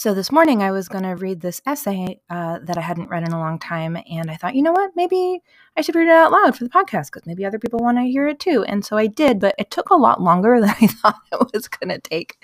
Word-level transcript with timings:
So 0.00 0.14
this 0.14 0.32
morning 0.32 0.62
I 0.62 0.70
was 0.70 0.88
going 0.88 1.04
to 1.04 1.10
read 1.10 1.42
this 1.42 1.60
essay 1.66 2.22
uh, 2.30 2.60
that 2.62 2.78
I 2.78 2.80
hadn't 2.80 3.10
read 3.10 3.22
in 3.22 3.34
a 3.34 3.38
long 3.38 3.58
time, 3.58 3.98
and 4.10 4.30
I 4.30 4.36
thought, 4.36 4.54
you 4.54 4.62
know 4.62 4.72
what, 4.72 4.92
maybe 4.96 5.42
I 5.76 5.82
should 5.82 5.94
read 5.94 6.08
it 6.08 6.12
out 6.12 6.32
loud 6.32 6.56
for 6.56 6.64
the 6.64 6.70
podcast 6.70 7.08
because 7.08 7.26
maybe 7.26 7.44
other 7.44 7.58
people 7.58 7.80
want 7.80 7.98
to 7.98 8.04
hear 8.04 8.26
it 8.26 8.40
too. 8.40 8.64
And 8.64 8.82
so 8.82 8.96
I 8.96 9.08
did, 9.08 9.38
but 9.38 9.54
it 9.58 9.70
took 9.70 9.90
a 9.90 9.94
lot 9.94 10.22
longer 10.22 10.58
than 10.60 10.70
I 10.70 10.86
thought 10.86 11.20
it 11.30 11.52
was 11.52 11.68
going 11.68 11.90
to 11.90 11.98
take. 11.98 12.42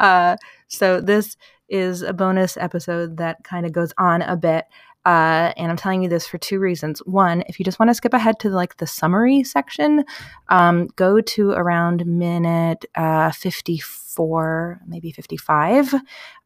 Uh, 0.00 0.36
so 0.66 1.00
this 1.00 1.36
is 1.68 2.02
a 2.02 2.12
bonus 2.12 2.56
episode 2.56 3.18
that 3.18 3.44
kind 3.44 3.66
of 3.66 3.70
goes 3.70 3.92
on 3.98 4.22
a 4.22 4.36
bit. 4.36 4.64
Uh, 5.06 5.52
and 5.56 5.70
I'm 5.70 5.76
telling 5.76 6.02
you 6.02 6.08
this 6.08 6.26
for 6.26 6.36
two 6.36 6.58
reasons. 6.58 6.98
One, 7.06 7.44
if 7.48 7.60
you 7.60 7.64
just 7.64 7.78
want 7.78 7.90
to 7.90 7.94
skip 7.94 8.12
ahead 8.12 8.40
to 8.40 8.50
like 8.50 8.78
the 8.78 8.88
summary 8.88 9.44
section, 9.44 10.04
um, 10.48 10.88
go 10.96 11.20
to 11.20 11.52
around 11.52 12.04
minute 12.04 12.84
uh, 12.96 13.30
54, 13.30 14.80
maybe 14.84 15.12
55. 15.12 15.94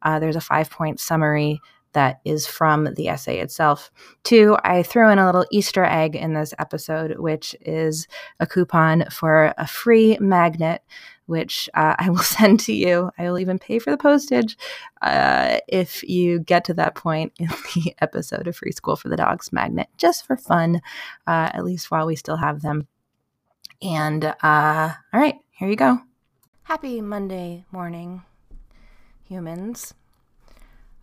Uh, 0.03 0.19
there's 0.19 0.35
a 0.35 0.41
five 0.41 0.69
point 0.69 0.99
summary 0.99 1.59
that 1.93 2.21
is 2.23 2.45
from 2.45 2.93
the 2.95 3.07
essay 3.07 3.39
itself. 3.39 3.91
Two, 4.23 4.55
I 4.63 4.83
threw 4.83 5.09
in 5.09 5.17
a 5.17 5.25
little 5.25 5.45
Easter 5.51 5.83
egg 5.83 6.15
in 6.15 6.33
this 6.33 6.53
episode, 6.59 7.19
which 7.19 7.55
is 7.61 8.07
a 8.39 8.45
coupon 8.45 9.05
for 9.09 9.55
a 9.57 9.65
free 9.65 10.17
magnet 10.21 10.83
which 11.31 11.69
uh, 11.73 11.95
I 11.99 12.09
will 12.09 12.19
send 12.19 12.59
to 12.61 12.73
you. 12.73 13.09
I 13.17 13.23
will 13.23 13.39
even 13.39 13.57
pay 13.57 13.79
for 13.79 13.89
the 13.89 13.97
postage 13.97 14.57
uh, 15.01 15.59
if 15.67 16.03
you 16.03 16.39
get 16.39 16.65
to 16.65 16.73
that 16.75 16.93
point 16.93 17.33
in 17.39 17.47
the 17.73 17.95
episode 18.01 18.47
of 18.47 18.57
Free 18.57 18.73
School 18.73 18.95
for 18.95 19.09
the 19.09 19.15
Dogs 19.15 19.51
Magnet, 19.51 19.87
just 19.97 20.27
for 20.27 20.37
fun, 20.37 20.81
uh, 21.25 21.49
at 21.53 21.65
least 21.65 21.89
while 21.89 22.05
we 22.05 22.15
still 22.15 22.37
have 22.37 22.61
them. 22.61 22.87
And 23.81 24.25
uh, 24.25 24.93
all 25.11 25.19
right, 25.19 25.35
here 25.51 25.69
you 25.69 25.75
go. 25.75 25.99
Happy 26.63 27.01
Monday 27.01 27.65
morning, 27.71 28.21
humans. 29.23 29.93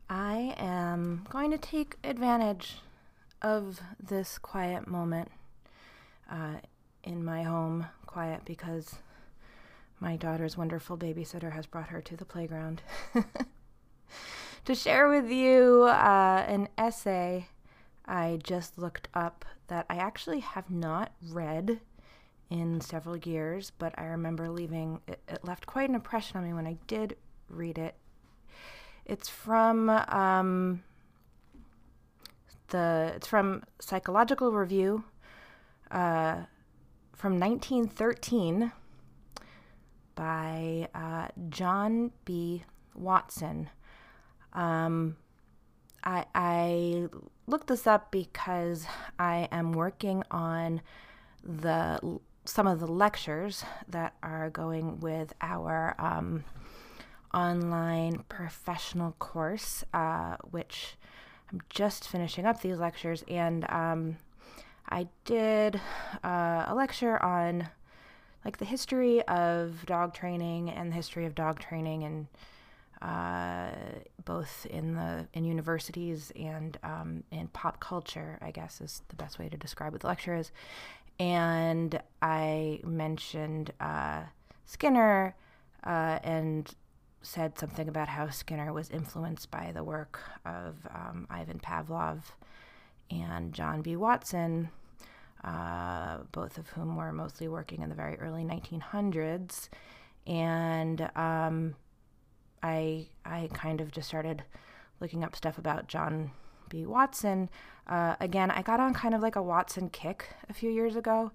I 0.09 0.55
am 0.57 1.27
going 1.29 1.51
to 1.51 1.59
take 1.59 1.97
advantage 2.05 2.77
of 3.43 3.81
this 4.01 4.39
quiet 4.39 4.87
moment 4.87 5.31
uh, 6.31 6.57
in 7.03 7.25
my 7.25 7.43
home. 7.43 7.87
Quiet 8.07 8.43
because 8.45 8.95
my 10.01 10.17
daughter's 10.17 10.57
wonderful 10.57 10.97
babysitter 10.97 11.53
has 11.53 11.67
brought 11.67 11.89
her 11.89 12.01
to 12.01 12.17
the 12.17 12.25
playground 12.25 12.83
to 14.65 14.75
share 14.75 15.09
with 15.09 15.31
you 15.31 15.85
uh, 15.89 16.45
an 16.47 16.69
essay 16.77 17.47
I 18.09 18.39
just 18.43 18.79
looked 18.79 19.09
up 19.13 19.45
that 19.69 19.85
I 19.91 19.97
actually 19.97 20.41
have 20.41 20.71
not 20.71 21.13
read 21.31 21.81
in 22.49 22.81
several 22.81 23.19
years, 23.19 23.71
but 23.79 23.95
I 23.99 24.05
remember 24.05 24.49
leaving 24.49 25.01
it, 25.07 25.21
it 25.29 25.45
left 25.45 25.67
quite 25.67 25.91
an 25.91 25.95
impression 25.95 26.39
on 26.39 26.45
me 26.45 26.55
when 26.55 26.67
I 26.67 26.79
did 26.87 27.17
read 27.51 27.77
it. 27.77 27.95
It's 29.05 29.29
from 29.29 29.91
um, 29.91 30.83
the 32.69 33.13
it's 33.17 33.27
from 33.27 33.65
Psychological 33.79 34.53
Review 34.53 35.05
uh, 35.91 36.45
from 37.15 37.39
1913 37.39 38.73
by 40.19 40.89
uh, 40.97 41.29
John 41.49 42.11
B. 42.25 42.65
Watson. 42.93 43.71
Um, 44.53 45.17
I, 46.03 46.25
I 46.35 47.09
looked 47.47 47.69
this 47.69 47.87
up 47.87 48.11
because 48.11 48.85
I 49.17 49.49
am 49.53 49.71
working 49.73 50.25
on 50.33 50.83
the 51.45 52.19
some 52.45 52.67
of 52.67 52.81
the 52.81 52.87
lectures 52.89 53.63
that 53.87 54.15
are 54.23 54.51
going 54.51 54.99
with 54.99 55.35
our 55.41 55.95
um, 56.01 56.45
online 57.33 58.25
professional 58.29 59.13
course, 59.21 59.85
uh, 59.95 60.37
which 60.51 60.97
I'm 61.53 61.61
just 61.69 62.09
finishing 62.09 62.45
up 62.45 62.61
these 62.61 62.79
lectures, 62.79 63.23
and 63.29 63.71
um, 63.71 64.17
I 64.89 65.07
did 65.25 65.81
uh, 66.25 66.65
a 66.67 66.75
lecture 66.75 67.23
on 67.23 67.69
like 68.49 68.57
the 68.57 68.65
history 68.65 69.21
of 69.29 69.85
dog 69.85 70.15
training 70.15 70.71
and 70.71 70.91
the 70.91 70.95
history 70.95 71.27
of 71.27 71.35
dog 71.35 71.61
training 71.61 72.03
and 72.05 72.27
uh, 73.03 73.69
both 74.25 74.65
in 74.71 74.95
the 74.95 75.29
in 75.35 75.45
universities 75.45 76.33
and 76.35 76.79
um, 76.83 77.23
in 77.31 77.49
pop 77.49 77.79
culture, 77.79 78.39
I 78.41 78.51
guess 78.51 78.81
is 78.81 79.03
the 79.11 79.17
best 79.17 79.39
way 79.39 79.51
to 79.51 79.59
describe 79.59 79.93
what 79.93 80.01
the 80.01 80.07
lecture 80.07 80.35
is. 80.35 80.51
And 81.21 82.01
I 82.23 82.81
mentioned 82.85 83.71
uh, 83.81 84.23
Skinner 84.65 85.37
uh, 85.85 86.19
and 86.25 86.75
said 87.21 87.59
something 87.59 87.87
about 87.87 88.09
how 88.09 88.31
Skinner 88.31 88.73
was 88.73 88.89
influenced 88.89 89.51
by 89.51 89.73
the 89.75 89.85
work 89.85 90.21
of 90.47 90.75
um, 90.89 91.27
Ivan 91.29 91.59
Pavlov 91.59 92.21
and 93.11 93.53
John 93.53 93.83
B. 93.83 93.95
Watson, 93.95 94.71
uh, 95.45 96.19
both 96.33 96.59
of 96.59 96.69
whom 96.71 96.97
were 96.97 97.13
mostly 97.13 97.49
working 97.49 97.83
in 97.83 97.89
the 97.89 97.95
very 97.95 98.17
early 98.19 98.45
1900s. 98.45 99.69
And 100.27 101.11
um, 101.17 101.75
I, 102.63 103.07
I 103.25 103.49
kind 103.53 103.81
of 103.81 103.91
just 103.91 104.09
started 104.09 104.43
looking 105.01 105.25
up 105.25 105.37
stuff 105.37 105.59
about 105.59 105.89
John 105.89 106.33
B. 106.69 106.87
Watson. 106.87 107.49
Uh, 107.87 108.17
again, 108.21 108.51
I 108.51 108.63
got 108.63 108.81
on 108.81 108.93
kind 108.95 109.15
of 109.15 109.23
like 109.23 109.37
a 109.37 109.43
Watson 109.43 109.89
kick 109.89 110.29
a 110.49 110.53
few 110.53 110.71
years 110.71 110.97
ago. 110.97 111.33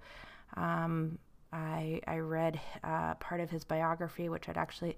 Um, 0.55 1.17
I, 1.51 2.01
I 2.07 2.17
read 2.17 2.59
uh, 2.83 3.15
part 3.15 3.39
of 3.39 3.49
his 3.51 3.63
biography, 3.63 4.27
which 4.27 4.49
I'd 4.49 4.57
actually 4.57 4.97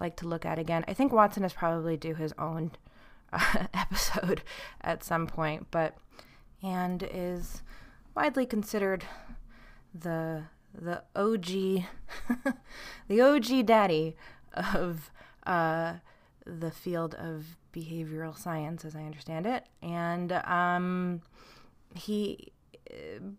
like 0.00 0.16
to 0.16 0.28
look 0.28 0.44
at 0.44 0.58
again. 0.58 0.84
I 0.88 0.94
think 0.94 1.12
Watson 1.12 1.44
is 1.44 1.52
probably 1.52 1.96
do 1.96 2.14
his 2.14 2.32
own 2.38 2.72
uh, 3.32 3.66
episode 3.74 4.42
at 4.80 5.04
some 5.04 5.26
point, 5.26 5.66
but 5.70 5.96
and 6.62 7.02
is 7.12 7.62
widely 8.16 8.46
considered 8.46 9.04
the 9.94 10.44
the 10.74 11.02
OG 11.14 11.46
the 13.08 13.20
OG 13.20 13.66
daddy 13.66 14.16
of 14.52 15.10
uh, 15.46 15.94
the 16.44 16.70
field 16.70 17.14
of 17.14 17.56
behavioral 17.72 18.36
science, 18.36 18.84
as 18.84 18.96
I 18.96 19.02
understand 19.02 19.46
it. 19.46 19.66
And 19.82 20.32
um, 20.32 21.22
he, 21.94 22.52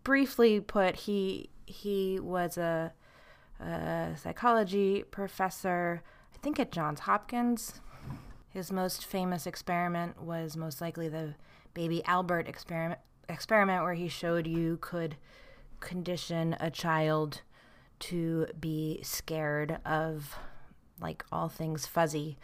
briefly 0.03 0.59
put, 0.59 0.95
he 0.95 1.49
he 1.65 2.19
was 2.19 2.57
a, 2.57 2.93
a 3.59 4.11
psychology 4.15 5.03
professor, 5.03 6.01
I 6.33 6.37
think 6.39 6.59
at 6.59 6.71
Johns 6.71 7.01
Hopkins. 7.01 7.81
His 8.49 8.71
most 8.71 9.05
famous 9.05 9.45
experiment 9.45 10.21
was 10.21 10.57
most 10.57 10.81
likely 10.81 11.09
the 11.09 11.35
baby 11.73 12.03
Albert 12.05 12.47
experiment, 12.47 12.99
experiment 13.29 13.83
where 13.83 13.93
he 13.93 14.07
showed 14.07 14.47
you 14.47 14.77
could 14.81 15.15
condition 15.79 16.55
a 16.59 16.69
child 16.71 17.41
to 17.99 18.47
be 18.59 18.99
scared 19.03 19.79
of 19.85 20.35
like 20.99 21.23
all 21.31 21.49
things 21.49 21.85
fuzzy, 21.85 22.37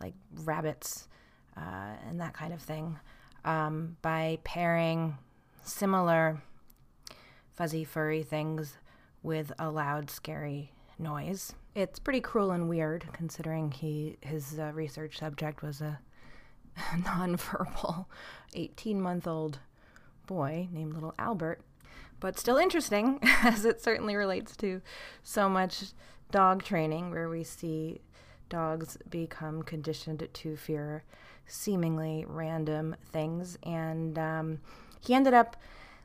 like 0.00 0.14
rabbits 0.44 1.08
uh, 1.56 1.94
and 2.08 2.20
that 2.20 2.34
kind 2.34 2.52
of 2.52 2.60
thing, 2.60 2.98
um, 3.44 3.96
by 4.02 4.38
pairing 4.44 5.16
similar 5.64 6.40
fuzzy, 7.54 7.84
furry 7.84 8.22
things 8.22 8.78
with 9.22 9.52
a 9.58 9.70
loud, 9.70 10.10
scary 10.10 10.72
noise. 10.98 11.54
It's 11.74 11.98
pretty 11.98 12.20
cruel 12.20 12.50
and 12.50 12.68
weird 12.68 13.06
considering 13.12 13.70
he 13.70 14.16
his 14.20 14.58
uh, 14.58 14.72
research 14.74 15.18
subject 15.18 15.62
was 15.62 15.80
a 15.80 15.98
nonverbal 16.76 18.06
18 18.54 19.00
month 19.00 19.26
old 19.26 19.58
boy 20.28 20.68
named 20.70 20.94
Little 20.94 21.14
Albert, 21.18 21.60
but 22.20 22.38
still 22.38 22.56
interesting 22.56 23.18
as 23.42 23.64
it 23.64 23.80
certainly 23.80 24.14
relates 24.14 24.56
to 24.58 24.80
so 25.24 25.48
much 25.48 25.86
dog 26.30 26.62
training 26.62 27.10
where 27.10 27.28
we 27.28 27.42
see 27.42 28.00
dogs 28.48 28.96
become 29.10 29.62
conditioned 29.62 30.28
to 30.32 30.56
fear 30.56 31.02
seemingly 31.46 32.24
random 32.28 32.94
things. 33.10 33.58
And 33.64 34.18
um, 34.18 34.60
he 35.00 35.14
ended 35.14 35.34
up 35.34 35.56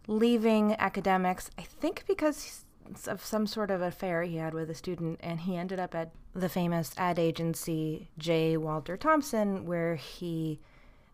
leaving 0.07 0.75
academics, 0.79 1.51
I 1.57 1.61
think 1.61 2.05
because 2.07 2.65
of 3.07 3.23
some 3.23 3.47
sort 3.47 3.71
of 3.71 3.81
affair 3.81 4.23
he 4.23 4.37
had 4.37 4.53
with 4.53 4.69
a 4.69 4.75
student, 4.75 5.19
and 5.21 5.41
he 5.41 5.55
ended 5.55 5.79
up 5.79 5.93
at 5.93 6.11
the 6.33 6.49
famous 6.49 6.93
ad 6.97 7.19
agency 7.19 8.09
J. 8.17 8.57
Walter 8.57 8.97
Thompson, 8.97 9.65
where 9.65 9.95
he 9.95 10.59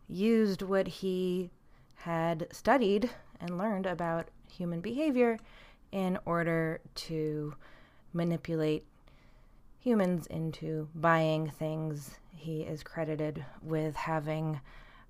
used 0.08 0.62
what 0.62 0.88
he 0.88 1.52
had 2.04 2.48
studied 2.51 3.10
and 3.42 3.57
learned 3.57 3.86
about 3.86 4.30
human 4.50 4.80
behavior 4.80 5.38
in 5.92 6.18
order 6.25 6.80
to 6.96 7.54
manipulate 8.13 8.86
humans 9.80 10.25
into 10.28 10.88
buying 10.96 11.50
things. 11.50 12.18
He 12.36 12.62
is 12.62 12.84
credited 12.84 13.44
with 13.62 13.96
having 13.96 14.62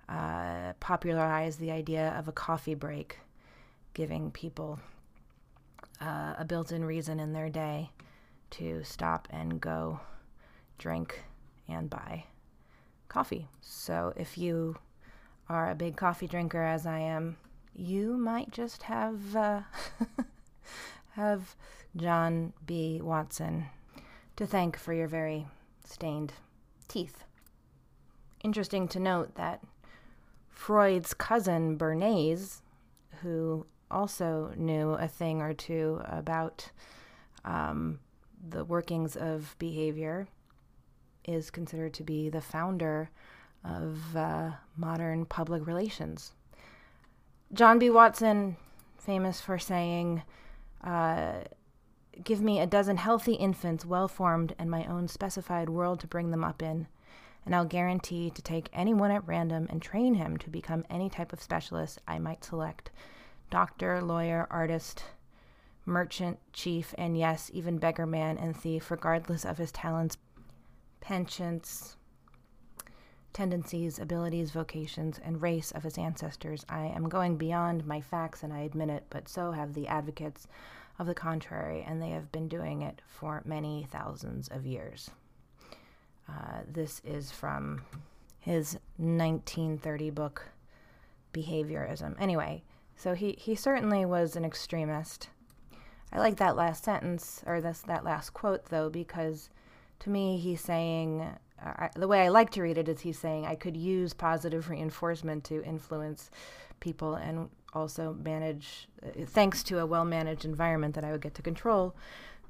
uh, 0.08 0.74
popularized 0.80 1.60
the 1.60 1.72
idea 1.72 2.16
of 2.18 2.28
a 2.28 2.32
coffee 2.32 2.76
break, 2.76 3.20
giving 3.94 4.32
people 4.32 4.80
uh, 6.02 6.34
a 6.40 6.46
built 6.46 6.72
in 6.72 6.84
reason 6.84 7.20
in 7.20 7.34
their 7.34 7.50
day 7.50 7.92
to 8.52 8.84
stop 8.84 9.28
and 9.30 9.62
go 9.62 10.00
drink 10.80 11.22
and 11.68 11.88
buy 11.88 12.26
coffee. 13.10 13.48
So 13.62 14.14
if 14.16 14.38
you 14.38 14.78
are 15.50 15.70
a 15.70 15.76
big 15.76 15.98
coffee 15.98 16.28
drinker, 16.28 16.62
as 16.62 16.86
I 16.86 17.00
am, 17.00 17.38
you 17.76 18.18
might 18.18 18.52
just 18.52 18.84
have 18.84 19.36
uh, 19.36 19.62
have 21.12 21.56
John 21.96 22.54
B. 22.66 23.02
Watson 23.02 23.66
to 24.36 24.46
thank 24.46 24.78
for 24.78 24.94
your 24.94 25.08
very 25.08 25.48
stained 25.84 26.34
teeth. 26.88 27.24
Interesting 28.44 28.88
to 28.90 29.00
note 29.00 29.36
that 29.36 29.62
Freud's 30.50 31.14
cousin 31.14 31.78
Bernays, 31.78 32.62
who 33.22 33.66
also 33.90 34.54
knew 34.56 34.92
a 34.92 35.08
thing 35.08 35.42
or 35.42 35.54
two 35.54 36.02
about 36.06 36.72
um, 37.44 38.00
the 38.48 38.64
workings 38.64 39.16
of 39.16 39.56
behavior, 39.58 40.28
is 41.26 41.50
considered 41.50 41.94
to 41.96 42.04
be 42.04 42.30
the 42.30 42.42
founder 42.42 43.10
of 43.64 44.16
uh, 44.16 44.52
modern 44.78 45.26
public 45.26 45.66
relations. 45.66 46.34
John 47.54 47.80
B. 47.80 47.90
Watson, 47.90 48.58
famous 48.98 49.42
for 49.42 49.58
saying, 49.58 50.24
uh, 50.84 51.42
Give 52.24 52.42
me 52.42 52.60
a 52.60 52.68
dozen 52.68 52.98
healthy 52.98 53.34
infants, 53.34 53.86
well 53.86 54.10
formed, 54.10 54.54
and 54.60 54.70
my 54.70 54.86
own 54.86 55.08
specified 55.08 55.70
world 55.70 56.02
to 56.02 56.08
bring 56.08 56.32
them 56.32 56.44
up 56.44 56.62
in, 56.62 56.88
and 57.46 57.56
I'll 57.56 57.66
guarantee 57.66 58.30
to 58.30 58.42
take 58.42 58.70
anyone 58.74 59.12
at 59.12 59.26
random 59.26 59.68
and 59.70 59.82
train 59.82 60.16
him 60.16 60.36
to 60.38 60.50
become 60.50 60.86
any 60.90 61.10
type 61.10 61.32
of 61.32 61.42
specialist 61.42 62.00
I 62.08 62.20
might 62.20 62.44
select 62.44 62.92
doctor, 63.50 64.02
lawyer, 64.02 64.48
artist, 64.52 65.04
merchant, 65.86 66.38
chief, 66.54 66.94
and 66.98 67.18
yes, 67.18 67.50
even 67.54 67.78
beggar 67.80 68.06
man 68.06 68.38
and 68.38 68.56
thief, 68.56 68.92
regardless 68.92 69.44
of 69.44 69.58
his 69.58 69.72
talents, 69.72 70.18
penchants, 71.02 71.96
tendencies, 73.34 74.00
abilities, 74.00 74.52
vocations, 74.52 75.20
and 75.24 75.42
race 75.42 75.72
of 75.72 75.84
his 75.84 75.98
ancestors. 75.98 76.66
I 76.68 76.86
am 76.86 77.10
going 77.10 77.38
beyond 77.38 77.86
my 77.86 78.02
facts, 78.02 78.44
and 78.44 78.52
I 78.52 78.60
admit 78.60 78.90
it, 78.90 79.06
but 79.10 79.30
so 79.30 79.52
have 79.52 79.74
the 79.74 79.88
advocates 79.88 80.48
of 80.98 81.08
the 81.08 81.16
contrary, 81.16 81.86
and 81.88 82.02
they 82.02 82.10
have 82.10 82.32
been 82.32 82.48
doing 82.48 82.82
it 82.82 83.02
for 83.08 83.42
many 83.46 83.88
thousands 83.90 84.48
of 84.50 84.66
years. 84.66 85.10
Uh, 86.28 86.62
this 86.68 87.02
is 87.06 87.32
from 87.32 87.82
his 88.40 88.74
1930 88.98 90.10
book, 90.10 90.50
Behaviorism. 91.34 92.16
Anyway, 92.20 92.64
so 92.96 93.14
he, 93.14 93.34
he 93.40 93.56
certainly 93.56 94.06
was 94.06 94.36
an 94.36 94.44
extremist. 94.44 95.30
I 96.12 96.20
like 96.20 96.38
that 96.38 96.56
last 96.56 96.84
sentence, 96.84 97.44
or 97.46 97.62
this, 97.62 97.82
that 97.82 98.04
last 98.04 98.32
quote, 98.32 98.66
though, 98.66 98.90
because 98.90 99.50
to 100.00 100.10
me 100.10 100.38
he's 100.38 100.62
saying, 100.62 101.26
I, 101.62 101.90
the 101.96 102.08
way 102.08 102.22
I 102.22 102.30
like 102.30 102.50
to 102.52 102.62
read 102.62 102.78
it 102.78 102.88
is 102.90 103.02
he's 103.02 103.20
saying, 103.20 103.46
I 103.46 103.56
could 103.56 103.76
use 103.78 104.14
positive 104.14 104.70
reinforcement 104.70 105.44
to 105.46 105.64
influence 105.64 106.30
people 106.80 107.16
and 107.16 107.50
also 107.74 108.14
manage, 108.14 108.88
uh, 109.04 109.26
thanks 109.26 109.64
to 109.64 109.80
a 109.80 109.86
well 109.86 110.06
managed 110.06 110.46
environment 110.46 110.96
that 110.96 111.04
I 111.04 111.12
would 111.12 111.22
get 111.22 111.36
to 111.36 111.42
control 111.42 111.96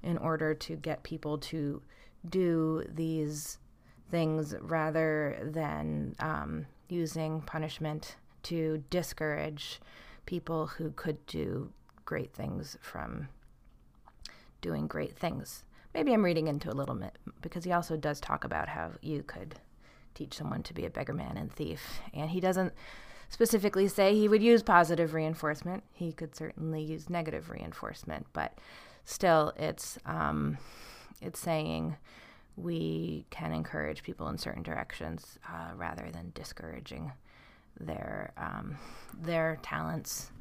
in 0.04 0.18
order 0.18 0.54
to 0.54 0.76
get 0.76 1.04
people 1.04 1.38
to 1.38 1.82
do 2.30 2.84
these 2.94 3.58
things 4.12 4.56
rather 4.62 5.38
than 5.42 6.16
um, 6.20 6.66
using 6.88 7.42
punishment 7.42 8.16
to 8.44 8.84
discourage 8.90 9.80
people 10.26 10.68
who 10.68 10.92
could 10.92 11.26
do 11.26 11.72
great 12.06 12.34
things 12.34 12.78
from 12.82 13.28
doing 14.62 14.88
great 14.88 15.16
things. 15.16 15.64
Maybe 15.94 16.14
I'm 16.14 16.24
reading 16.24 16.48
into 16.48 16.70
a 16.70 16.74
little 16.74 16.96
bit 16.96 17.18
because 17.42 17.64
he 17.64 17.72
also 17.72 17.98
does 17.98 18.20
talk 18.20 18.44
about 18.44 18.70
how 18.70 18.92
you 19.02 19.24
could 19.24 19.56
teach 20.14 20.34
someone 20.34 20.64
to 20.64 20.74
be 20.74 20.86
a 20.86 20.90
beggar 20.90 21.14
man 21.14 21.38
and 21.38 21.52
thief. 21.52 22.00
And 22.14 22.30
he 22.30 22.40
doesn't 22.40 22.74
specifically 23.30 23.88
say 23.88 24.14
he 24.14 24.28
would 24.28 24.44
use 24.44 24.62
positive 24.64 25.14
reinforcement. 25.14 25.84
He 25.94 26.12
could 26.12 26.36
certainly 26.36 26.82
use 26.82 27.10
negative 27.10 27.50
reinforcement, 27.50 28.28
but 28.34 28.58
still, 29.06 29.54
it's 29.56 29.98
um, 30.06 30.58
it's 31.22 31.40
saying 31.40 31.96
we 32.56 33.26
can 33.30 33.54
encourage 33.54 34.04
people 34.04 34.28
in 34.28 34.38
certain 34.38 34.64
directions 34.64 35.40
uh, 35.48 35.74
rather 35.76 36.10
than 36.12 36.32
discouraging 36.36 37.12
their 37.80 38.34
um, 38.38 38.78
their 39.18 39.58
talents 39.62 40.32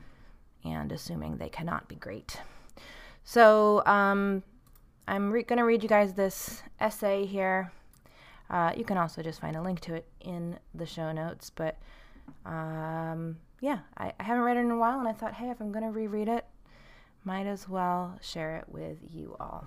and 0.64 0.90
assuming 0.90 1.36
they 1.36 1.48
cannot 1.48 1.88
be 1.88 1.94
great. 1.94 2.40
So 3.22 3.84
um, 3.86 4.42
I'm 5.08 5.30
going 5.30 5.56
to 5.56 5.62
read 5.62 5.82
you 5.82 5.88
guys 5.88 6.12
this 6.12 6.62
essay 6.78 7.24
here. 7.24 7.72
Uh, 8.50 8.72
you 8.76 8.84
can 8.84 8.98
also 8.98 9.22
just 9.22 9.40
find 9.40 9.56
a 9.56 9.62
link 9.62 9.80
to 9.80 9.94
it 9.94 10.06
in 10.20 10.58
the 10.74 10.84
show 10.84 11.12
notes, 11.12 11.48
but 11.48 11.78
um, 12.44 13.38
yeah, 13.62 13.78
I, 13.96 14.12
I 14.20 14.22
haven't 14.22 14.42
read 14.42 14.58
it 14.58 14.60
in 14.60 14.70
a 14.70 14.76
while, 14.76 14.98
and 14.98 15.08
I 15.08 15.14
thought, 15.14 15.32
hey, 15.32 15.48
if 15.48 15.62
I'm 15.62 15.72
going 15.72 15.84
to 15.84 15.90
reread 15.90 16.28
it, 16.28 16.44
might 17.24 17.46
as 17.46 17.70
well 17.70 18.18
share 18.20 18.56
it 18.56 18.66
with 18.68 18.98
you 19.10 19.34
all. 19.40 19.66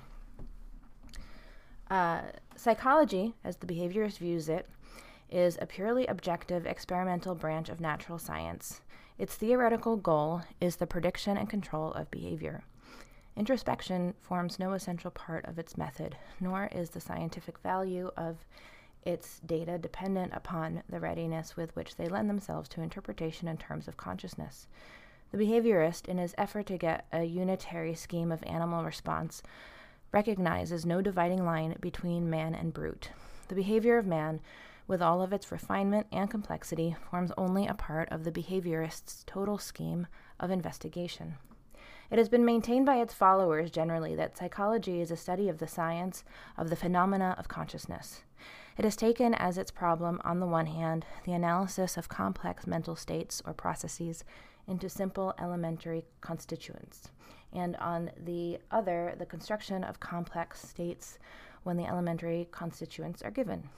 Uh, 1.90 2.22
psychology, 2.56 3.34
as 3.44 3.58
the 3.58 3.66
behaviorist 3.66 4.20
views 4.20 4.48
it, 4.48 4.70
is 5.32 5.58
a 5.60 5.66
purely 5.66 6.06
objective 6.06 6.68
experimental 6.68 7.34
branch 7.34 7.68
of 7.68 7.82
natural 7.82 8.20
science. 8.20 8.82
Its 9.18 9.34
theoretical 9.34 9.98
goal 9.98 10.44
is 10.60 10.76
the 10.76 10.86
prediction 10.86 11.36
and 11.36 11.50
control 11.50 11.94
of 11.94 12.12
behavior. 12.12 12.64
Introspection 13.36 14.14
forms 14.20 14.60
no 14.60 14.74
essential 14.74 15.12
part 15.12 15.46
of 15.46 15.58
its 15.58 15.78
method, 15.78 16.18
nor 16.40 16.68
is 16.72 16.90
the 16.90 17.00
scientific 17.00 17.58
value 17.60 18.12
of 18.18 18.46
its 19.04 19.40
data 19.40 19.78
dependent 19.78 20.34
upon 20.34 20.84
the 20.90 21.00
readiness 21.00 21.56
with 21.56 21.76
which 21.76 21.96
they 21.96 22.08
lend 22.08 22.30
themselves 22.30 22.70
to 22.70 22.82
interpretation 22.82 23.48
in 23.48 23.58
terms 23.58 23.88
of 23.88 23.98
consciousness. 23.98 24.68
The 25.32 25.38
behaviorist, 25.38 26.08
in 26.08 26.18
his 26.18 26.36
effort 26.38 26.66
to 26.68 26.78
get 26.78 27.06
a 27.14 27.24
unitary 27.24 27.96
scheme 27.96 28.32
of 28.32 28.44
animal 28.44 28.84
response, 28.84 29.42
recognizes 30.12 30.86
no 30.86 31.02
dividing 31.02 31.46
line 31.46 31.78
between 31.80 32.30
man 32.30 32.54
and 32.54 32.74
brute. 32.74 33.12
The 33.48 33.56
behavior 33.56 33.98
of 33.98 34.06
man, 34.06 34.42
with 34.88 35.02
all 35.02 35.22
of 35.22 35.32
its 35.32 35.52
refinement 35.52 36.08
and 36.12 36.30
complexity, 36.30 36.98
forms 37.10 37.32
only 37.38 37.66
a 37.66 37.74
part 37.74 38.10
of 38.12 38.26
the 38.26 38.32
behaviorist's 38.32 39.24
total 39.26 39.58
scheme 39.58 40.08
of 40.38 40.52
investigation. 40.52 41.36
It 42.12 42.18
has 42.18 42.28
been 42.28 42.44
maintained 42.44 42.86
by 42.86 42.98
its 42.98 43.14
followers 43.14 43.72
generally 43.72 44.16
that 44.16 44.38
psychology 44.38 45.00
is 45.00 45.12
a 45.12 45.16
study 45.16 45.48
of 45.48 45.60
the 45.60 45.68
science 45.68 46.26
of 46.58 46.70
the 46.70 46.76
phenomena 46.76 47.36
of 47.40 47.48
consciousness. 47.48 48.24
It 48.78 48.84
has 48.84 48.98
taken 48.98 49.34
as 49.34 49.58
its 49.58 49.72
problem, 49.72 50.20
on 50.26 50.42
the 50.42 50.46
one 50.46 50.66
hand, 50.66 51.06
the 51.24 51.32
analysis 51.32 51.96
of 51.96 52.10
complex 52.10 52.68
mental 52.68 52.98
states 52.98 53.42
or 53.46 53.54
processes 53.54 54.26
into 54.68 54.90
simple 54.90 55.34
elementary 55.40 56.04
constituents, 56.20 57.12
and 57.54 57.78
on 57.78 58.12
the 58.22 58.60
other, 58.72 59.16
the 59.18 59.26
construction 59.26 59.82
of 59.82 60.02
complex 60.02 60.62
states 60.62 61.18
when 61.64 61.78
the 61.78 61.86
elementary 61.86 62.50
constituents 62.52 63.22
are 63.22 63.32
given. 63.32 63.70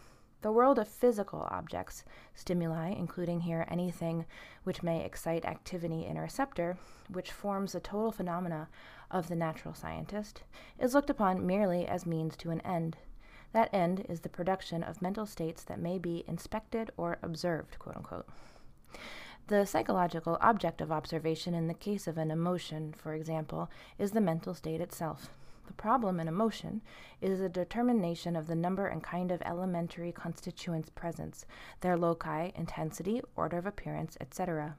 The 0.44 0.52
world 0.52 0.78
of 0.78 0.90
physical 0.90 1.48
objects, 1.50 2.04
stimuli, 2.36 2.90
including 2.90 3.40
here 3.40 3.66
anything 3.70 4.26
which 4.66 4.84
may 4.84 5.06
excite 5.06 5.46
activity 5.46 6.06
in 6.06 6.18
a 6.18 6.22
receptor, 6.22 6.78
which 7.08 7.32
forms 7.32 7.72
the 7.72 7.80
total 7.80 8.12
phenomena 8.12 8.68
of 9.10 9.30
the 9.30 9.38
natural 9.38 9.74
scientist, 9.74 10.44
is 10.78 10.94
looked 10.94 11.10
upon 11.10 11.48
merely 11.48 11.88
as 11.88 12.06
means 12.06 12.36
to 12.36 12.52
an 12.52 12.60
end. 12.62 12.98
That 13.54 13.74
end 13.74 14.06
is 14.10 14.20
the 14.20 14.28
production 14.28 14.84
of 14.84 15.02
mental 15.02 15.26
states 15.26 15.64
that 15.64 15.80
may 15.80 15.98
be 15.98 16.26
inspected 16.28 16.92
or 16.98 17.20
observed, 17.24 17.80
quote 17.80 17.96
unquote. 17.96 18.28
The 19.48 19.66
psychological 19.66 20.38
object 20.42 20.82
of 20.82 20.92
observation 20.92 21.54
in 21.54 21.70
the 21.70 21.74
case 21.74 22.06
of 22.06 22.18
an 22.18 22.32
emotion, 22.32 22.94
for 22.98 23.14
example, 23.14 23.72
is 23.98 24.12
the 24.12 24.20
mental 24.20 24.54
state 24.54 24.82
itself. 24.82 25.30
The 25.66 25.74
problem 25.74 26.20
in 26.20 26.28
emotion 26.28 26.82
is 27.22 27.40
a 27.40 27.50
determination 27.50 28.36
of 28.36 28.48
the 28.48 28.56
number 28.56 28.88
and 28.88 29.02
kind 29.02 29.32
of 29.32 29.42
elementary 29.44 30.12
constituents 30.12 30.90
present, 30.90 31.46
their 31.82 31.98
loci, 31.98 32.52
intensity, 32.56 33.22
order 33.36 33.58
of 33.58 33.66
appearance, 33.66 34.18
etc. 34.20 34.76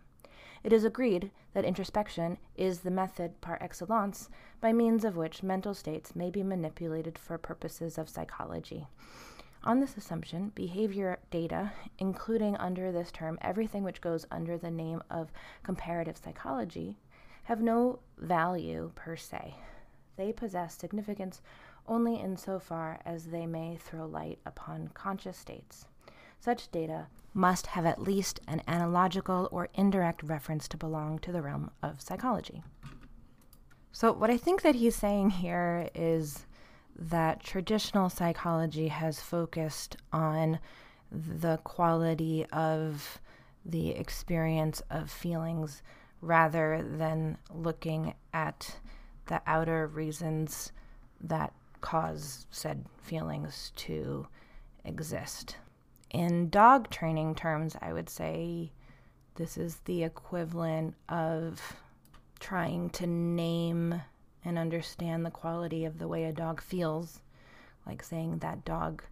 It 0.62 0.72
is 0.72 0.84
agreed 0.84 1.30
that 1.52 1.64
introspection 1.64 2.38
is 2.56 2.80
the 2.80 2.90
method 2.90 3.40
par 3.40 3.58
excellence 3.60 4.30
by 4.60 4.72
means 4.72 5.04
of 5.04 5.16
which 5.16 5.42
mental 5.42 5.74
states 5.74 6.16
may 6.16 6.30
be 6.30 6.42
manipulated 6.42 7.18
for 7.18 7.36
purposes 7.36 7.98
of 7.98 8.08
psychology. 8.08 8.86
On 9.62 9.80
this 9.80 9.96
assumption, 9.96 10.52
behavior 10.54 11.18
data, 11.30 11.72
including 11.98 12.56
under 12.56 12.92
this 12.92 13.10
term 13.10 13.38
everything 13.40 13.82
which 13.82 14.02
goes 14.02 14.26
under 14.30 14.58
the 14.58 14.70
name 14.70 15.02
of 15.10 15.32
comparative 15.62 16.18
psychology, 16.18 16.98
have 17.44 17.62
no 17.62 18.00
value 18.18 18.90
per 18.94 19.16
se. 19.16 19.54
They 20.16 20.33
possess 20.33 20.76
significance 20.76 21.42
only 21.87 22.16
insofar 22.16 23.00
as 23.04 23.26
they 23.26 23.47
may 23.47 23.76
throw 23.76 24.06
light 24.06 24.38
upon 24.47 24.88
conscious 24.94 25.37
states. 25.37 25.87
Such 26.40 26.71
data 26.71 27.06
must 27.33 27.68
have 27.68 27.85
at 27.85 28.02
least 28.02 28.40
an 28.47 28.62
analogical 28.68 29.49
or 29.50 29.68
indirect 29.75 30.23
reference 30.23 30.68
to 30.68 30.76
belong 30.76 31.18
to 31.21 31.33
the 31.33 31.42
realm 31.42 31.71
of 31.83 32.00
psychology. 32.00 32.62
So, 33.92 34.12
what 34.12 34.30
I 34.30 34.37
think 34.37 34.62
that 34.62 34.75
he's 34.75 34.97
saying 34.97 35.30
here 35.30 35.88
is 35.94 36.47
that 36.97 37.42
traditional 37.42 38.09
psychology 38.09 38.88
has 38.88 39.21
focused 39.21 39.97
on 40.12 40.59
the 41.11 41.59
quality 41.59 42.47
of 42.52 43.21
the 43.64 43.90
experience 43.90 44.83
of 44.90 45.11
feelings 45.11 45.83
rather 46.21 46.83
than 46.83 47.38
looking 47.52 48.14
at 48.33 48.76
the 49.26 49.40
outer 49.47 49.87
reasons 49.87 50.73
that 51.21 51.52
cause 51.81 52.47
said 52.50 52.85
feelings 53.02 53.73
to 53.76 54.26
exist. 54.85 55.57
In 56.11 56.49
dog 56.49 56.90
training 56.90 57.35
terms, 57.35 57.76
I 57.83 57.93
would 57.93 58.09
say 58.09 58.73
this 59.35 59.57
is 59.57 59.76
the 59.85 60.04
equivalent 60.04 60.95
of 61.09 61.76
trying 62.38 62.90
to 62.90 63.07
name 63.07 64.00
and 64.45 64.59
understand 64.59 65.25
the 65.25 65.31
quality 65.31 65.85
of 65.85 65.99
the 65.99 66.09
way 66.09 66.25
a 66.25 66.33
dog 66.33 66.61
feels, 66.61 67.21
like 67.87 68.02
saying 68.02 68.38
that 68.38 68.64
dog 68.64 69.02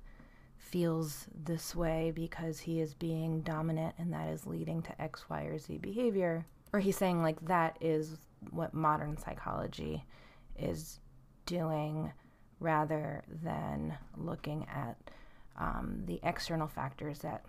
feels 0.56 1.26
this 1.44 1.74
way 1.74 2.12
because 2.14 2.60
he 2.60 2.80
is 2.80 2.94
being 2.94 3.40
dominant 3.40 3.94
and 3.98 4.12
that 4.12 4.28
is 4.28 4.46
leading 4.46 4.80
to 4.82 5.02
X, 5.02 5.28
Y, 5.28 5.42
or 5.42 5.58
Z 5.58 5.78
behavior. 5.78 6.46
Or 6.72 6.80
he's 6.80 6.96
saying, 6.96 7.22
like, 7.22 7.44
that 7.46 7.76
is 7.80 8.16
what 8.50 8.74
modern 8.74 9.16
psychology 9.16 10.04
is 10.58 11.00
doing 11.46 12.12
rather 12.60 13.24
than 13.42 13.96
looking 14.16 14.66
at 14.72 14.96
um, 15.58 16.02
the 16.06 16.20
external 16.22 16.68
factors 16.68 17.18
that 17.20 17.44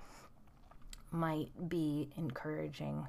might 1.11 1.49
be 1.69 2.09
encouraging 2.17 3.07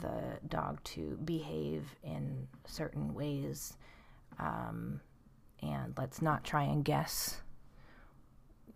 the 0.00 0.38
dog 0.48 0.82
to 0.84 1.18
behave 1.24 1.94
in 2.02 2.46
certain 2.66 3.14
ways. 3.14 3.74
Um, 4.38 5.00
and 5.62 5.94
let's 5.96 6.20
not 6.20 6.44
try 6.44 6.64
and 6.64 6.84
guess 6.84 7.40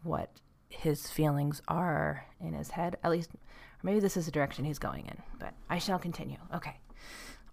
what 0.03 0.31
his 0.71 1.11
feelings 1.11 1.61
are 1.69 2.25
in 2.41 2.55
his 2.55 2.71
head. 2.71 2.97
At 3.05 3.11
least, 3.11 3.31
or 3.35 3.39
maybe 3.83 4.01
this 4.01 4.17
is 4.17 4.27
the 4.27 4.33
direction 4.33 4.65
he's 4.65 4.79
going 4.79 5.07
in, 5.07 5.23
but 5.39 5.55
I 5.69 5.79
shall 5.79 5.99
continue. 5.99 6.39
Okay. 6.55 6.77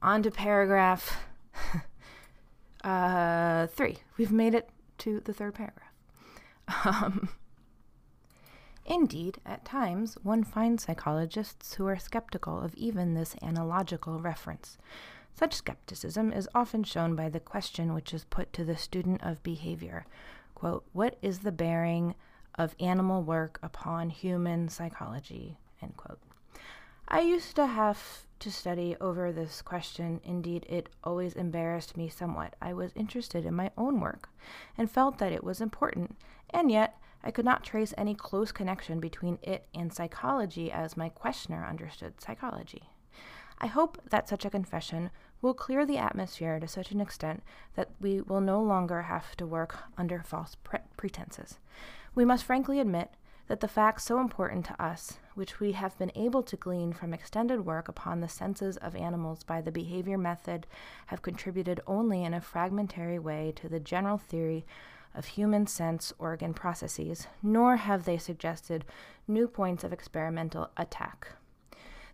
On 0.05 0.21
to 0.21 0.29
paragraph 0.29 1.25
uh, 2.83 3.65
three. 3.65 3.97
We've 4.17 4.31
made 4.31 4.53
it 4.53 4.69
to 4.99 5.19
the 5.19 5.33
third 5.33 5.55
paragraph. 5.55 5.91
Um, 6.85 7.29
Indeed, 8.85 9.39
at 9.47 9.65
times 9.65 10.15
one 10.21 10.43
finds 10.43 10.83
psychologists 10.83 11.73
who 11.73 11.87
are 11.87 11.97
skeptical 11.97 12.61
of 12.61 12.75
even 12.75 13.15
this 13.15 13.35
analogical 13.41 14.19
reference. 14.19 14.77
Such 15.33 15.55
skepticism 15.55 16.31
is 16.31 16.47
often 16.53 16.83
shown 16.83 17.15
by 17.15 17.29
the 17.29 17.39
question 17.39 17.95
which 17.95 18.13
is 18.13 18.25
put 18.25 18.53
to 18.53 18.63
the 18.63 18.77
student 18.77 19.23
of 19.23 19.41
behavior 19.41 20.05
quote, 20.53 20.85
What 20.93 21.17
is 21.23 21.39
the 21.39 21.51
bearing 21.51 22.13
of 22.53 22.75
animal 22.79 23.23
work 23.23 23.59
upon 23.63 24.11
human 24.11 24.69
psychology? 24.69 25.57
End 25.81 25.97
quote. 25.97 26.19
I 27.07 27.21
used 27.21 27.55
to 27.55 27.65
have 27.65 28.27
to 28.45 28.51
study 28.51 28.95
over 29.01 29.31
this 29.31 29.63
question. 29.63 30.21
Indeed, 30.23 30.67
it 30.69 30.87
always 31.03 31.33
embarrassed 31.33 31.97
me 31.97 32.07
somewhat. 32.09 32.53
I 32.61 32.73
was 32.73 32.91
interested 32.95 33.43
in 33.43 33.55
my 33.55 33.71
own 33.75 33.99
work 33.99 34.29
and 34.77 34.89
felt 34.89 35.17
that 35.17 35.31
it 35.31 35.43
was 35.43 35.61
important, 35.61 36.15
and 36.51 36.69
yet 36.69 36.95
I 37.23 37.31
could 37.31 37.43
not 37.43 37.63
trace 37.63 37.91
any 37.97 38.13
close 38.13 38.51
connection 38.51 38.99
between 38.99 39.39
it 39.41 39.65
and 39.73 39.91
psychology 39.91 40.71
as 40.71 40.95
my 40.95 41.09
questioner 41.09 41.65
understood 41.65 42.21
psychology. 42.21 42.83
I 43.57 43.65
hope 43.65 43.99
that 44.11 44.29
such 44.29 44.45
a 44.45 44.51
confession 44.51 45.09
will 45.41 45.55
clear 45.55 45.83
the 45.83 45.97
atmosphere 45.97 46.59
to 46.59 46.67
such 46.67 46.91
an 46.91 47.01
extent 47.01 47.41
that 47.75 47.89
we 47.99 48.21
will 48.21 48.41
no 48.41 48.61
longer 48.61 49.01
have 49.01 49.35
to 49.37 49.47
work 49.47 49.75
under 49.97 50.21
false 50.21 50.53
pre- 50.63 50.81
pretenses. 50.97 51.57
We 52.13 52.25
must 52.25 52.43
frankly 52.43 52.79
admit 52.79 53.09
that 53.47 53.59
the 53.59 53.67
facts 53.67 54.03
so 54.03 54.19
important 54.19 54.65
to 54.65 54.83
us, 54.83 55.19
which 55.35 55.59
we 55.59 55.73
have 55.73 55.97
been 55.97 56.11
able 56.15 56.41
to 56.41 56.55
glean 56.55 56.91
from 56.91 57.13
extended 57.13 57.65
work 57.65 57.87
upon 57.87 58.19
the 58.19 58.27
senses 58.27 58.77
of 58.77 58.95
animals 58.95 59.43
by 59.43 59.61
the 59.61 59.71
behavior 59.71 60.17
method, 60.17 60.65
have 61.07 61.21
contributed 61.21 61.79
only 61.85 62.23
in 62.23 62.33
a 62.33 62.41
fragmentary 62.41 63.19
way 63.19 63.53
to 63.55 63.69
the 63.69 63.79
general 63.79 64.17
theory 64.17 64.65
of 65.13 65.25
human 65.25 65.67
sense 65.67 66.11
organ 66.17 66.53
processes, 66.53 67.27
nor 67.43 67.77
have 67.77 68.05
they 68.05 68.17
suggested 68.17 68.83
new 69.27 69.47
points 69.47 69.83
of 69.83 69.93
experimental 69.93 70.69
attack. 70.75 71.29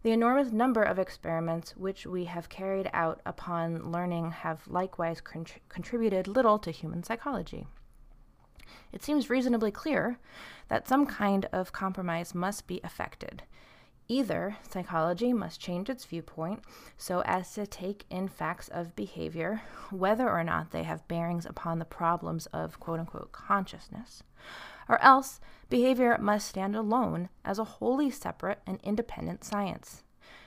The 0.04 0.12
enormous 0.12 0.52
number 0.52 0.82
of 0.82 0.98
experiments 0.98 1.78
which 1.78 2.08
we 2.08 2.26
have 2.26 2.50
carried 2.50 2.90
out 2.92 3.22
upon 3.26 3.92
learning 3.92 4.32
have 4.32 4.68
likewise 4.68 5.22
contributed 5.70 6.28
little 6.28 6.58
to 6.60 6.72
human 6.72 7.04
psychology. 7.04 7.68
It 8.92 9.04
seems 9.04 9.30
reasonably 9.30 9.72
clear 9.72 10.18
that 10.68 10.88
some 10.88 11.06
kind 11.06 11.46
of 11.51 11.72
compromise 11.72 12.36
must 12.36 12.68
be 12.68 12.82
effected, 12.84 13.44
Either 14.12 14.58
psychology 14.70 15.32
must 15.32 15.62
change 15.62 15.90
its 15.90 16.04
viewpoint 16.04 16.62
so 16.98 17.22
as 17.22 17.54
to 17.54 17.66
take 17.66 18.04
in 18.10 18.28
facts 18.28 18.68
of 18.68 18.94
behavior, 18.94 19.62
whether 19.90 20.30
or 20.30 20.44
not 20.44 20.72
they 20.72 20.84
have 20.84 21.08
bearings 21.08 21.46
upon 21.46 21.80
the 21.80 21.86
problems 21.86 22.46
of 22.48 22.78
quote 22.78 23.00
unquote 23.00 23.32
consciousness, 23.32 24.22
or 24.90 25.01
else 25.01 25.40
behavior 25.70 26.18
must 26.20 26.50
stand 26.50 26.75
alone 26.75 27.30
as 27.46 27.58
a 27.58 27.63
wholly 27.63 28.10
separate 28.10 28.60
and 28.68 28.82
independent 28.84 29.46
science. 29.46 30.04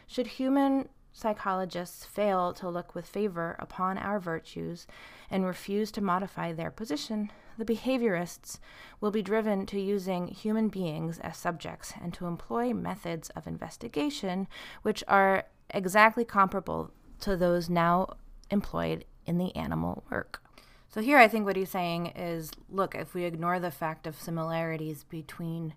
Should 0.07 0.27
human 0.27 0.91
psychologists 1.15 2.05
fail 2.05 2.53
to 2.53 2.69
look 2.69 2.95
with 2.95 3.07
favor 3.07 3.57
upon 3.59 3.97
our 3.97 4.21
virtues 4.21 4.87
and 5.31 5.47
refuse 5.47 5.91
to 5.93 6.03
modify 6.03 6.53
their 6.53 6.71
position, 6.71 7.33
the 7.59 7.65
behaviorists 7.65 8.59
will 9.01 9.11
be 9.11 9.23
driven 9.23 9.67
to 9.67 9.81
using 9.81 10.29
human 10.29 10.69
beings 10.69 11.19
as 11.19 11.37
subjects 11.37 11.93
and 12.01 12.13
to 12.15 12.27
employ 12.27 12.73
methods 12.73 13.31
of 13.31 13.47
investigation 13.47 14.47
which 14.83 15.05
are 15.09 15.45
exactly 15.71 16.25
comparable 16.25 16.91
to 17.21 17.37
those 17.37 17.69
now 17.71 18.17
employed 18.51 19.05
in 19.27 19.39
the 19.39 19.55
animal 19.57 20.05
work. 20.11 20.43
So, 20.89 21.01
here 21.01 21.19
I 21.19 21.27
think 21.27 21.45
what 21.45 21.57
he's 21.57 21.71
saying 21.71 22.09
is 22.15 22.53
look, 22.69 22.95
if 22.95 23.15
we 23.15 23.25
ignore 23.25 23.59
the 23.59 23.71
fact 23.71 24.07
of 24.07 24.21
similarities 24.21 25.05
between 25.05 25.75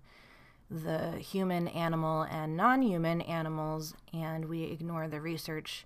the 0.70 1.18
human 1.18 1.68
animal 1.70 2.24
and 2.24 2.58
non 2.58 2.82
human 2.82 3.22
animals 3.22 3.96
and 4.14 4.46
we 4.46 4.64
ignore 4.64 5.08
the 5.08 5.22
research 5.22 5.86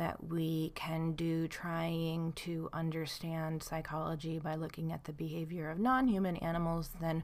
that 0.00 0.28
we 0.28 0.72
can 0.74 1.12
do 1.12 1.46
trying 1.46 2.32
to 2.32 2.68
understand 2.72 3.62
psychology 3.62 4.38
by 4.38 4.54
looking 4.54 4.92
at 4.92 5.04
the 5.04 5.12
behavior 5.12 5.70
of 5.70 5.78
non 5.78 6.08
human 6.08 6.36
animals, 6.36 6.90
then 7.00 7.22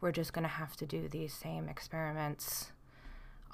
we're 0.00 0.12
just 0.12 0.32
going 0.32 0.42
to 0.42 0.48
have 0.48 0.76
to 0.76 0.86
do 0.86 1.08
these 1.08 1.32
same 1.32 1.68
experiments 1.68 2.72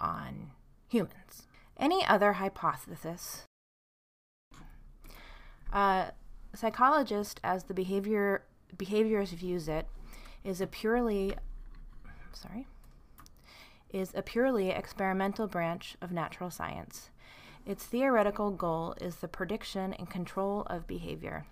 on 0.00 0.50
humans. 0.88 1.46
Any 1.76 2.04
other 2.06 2.34
hypothesis? 2.34 3.44
Uh, 5.72 6.10
psychologist, 6.54 7.40
as 7.44 7.64
the 7.64 7.74
behavior 7.74 8.44
behaviorist 8.76 9.34
views 9.34 9.68
it, 9.68 9.86
is 10.44 10.60
a 10.60 10.66
purely 10.66 11.34
sorry 12.32 12.66
is 13.92 14.12
a 14.14 14.22
purely 14.22 14.70
experimental 14.70 15.46
branch 15.46 15.96
of 16.00 16.10
natural 16.10 16.50
science. 16.50 17.10
Its 17.64 17.84
theoretical 17.84 18.50
goal 18.50 18.94
is 19.00 19.16
the 19.16 19.28
prediction 19.28 19.92
and 19.94 20.10
control 20.10 20.62
of 20.62 20.86
behavior. 20.86 21.46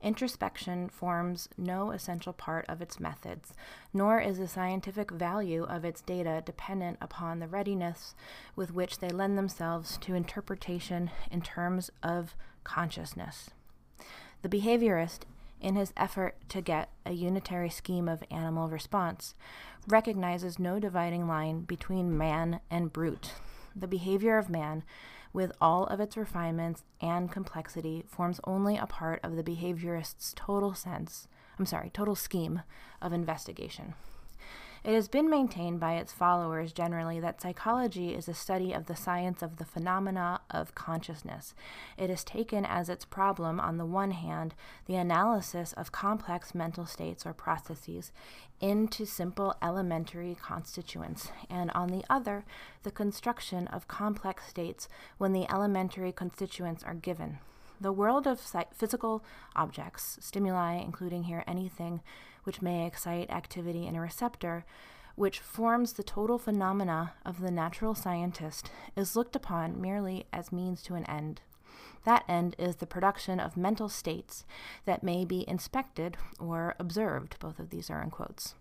Introspection 0.00 0.88
forms 0.88 1.48
no 1.56 1.92
essential 1.92 2.32
part 2.32 2.64
of 2.68 2.82
its 2.82 2.98
methods, 2.98 3.52
nor 3.92 4.20
is 4.20 4.38
the 4.38 4.48
scientific 4.48 5.12
value 5.12 5.62
of 5.62 5.84
its 5.84 6.00
data 6.00 6.42
dependent 6.44 6.98
upon 7.00 7.38
the 7.38 7.46
readiness 7.46 8.14
with 8.56 8.74
which 8.74 8.98
they 8.98 9.08
lend 9.08 9.38
themselves 9.38 9.96
to 9.98 10.14
interpretation 10.14 11.10
in 11.30 11.40
terms 11.40 11.90
of 12.02 12.34
consciousness. 12.64 13.50
The 14.42 14.48
behaviorist, 14.48 15.20
in 15.60 15.76
his 15.76 15.92
effort 15.96 16.36
to 16.48 16.60
get 16.60 16.88
a 17.06 17.12
unitary 17.12 17.70
scheme 17.70 18.08
of 18.08 18.24
animal 18.28 18.68
response, 18.68 19.36
recognizes 19.86 20.58
no 20.58 20.80
dividing 20.80 21.28
line 21.28 21.60
between 21.60 22.18
man 22.18 22.58
and 22.68 22.92
brute. 22.92 23.34
The 23.76 23.86
behavior 23.86 24.36
of 24.36 24.50
man 24.50 24.82
with 25.32 25.52
all 25.60 25.86
of 25.86 26.00
its 26.00 26.16
refinements 26.16 26.84
and 27.00 27.30
complexity, 27.30 28.04
forms 28.06 28.40
only 28.44 28.76
a 28.76 28.86
part 28.86 29.20
of 29.22 29.36
the 29.36 29.42
behaviorist's 29.42 30.32
total 30.36 30.74
sense, 30.74 31.26
I'm 31.58 31.66
sorry, 31.66 31.90
total 31.90 32.14
scheme 32.14 32.62
of 33.00 33.12
investigation. 33.12 33.94
It 34.84 34.94
has 34.94 35.06
been 35.06 35.30
maintained 35.30 35.78
by 35.78 35.94
its 35.94 36.12
followers 36.12 36.72
generally 36.72 37.20
that 37.20 37.40
psychology 37.40 38.14
is 38.14 38.26
a 38.26 38.34
study 38.34 38.72
of 38.72 38.86
the 38.86 38.96
science 38.96 39.40
of 39.40 39.58
the 39.58 39.64
phenomena 39.64 40.40
of 40.50 40.74
consciousness. 40.74 41.54
It 41.96 42.10
has 42.10 42.24
taken 42.24 42.64
as 42.64 42.88
its 42.88 43.04
problem, 43.04 43.60
on 43.60 43.76
the 43.76 43.86
one 43.86 44.10
hand, 44.10 44.54
the 44.86 44.96
analysis 44.96 45.72
of 45.74 45.92
complex 45.92 46.52
mental 46.52 46.84
states 46.84 47.24
or 47.24 47.32
processes 47.32 48.10
into 48.60 49.06
simple 49.06 49.54
elementary 49.62 50.36
constituents, 50.42 51.30
and 51.48 51.70
on 51.70 51.90
the 51.90 52.04
other, 52.10 52.44
the 52.82 52.90
construction 52.90 53.68
of 53.68 53.86
complex 53.86 54.48
states 54.48 54.88
when 55.16 55.32
the 55.32 55.48
elementary 55.48 56.10
constituents 56.10 56.82
are 56.82 56.94
given. 56.94 57.38
The 57.80 57.92
world 57.92 58.26
of 58.26 58.40
physical 58.72 59.24
objects, 59.54 60.18
stimuli, 60.20 60.74
including 60.74 61.24
here 61.24 61.44
anything 61.46 62.00
which 62.44 62.62
may 62.62 62.86
excite 62.86 63.30
activity 63.30 63.86
in 63.86 63.96
a 63.96 64.00
receptor, 64.00 64.64
which 65.14 65.40
forms 65.40 65.92
the 65.92 66.02
total 66.02 66.38
phenomena 66.38 67.14
of 67.24 67.40
the 67.40 67.50
natural 67.50 67.94
scientist, 67.94 68.70
is 68.96 69.16
looked 69.16 69.36
upon 69.36 69.80
merely 69.80 70.26
as 70.32 70.52
means 70.52 70.82
to 70.82 70.94
an 70.94 71.04
end. 71.04 71.40
That 72.04 72.24
end 72.28 72.56
is 72.58 72.76
the 72.76 72.86
production 72.86 73.38
of 73.38 73.56
mental 73.56 73.88
states 73.88 74.44
that 74.86 75.02
may 75.02 75.24
be 75.24 75.48
inspected 75.48 76.16
or 76.40 76.74
observed. 76.78 77.36
Both 77.38 77.58
of 77.58 77.70
these 77.70 77.90
are 77.90 78.02
in 78.02 78.10
quotes. 78.10 78.54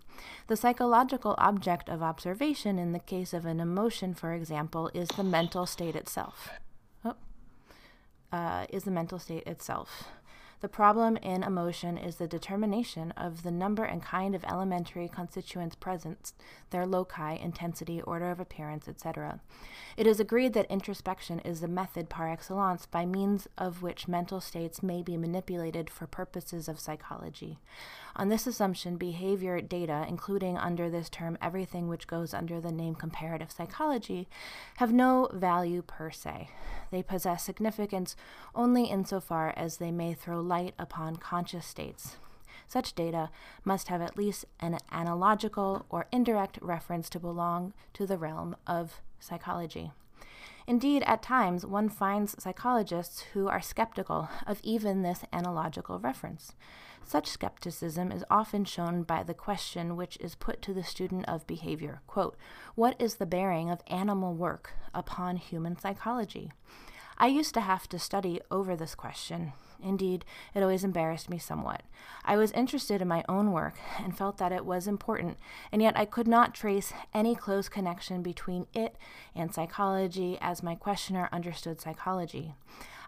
The 0.48 0.58
psychological 0.58 1.36
object 1.38 1.90
of 1.90 2.04
observation 2.04 2.78
in 2.78 2.92
the 2.92 3.00
case 3.00 3.34
of 3.34 3.46
an 3.46 3.60
emotion, 3.60 4.14
for 4.14 4.34
example, 4.34 4.92
is 4.94 5.08
the 5.10 5.24
mental 5.24 5.66
state 5.66 5.96
itself. 5.96 6.50
Oh, 7.04 7.16
uh, 8.32 8.66
is 8.70 8.84
the 8.84 8.92
mental 8.92 9.18
state 9.18 9.48
itself. 9.48 10.06
The 10.62 10.70
problem 10.70 11.18
in 11.18 11.42
emotion 11.42 11.98
is 11.98 12.18
the 12.18 12.28
determination 12.28 13.12
of 13.18 13.42
the 13.42 13.50
number 13.50 13.84
and 13.84 14.02
kind 14.02 14.36
of 14.36 14.44
elementary 14.44 15.08
constituents 15.08 15.76
present, 15.76 16.34
their 16.70 16.86
loci, 16.86 17.34
intensity, 17.34 18.00
order 18.04 18.30
of 18.30 18.40
appearance, 18.40 18.88
etc. 18.88 19.40
It 19.98 20.06
is 20.06 20.20
agreed 20.20 20.54
that 20.54 20.70
introspection 20.70 21.40
is 21.40 21.62
the 21.62 21.68
method 21.68 22.10
par 22.10 22.30
excellence 22.30 22.86
by 22.86 23.08
means 23.08 23.48
of 23.58 23.82
which 23.82 24.08
mental 24.08 24.40
states 24.40 24.84
may 24.84 25.02
be 25.02 25.18
manipulated 25.18 25.90
for 25.90 26.06
purposes 26.06 26.68
of 26.68 26.80
psychology. 26.80 27.58
On 28.16 28.30
this 28.30 28.46
assumption, 28.46 28.98
behavior 28.98 29.62
data, 29.62 30.06
including 30.08 30.58
under 30.58 30.90
this 30.90 31.10
term 31.10 31.40
everything 31.42 31.88
which 31.88 32.08
goes 32.08 32.36
under 32.36 32.62
the 32.62 32.72
name 32.72 32.94
comparative 32.94 33.52
psychology, 33.52 34.28
have 34.78 34.94
no 34.94 35.28
value 35.34 35.82
per 35.82 36.12
se. 36.12 36.50
They 36.92 37.02
possess 37.02 37.44
significance 37.44 38.16
only 38.54 38.86
insofar 38.86 39.54
as 39.56 39.78
they 39.78 39.92
may 39.92 40.14
throw 40.14 40.42
light 40.52 40.74
upon 40.78 41.16
conscious 41.16 41.66
states. 41.66 42.18
Such 42.68 42.94
data 42.94 43.30
must 43.64 43.88
have 43.88 44.02
at 44.02 44.18
least 44.18 44.44
an 44.60 44.80
analogical 44.92 45.86
or 45.90 46.08
indirect 46.12 46.60
reference 46.62 47.10
to 47.12 47.20
belong 47.22 47.74
to 47.94 48.06
the 48.06 48.18
realm 48.18 48.58
of 48.68 49.00
psychology. 49.18 49.94
Indeed, 50.68 51.04
at 51.08 51.24
times 51.24 51.66
one 51.66 51.88
finds 51.88 52.36
psychologists 52.38 53.22
who 53.32 53.48
are 53.48 53.62
skeptical 53.62 54.28
of 54.46 54.60
even 54.62 55.02
this 55.04 55.24
analogical 55.32 56.00
reference. 56.00 56.54
Such 57.04 57.28
skepticism 57.28 58.12
is 58.12 58.26
often 58.30 58.66
shown 58.66 59.04
by 59.04 59.24
the 59.24 59.34
question 59.34 59.96
which 59.96 60.18
is 60.18 60.36
put 60.36 60.62
to 60.64 60.74
the 60.74 60.84
student 60.84 61.28
of 61.30 61.48
behavior 61.48 62.02
quote, 62.08 62.36
What 62.76 62.96
is 63.00 63.16
the 63.16 63.26
bearing 63.26 63.70
of 63.70 63.82
animal 63.88 64.34
work 64.34 64.74
upon 64.94 65.38
human 65.38 65.78
psychology? 65.80 66.52
I 67.18 67.28
used 67.28 67.54
to 67.54 67.62
have 67.62 67.88
to 67.90 68.00
study 68.00 68.42
over 68.50 68.76
this 68.76 68.96
question. 68.96 69.54
Indeed, 69.84 70.26
it 70.54 70.62
always 70.62 70.84
embarrassed 70.84 71.30
me 71.30 71.38
somewhat. 71.38 71.84
I 72.24 72.38
was 72.38 72.52
interested 72.52 73.02
in 73.02 73.08
my 73.08 73.24
own 73.28 73.52
work 73.52 73.76
and 74.00 74.18
felt 74.18 74.38
that 74.38 74.52
it 74.52 74.66
was 74.66 74.88
important, 74.88 75.38
and 75.72 75.82
yet 75.82 75.98
I 75.98 76.06
could 76.06 76.28
not 76.28 76.54
trace 76.54 76.94
any 77.14 77.36
close 77.36 77.70
connection 77.70 78.22
between 78.22 78.68
it 78.74 78.96
and 79.36 79.54
psychology 79.54 80.38
as 80.42 80.64
my 80.64 80.76
questioner 80.76 81.30
understood 81.32 81.82
psychology. 81.82 82.54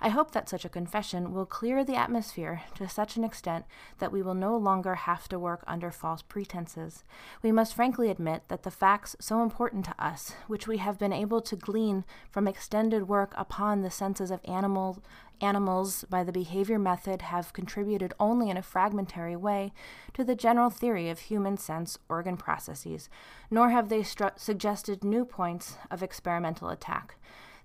I 0.05 0.09
hope 0.09 0.31
that 0.31 0.49
such 0.49 0.65
a 0.65 0.69
confession 0.69 1.33
will 1.33 1.45
clear 1.45 1.85
the 1.85 1.95
atmosphere 1.95 2.63
to 2.75 2.89
such 2.89 3.15
an 3.15 3.23
extent 3.23 3.63
that 3.99 4.11
we 4.11 4.21
will 4.21 4.33
no 4.33 4.57
longer 4.57 4.95
have 4.95 5.29
to 5.29 5.39
work 5.39 5.63
under 5.65 5.91
false 5.91 6.21
pretenses. 6.21 7.05
We 7.41 7.53
must 7.53 7.73
frankly 7.73 8.09
admit 8.09 8.43
that 8.49 8.63
the 8.63 8.69
facts 8.69 9.15
so 9.21 9.41
important 9.41 9.85
to 9.85 9.95
us, 9.97 10.33
which 10.47 10.67
we 10.67 10.79
have 10.79 10.99
been 10.99 11.13
able 11.13 11.39
to 11.43 11.55
glean 11.55 12.03
from 12.29 12.49
extended 12.49 13.07
work 13.07 13.33
upon 13.37 13.81
the 13.81 13.89
senses 13.89 14.29
of 14.29 14.41
animals, 14.43 14.99
animals 15.41 16.05
by 16.09 16.23
the 16.23 16.31
behavior 16.31 16.79
method, 16.79 17.23
have 17.23 17.53
contributed 17.53 18.13
only 18.19 18.49
in 18.49 18.57
a 18.57 18.61
fragmentary 18.61 19.35
way 19.35 19.73
to 20.13 20.23
the 20.23 20.35
general 20.35 20.69
theory 20.69 21.09
of 21.09 21.19
human 21.19 21.57
sense 21.57 21.97
organ 22.09 22.37
processes, 22.37 23.09
nor 23.49 23.69
have 23.69 23.89
they 23.89 24.01
stru- 24.01 24.37
suggested 24.37 25.03
new 25.03 25.25
points 25.25 25.77
of 25.91 26.03
experimental 26.03 26.69
attack. 26.69 27.15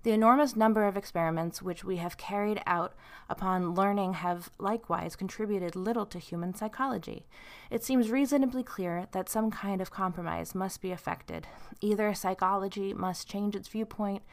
The 0.03 0.11
enormous 0.11 0.55
number 0.55 0.87
of 0.87 0.95
experiments 0.95 1.61
which 1.61 1.83
we 1.83 1.97
have 1.97 2.15
carried 2.15 2.61
out 2.65 2.93
upon 3.29 3.75
learning 3.75 4.13
have 4.13 4.49
likewise 4.57 5.17
contributed 5.17 5.75
little 5.75 6.05
to 6.05 6.19
human 6.19 6.53
psychology. 6.53 7.25
It 7.69 7.83
seems 7.83 8.09
reasonably 8.09 8.63
clear 8.63 9.07
that 9.11 9.27
some 9.27 9.51
kind 9.51 9.81
of 9.81 9.91
compromise 9.91 10.55
must 10.55 10.81
be 10.81 10.93
effected. 10.93 11.47
Either 11.81 12.13
psychology 12.13 12.93
must 12.93 13.27
change 13.27 13.57
its 13.57 13.67
viewpoint 13.67 14.23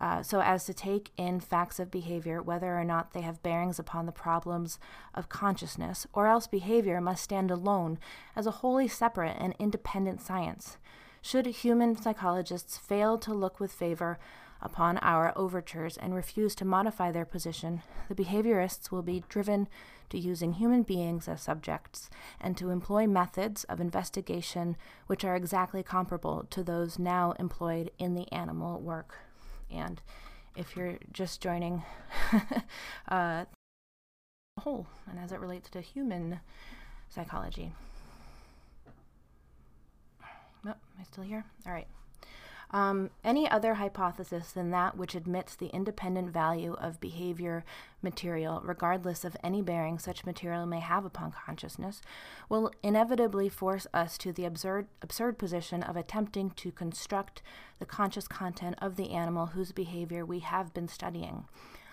uh, 0.00 0.22
so 0.22 0.40
as 0.40 0.64
to 0.64 0.74
take 0.74 1.10
in 1.16 1.40
facts 1.40 1.78
of 1.78 1.90
behavior, 1.90 2.42
whether 2.42 2.78
or 2.78 2.84
not 2.84 3.12
they 3.12 3.20
have 3.20 3.42
bearings 3.42 3.78
upon 3.78 4.06
the 4.06 4.12
problems 4.12 4.78
of 5.14 5.28
consciousness, 5.28 6.06
or 6.12 6.26
else 6.26 6.46
behavior 6.46 7.00
must 7.00 7.22
stand 7.22 7.50
alone 7.50 7.98
as 8.34 8.46
a 8.46 8.52
wholly 8.62 8.88
separate 8.88 9.36
and 9.38 9.54
independent 9.58 10.20
science. 10.20 10.76
Should 11.22 11.46
human 11.46 11.96
psychologists 11.96 12.76
fail 12.76 13.16
to 13.18 13.32
look 13.32 13.58
with 13.58 13.72
favor 13.72 14.18
upon 14.60 14.98
our 14.98 15.32
overtures 15.36 15.96
and 15.96 16.14
refuse 16.14 16.54
to 16.56 16.64
modify 16.64 17.12
their 17.12 17.24
position, 17.24 17.82
the 18.08 18.14
behaviorists 18.14 18.90
will 18.90 19.02
be 19.02 19.24
driven 19.28 19.68
to 20.10 20.18
using 20.18 20.54
human 20.54 20.82
beings 20.82 21.28
as 21.28 21.42
subjects 21.42 22.10
and 22.40 22.56
to 22.56 22.70
employ 22.70 23.06
methods 23.06 23.64
of 23.64 23.80
investigation 23.80 24.76
which 25.06 25.24
are 25.24 25.36
exactly 25.36 25.82
comparable 25.82 26.46
to 26.50 26.62
those 26.62 26.98
now 26.98 27.32
employed 27.38 27.90
in 27.98 28.14
the 28.14 28.30
animal 28.32 28.80
work. 28.80 29.18
And 29.70 30.00
if 30.56 30.76
you're 30.76 30.98
just 31.12 31.40
joining 31.40 31.82
uh, 33.08 33.44
whole 34.60 34.86
and 35.10 35.18
as 35.18 35.32
it 35.32 35.40
relates 35.40 35.68
to 35.70 35.80
human 35.80 36.40
psychology. 37.08 37.72
Oh, 40.66 40.70
am 40.70 40.74
I 40.98 41.02
still 41.04 41.24
here? 41.24 41.44
All 41.66 41.72
right. 41.72 41.88
Um, 42.74 43.10
any 43.22 43.48
other 43.48 43.74
hypothesis 43.74 44.50
than 44.50 44.72
that 44.72 44.96
which 44.96 45.14
admits 45.14 45.54
the 45.54 45.68
independent 45.68 46.32
value 46.32 46.72
of 46.72 46.98
behavior 46.98 47.64
material, 48.02 48.60
regardless 48.64 49.24
of 49.24 49.36
any 49.44 49.62
bearing 49.62 50.00
such 50.00 50.26
material 50.26 50.66
may 50.66 50.80
have 50.80 51.04
upon 51.04 51.30
consciousness, 51.30 52.02
will 52.48 52.72
inevitably 52.82 53.48
force 53.48 53.86
us 53.94 54.18
to 54.18 54.32
the 54.32 54.44
absurd, 54.44 54.88
absurd 55.02 55.38
position 55.38 55.84
of 55.84 55.96
attempting 55.96 56.50
to 56.50 56.72
construct 56.72 57.42
the 57.78 57.86
conscious 57.86 58.26
content 58.26 58.74
of 58.82 58.96
the 58.96 59.12
animal 59.12 59.46
whose 59.46 59.70
behavior 59.70 60.26
we 60.26 60.40
have 60.40 60.74
been 60.74 60.88
studying. 60.88 61.44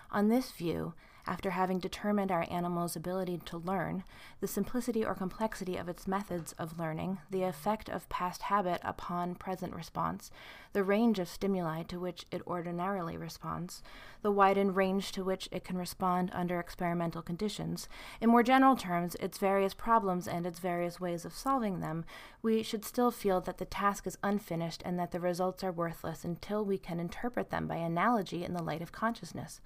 On 0.10 0.30
this 0.30 0.50
view, 0.50 0.96
after 1.32 1.52
having 1.52 1.80
determined 1.80 2.30
our 2.30 2.46
animal's 2.52 2.98
ability 2.98 3.40
to 3.46 3.58
learn, 3.58 4.04
the 4.42 4.48
simplicity 4.48 5.06
or 5.06 5.16
complexity 5.16 5.78
of 5.78 5.88
its 5.88 6.06
methods 6.06 6.52
of 6.60 6.78
learning, 6.78 7.20
the 7.30 7.44
effect 7.44 7.88
of 7.88 8.10
past 8.10 8.42
habit 8.42 8.82
upon 8.84 9.34
present 9.36 9.74
response, 9.74 10.30
the 10.74 10.84
range 10.84 11.20
of 11.20 11.30
stimuli 11.30 11.84
to 11.84 12.02
which 12.02 12.26
it 12.32 12.42
ordinarily 12.46 13.16
responds, 13.16 13.82
the 14.24 14.32
widened 14.32 14.76
range 14.76 15.14
to 15.14 15.24
which 15.24 15.48
it 15.54 15.64
can 15.64 15.78
respond 15.78 16.30
under 16.34 16.60
experimental 16.60 17.22
conditions, 17.22 17.88
in 18.20 18.30
more 18.30 18.44
general 18.44 18.76
terms, 18.76 19.16
its 19.22 19.38
various 19.38 19.74
problems 19.74 20.28
and 20.28 20.46
its 20.46 20.60
various 20.60 21.00
ways 21.00 21.24
of 21.24 21.34
solving 21.34 21.80
them, 21.80 22.04
we 22.42 22.62
should 22.62 22.84
still 22.84 23.10
feel 23.10 23.40
that 23.40 23.58
the 23.58 23.66
task 23.66 24.06
is 24.06 24.18
unfinished 24.22 24.82
and 24.84 25.00
that 25.00 25.12
the 25.12 25.20
results 25.20 25.64
are 25.64 25.72
worthless 25.72 26.26
until 26.26 26.66
we 26.66 26.78
can 26.78 27.00
interpret 27.00 27.52
them 27.52 27.68
by 27.68 27.78
analogy 27.78 28.44
in 28.44 28.54
the 28.54 28.64
light 28.64 28.82
of 28.82 28.92
consciousness. 28.92 29.62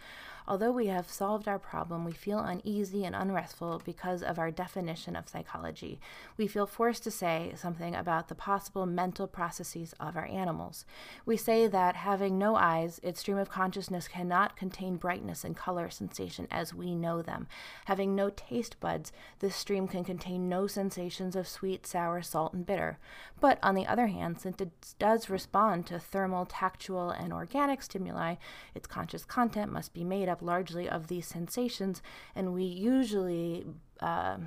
Although 0.47 0.71
we 0.71 0.87
have 0.87 1.09
solved 1.09 1.47
our 1.47 1.54
problem, 1.59 2.05
we 2.05 2.11
feel 2.11 2.39
uneasy 2.39 3.05
and 3.05 3.15
unrestful 3.15 3.81
because 3.85 4.21
of 4.21 4.39
our 4.39 4.51
definition 4.51 5.15
of 5.15 5.29
psychology. 5.29 5.99
We 6.37 6.47
feel 6.47 6.65
forced 6.65 7.03
to 7.03 7.11
say 7.11 7.53
something 7.55 7.95
about 7.95 8.27
the 8.27 8.35
possible 8.35 8.85
mental 8.85 9.27
processes 9.27 9.93
of 9.99 10.15
our 10.15 10.25
animals. 10.25 10.85
We 11.25 11.37
say 11.37 11.67
that 11.67 11.95
having 11.95 12.37
no 12.37 12.55
eyes, 12.55 12.99
its 13.03 13.19
stream 13.19 13.37
of 13.37 13.49
consciousness 13.49 14.07
cannot 14.07 14.55
contain 14.55 14.97
brightness 14.97 15.43
and 15.43 15.55
color 15.55 15.89
sensation 15.89 16.47
as 16.51 16.73
we 16.73 16.95
know 16.95 17.21
them. 17.21 17.47
Having 17.85 18.15
no 18.15 18.29
taste 18.29 18.79
buds, 18.79 19.11
this 19.39 19.55
stream 19.55 19.87
can 19.87 20.03
contain 20.03 20.49
no 20.49 20.67
sensations 20.67 21.35
of 21.35 21.47
sweet, 21.47 21.85
sour, 21.87 22.21
salt, 22.21 22.53
and 22.53 22.65
bitter. 22.65 22.97
But 23.39 23.59
on 23.61 23.75
the 23.75 23.87
other 23.87 24.07
hand, 24.07 24.39
since 24.39 24.59
it 24.61 24.71
does 24.99 25.29
respond 25.29 25.87
to 25.87 25.99
thermal, 25.99 26.45
tactual, 26.45 27.09
and 27.09 27.33
organic 27.33 27.81
stimuli, 27.81 28.35
its 28.73 28.87
conscious 28.87 29.25
content 29.25 29.71
must 29.71 29.93
be 29.93 30.03
made 30.03 30.29
up 30.29 30.41
largely 30.41 30.87
of 30.87 31.07
these 31.07 31.27
sensations, 31.35 32.01
and 32.33 32.53
we 32.53 32.63
usually 32.63 33.65
uh, 33.99 34.37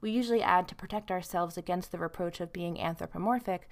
we 0.00 0.10
usually 0.10 0.42
add 0.42 0.68
to 0.68 0.74
protect 0.74 1.10
ourselves 1.10 1.58
against 1.58 1.92
the 1.92 1.98
reproach 1.98 2.40
of 2.40 2.52
being 2.52 2.80
anthropomorphic 2.80 3.68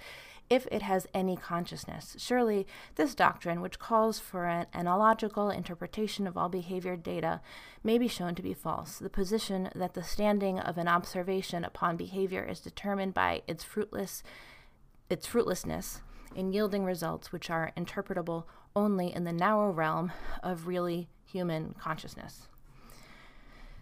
if 0.51 0.67
it 0.71 0.83
has 0.83 1.07
any 1.15 1.37
consciousness. 1.37 2.17
Surely, 2.19 2.67
this 2.97 3.15
doctrine, 3.15 3.63
which 3.63 3.79
calls 3.79 4.19
for 4.19 4.47
an 4.47 4.67
analogical 4.75 5.49
interpretation 5.49 6.27
of 6.27 6.37
all 6.37 6.51
behavior 6.51 6.97
data, 6.97 7.41
may 7.83 7.97
be 7.97 8.09
shown 8.09 8.35
to 8.35 8.43
be 8.43 8.53
false. 8.53 8.99
The 8.99 9.09
position 9.09 9.71
that 9.75 9.95
the 9.95 10.03
standing 10.03 10.59
of 10.59 10.77
an 10.77 10.89
observation 10.89 11.65
upon 11.65 11.97
behavior 11.97 12.45
is 12.45 12.61
determined 12.61 13.15
by 13.15 13.43
its 13.49 13.65
fruitless 13.65 14.23
its 15.11 15.27
fruitlessness 15.27 16.01
in 16.35 16.53
yielding 16.53 16.85
results 16.85 17.31
which 17.31 17.51
are 17.51 17.73
interpretable 17.77 18.45
only 18.75 19.15
in 19.15 19.25
the 19.25 19.33
narrow 19.33 19.71
realm 19.71 20.11
of 20.43 20.67
really 20.67 21.09
human 21.35 21.75
consciousness. 21.81 22.47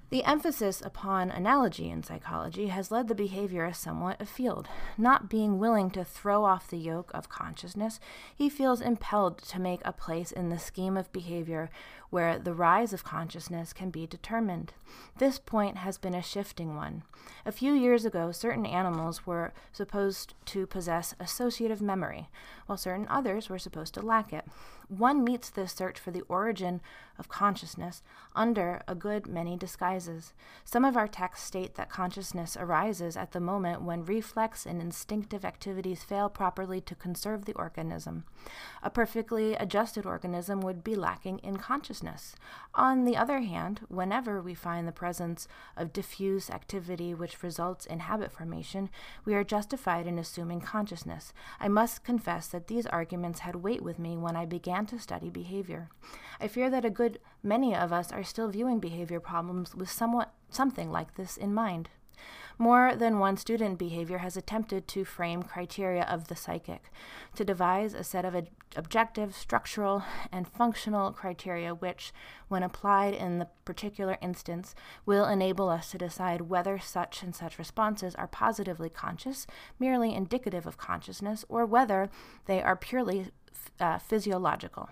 The 0.09 0.25
emphasis 0.25 0.83
upon 0.83 1.31
analogy 1.31 1.91
in 1.91 2.03
psychology 2.03 2.69
has 2.69 2.91
led 2.91 3.09
the 3.09 3.15
behaviorist 3.15 3.77
somewhat 3.77 4.21
afield. 4.21 4.69
Not 4.97 5.29
being 5.29 5.59
willing 5.59 5.91
to 5.91 6.05
throw 6.05 6.45
off 6.45 6.69
the 6.69 6.79
yoke 6.79 7.11
of 7.15 7.29
consciousness, 7.29 8.01
he 8.35 8.49
feels 8.49 8.81
impelled 8.81 9.39
to 9.39 9.61
make 9.61 9.81
a 9.85 9.93
place 9.93 10.33
in 10.33 10.49
the 10.49 10.59
scheme 10.59 10.97
of 10.97 11.13
behavior 11.13 11.71
where 12.13 12.39
the 12.39 12.53
rise 12.53 12.93
of 12.93 13.03
consciousness 13.03 13.73
can 13.73 13.89
be 13.89 14.07
determined. 14.07 14.75
This 15.17 15.39
point 15.39 15.79
has 15.79 15.97
been 15.97 16.15
a 16.15 16.21
shifting 16.21 16.77
one. 16.77 17.05
A 17.47 17.53
few 17.53 17.73
years 17.73 18.05
ago, 18.05 18.33
certain 18.33 18.67
animals 18.67 19.27
were 19.27 19.55
supposed 19.73 20.35
to 20.45 20.67
possess 20.67 21.15
associative 21.19 21.81
memory, 21.81 22.29
while 22.67 22.77
certain 22.77 23.07
others 23.09 23.49
were 23.49 23.59
supposed 23.59 23.95
to 23.95 24.03
lack 24.03 24.31
it. 24.31 24.45
One 24.89 25.25
meets 25.25 25.49
this 25.49 25.73
search 25.73 25.99
for 25.99 26.11
the 26.11 26.21
origin 26.29 26.83
of 27.19 27.31
consciousness 27.31 28.03
under 28.37 28.83
a 28.87 28.95
good 28.95 29.27
many 29.27 29.57
disguises. 29.57 30.35
Some 30.67 30.85
of 30.85 30.99
our 30.99 31.09
texts 31.09 31.47
state 31.47 31.77
that 31.77 31.89
consciousness 31.89 32.59
arises 32.61 33.17
at 33.17 33.33
the 33.33 33.41
moment 33.41 33.81
when 33.83 34.05
reflex 34.05 34.67
and 34.67 34.83
instinctive 34.83 35.47
activities 35.47 36.03
fail 36.03 36.29
properly 36.29 36.83
to 36.83 36.95
conserve 36.95 37.47
the 37.47 37.55
organism. 37.55 38.25
A 38.83 38.91
perfectly 38.91 39.55
adjusted 39.55 40.05
organism 40.05 40.61
would 40.61 40.85
be 40.85 40.95
lacking 40.95 41.39
in 41.39 41.57
consciousness. 41.57 42.02
On 42.75 43.05
the 43.05 43.17
other 43.17 43.41
hand, 43.41 43.81
whenever 43.89 44.41
we 44.41 44.55
find 44.55 44.89
the 44.89 44.93
presence 44.93 45.47
of 45.77 45.93
diffuse 45.93 46.51
activity 46.51 47.15
which 47.15 47.43
results 47.43 47.87
in 47.87 48.01
habit 48.01 48.33
formation, 48.33 48.91
we 49.25 49.35
are 49.35 49.45
justified 49.45 50.07
in 50.07 50.19
assuming 50.19 50.61
consciousness. 50.61 51.33
I 51.61 51.69
must 51.69 52.05
confess 52.05 52.49
that 52.49 52.67
these 52.67 52.87
arguments 52.87 53.41
had 53.41 53.57
weight 53.57 53.83
with 53.83 53.99
me 53.99 54.17
when 54.17 54.37
I 54.37 54.47
began 54.47 54.87
to 54.87 54.99
study 54.99 55.31
behavior. 55.31 55.89
I 56.41 56.49
fear 56.49 56.71
that 56.71 56.85
a 56.85 56.91
good 56.91 57.19
many 57.43 57.75
of 57.75 57.93
us 57.93 58.11
are 58.11 58.25
still 58.25 58.49
viewing 58.49 58.81
behavior 58.81 59.21
problems 59.21 59.75
with 59.75 59.91
somewhat 59.91 60.33
something 60.49 60.91
like 60.91 61.15
this 61.15 61.37
in 61.37 61.55
mind. 61.55 61.89
More 62.59 62.95
than 62.95 63.19
one 63.19 63.37
student 63.37 63.79
behavior 63.79 64.19
has 64.19 64.37
attempted 64.37 64.87
to 64.89 65.05
frame 65.05 65.43
criteria 65.43 66.03
of 66.05 66.29
the 66.29 66.37
psychic, 66.37 66.91
to 67.35 67.45
devise 67.45 67.95
a 67.95 68.05
set 68.05 68.25
of 68.25 68.35
ad- 68.35 68.51
objective, 68.77 69.35
structural, 69.35 70.05
and 70.31 70.47
functional 70.47 71.13
criteria 71.13 71.75
which, 71.75 72.13
when 72.49 72.63
applied 72.63 73.15
in 73.15 73.39
the 73.39 73.49
particular 73.65 74.19
instance, 74.21 74.75
will 75.07 75.27
enable 75.27 75.69
us 75.69 75.91
to 75.91 75.99
decide 75.99 76.43
whether 76.43 76.79
such 76.79 77.23
and 77.23 77.35
such 77.35 77.59
responses 77.59 78.15
are 78.15 78.27
positively 78.27 78.91
conscious, 78.91 79.47
merely 79.79 80.15
indicative 80.15 80.67
of 80.67 80.77
consciousness, 80.77 81.45
or 81.49 81.67
whether 81.67 82.11
they 82.47 82.63
are 82.63 82.77
purely 82.77 83.31
uh, 83.81 83.99
physiological. 83.99 84.91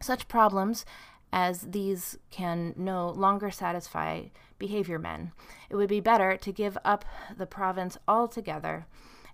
Such 0.00 0.28
problems 0.28 0.84
as 1.32 1.62
these 1.62 2.18
can 2.30 2.74
no 2.76 3.08
longer 3.08 3.50
satisfy 3.50 4.24
behavior 4.58 4.98
men. 4.98 5.32
It 5.70 5.76
would 5.76 5.88
be 5.88 6.00
better 6.00 6.36
to 6.36 6.52
give 6.52 6.78
up 6.84 7.04
the 7.36 7.46
province 7.46 7.98
altogether 8.06 8.86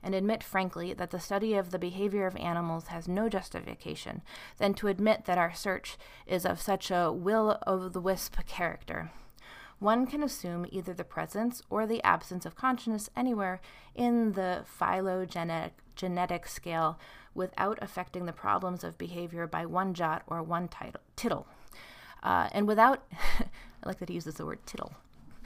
and 0.03 0.15
admit 0.15 0.43
frankly 0.43 0.93
that 0.93 1.11
the 1.11 1.21
study 1.21 1.55
of 1.55 1.71
the 1.71 1.79
behavior 1.79 2.27
of 2.27 2.37
animals 2.37 2.89
has 2.89 3.07
no 3.07 3.29
justification 3.29 4.23
than 4.59 4.75
to 4.75 4.89
admit 4.89 5.27
that 5.27 5.39
our 5.39 5.55
search 5.55 5.97
is 6.27 6.45
of 6.45 6.61
such 6.61 6.91
a 6.91 7.13
will 7.13 7.59
o' 7.67 7.89
the 7.89 8.01
wisp 8.01 8.37
character. 8.47 9.13
One 9.79 10.07
can 10.07 10.23
assume 10.23 10.67
either 10.71 10.95
the 10.95 11.05
presence 11.05 11.63
or 11.69 11.87
the 11.87 12.03
absence 12.05 12.47
of 12.47 12.55
consciousness 12.55 13.11
anywhere 13.17 13.61
in 13.95 14.33
the 14.33 14.63
phylogenetic 14.65 15.73
genetic 15.97 16.47
scale 16.47 16.99
without 17.35 17.79
affecting 17.83 18.27
the 18.27 18.33
problems 18.33 18.85
of 18.85 18.99
behavior 18.99 19.47
by 19.47 19.67
one 19.67 19.95
jot 19.95 20.23
or 20.27 20.43
one 20.43 20.69
title, 20.69 21.01
tittle. 21.17 21.47
Uh, 22.23 22.49
and 22.53 22.69
without, 22.69 23.03
I 23.13 23.47
like 23.85 23.99
that 23.99 24.09
he 24.09 24.15
uses 24.15 24.37
the 24.37 24.47
word 24.47 24.61
tittle, 24.67 24.93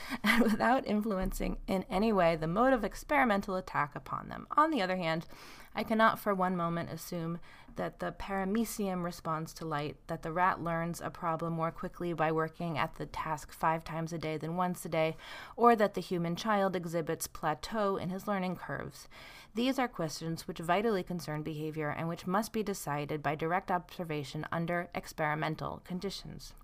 and 0.25 0.43
without 0.43 0.87
influencing 0.87 1.59
in 1.67 1.85
any 1.91 2.13
way 2.13 2.37
the 2.37 2.47
mode 2.47 2.73
of 2.73 2.85
experimental 2.85 3.57
attack 3.57 3.95
upon 3.95 4.29
them. 4.29 4.47
On 4.57 4.71
the 4.71 4.83
other 4.83 4.97
hand, 4.97 5.27
I 5.75 5.83
cannot 5.83 6.19
for 6.19 6.35
one 6.35 6.57
moment 6.57 6.91
assume 6.91 7.39
that 7.77 7.99
the 8.01 8.13
paramecium 8.13 9.05
responds 9.05 9.53
to 9.53 9.67
light, 9.67 9.97
that 10.07 10.23
the 10.23 10.33
rat 10.33 10.63
learns 10.63 11.01
a 11.01 11.11
problem 11.11 11.53
more 11.53 11.71
quickly 11.71 12.15
by 12.15 12.33
working 12.33 12.79
at 12.79 12.95
the 12.95 13.05
task 13.07 13.53
five 13.53 13.85
times 13.85 14.13
a 14.13 14.19
day 14.19 14.39
than 14.39 14.57
once 14.57 14.85
a 14.85 14.89
day, 14.89 15.17
or 15.55 15.77
that 15.77 15.93
the 15.93 16.01
human 16.01 16.35
child 16.35 16.75
exhibits 16.75 17.27
plateau 17.27 17.97
in 17.97 18.09
his 18.09 18.27
learning 18.27 18.57
curves. 18.57 19.09
These 19.55 19.79
are 19.79 19.89
questions 19.89 20.49
which 20.49 20.59
vitally 20.59 21.03
concern 21.03 21.43
behavior 21.43 21.91
and 21.91 22.09
which 22.09 22.27
must 22.27 22.53
be 22.53 22.63
decided 22.63 23.23
by 23.23 23.35
direct 23.35 23.71
observation 23.71 24.47
under 24.51 24.89
experimental 24.95 25.83
conditions. 25.85 26.55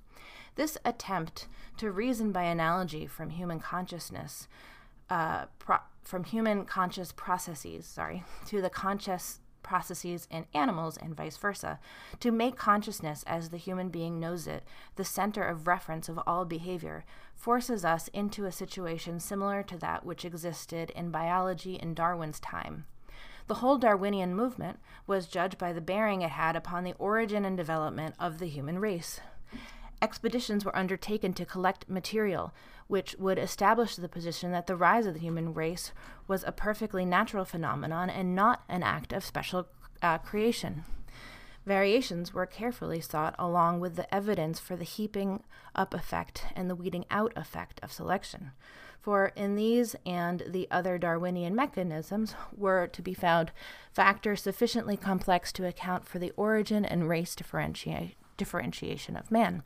This 0.55 0.77
attempt 0.85 1.49
to 1.79 1.91
reason 1.91 2.33
by 2.33 2.43
analogy 2.43 3.07
from 3.07 3.31
human 3.31 3.61
consciousness 3.61 4.49
uh, 5.09 5.47
pro- 5.59 5.79
from 6.03 6.25
human 6.25 6.65
conscious 6.65 7.13
processes, 7.13 7.87
sorry, 7.87 8.25
to 8.47 8.61
the 8.61 8.71
conscious 8.71 9.41
processes 9.63 10.27
in 10.31 10.45
animals 10.55 10.97
and 10.97 11.17
vice 11.17 11.37
versa, 11.37 11.79
to 12.19 12.31
make 12.31 12.57
consciousness 12.57 13.23
as 13.27 13.49
the 13.49 13.57
human 13.57 13.89
being 13.89 14.19
knows 14.19 14.47
it 14.47 14.65
the 14.97 15.05
center 15.05 15.45
of 15.45 15.67
reference 15.67 16.09
of 16.09 16.19
all 16.27 16.45
behavior, 16.45 17.05
forces 17.35 17.85
us 17.85 18.09
into 18.09 18.45
a 18.45 18.53
situation 18.53 19.21
similar 19.21 19.63
to 19.63 19.79
that 19.79 20.05
which 20.05 20.25
existed 20.25 20.91
in 20.91 21.11
biology 21.11 21.77
in 21.77 21.95
Darwin's 21.95 22.41
time. 22.41 22.85
The 23.47 23.55
whole 23.57 23.79
Darwinian 23.79 24.35
movement 24.35 24.79
was 25.07 25.27
judged 25.27 25.59
by 25.59 25.73
the 25.73 25.81
bearing 25.81 26.23
it 26.23 26.31
had 26.31 26.57
upon 26.57 26.85
the 26.85 26.95
origin 26.99 27.45
and 27.45 27.57
development 27.57 28.15
of 28.19 28.39
the 28.39 28.47
human 28.47 28.79
race. 28.79 29.21
Expeditions 30.03 30.65
were 30.65 30.77
undertaken 30.77 31.33
to 31.35 31.47
collect 31.47 31.89
material 31.89 32.53
which 32.89 33.15
would 33.19 33.39
establish 33.39 33.97
the 33.97 34.09
position 34.09 34.51
that 34.53 34.67
the 34.67 34.77
rise 34.77 35.07
of 35.07 35.15
the 35.15 35.21
human 35.21 35.55
race 35.55 35.93
was 36.27 36.45
a 36.45 36.53
perfectly 36.53 37.05
natural 37.07 37.45
phenomenon 37.45 38.11
and 38.11 38.35
not 38.35 38.65
an 38.69 38.83
act 38.83 39.13
of 39.13 39.25
special 39.25 39.69
uh, 40.03 40.19
creation. 40.19 40.85
Variations 41.65 42.35
were 42.35 42.45
carefully 42.45 43.01
sought 43.01 43.37
along 43.39 43.79
with 43.79 43.95
the 43.95 44.13
evidence 44.13 44.59
for 44.59 44.75
the 44.75 44.85
heaping 44.85 45.45
up 45.75 45.95
effect 45.95 46.47
and 46.57 46.69
the 46.69 46.75
weeding 46.75 47.07
out 47.11 47.33
effect 47.37 47.79
of 47.83 47.93
selection. 47.93 48.51
For 49.01 49.33
in 49.37 49.55
these 49.55 49.97
and 50.05 50.43
the 50.47 50.69
other 50.71 50.99
Darwinian 50.99 51.55
mechanisms 51.55 52.35
were 52.55 52.89
to 52.89 53.03
be 53.03 53.15
found 53.15 53.53
factors 53.93 54.43
sufficiently 54.43 54.97
complex 54.97 55.53
to 55.53 55.67
account 55.67 56.07
for 56.07 56.19
the 56.19 56.33
origin 56.37 56.85
and 56.85 57.09
race 57.09 57.35
differenti- 57.37 58.17
differentiation 58.37 59.17
of 59.17 59.31
man. 59.31 59.63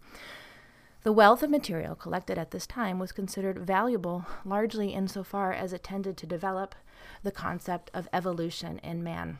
The 1.02 1.12
wealth 1.12 1.42
of 1.42 1.50
material 1.50 1.94
collected 1.94 2.36
at 2.36 2.50
this 2.50 2.66
time 2.66 2.98
was 2.98 3.12
considered 3.12 3.64
valuable 3.64 4.26
largely 4.44 4.92
insofar 4.92 5.52
as 5.52 5.72
it 5.72 5.84
tended 5.84 6.16
to 6.16 6.26
develop 6.26 6.74
the 7.22 7.30
concept 7.30 7.90
of 7.94 8.08
evolution 8.12 8.78
in 8.78 9.04
man. 9.04 9.38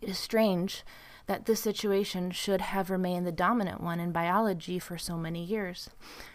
It 0.00 0.08
is 0.08 0.18
strange 0.18 0.84
that 1.26 1.46
this 1.46 1.60
situation 1.60 2.30
should 2.30 2.60
have 2.60 2.90
remained 2.90 3.26
the 3.26 3.32
dominant 3.32 3.80
one 3.80 4.00
in 4.00 4.12
biology 4.12 4.78
for 4.78 4.98
so 4.98 5.16
many 5.16 5.44
years. 5.44 5.90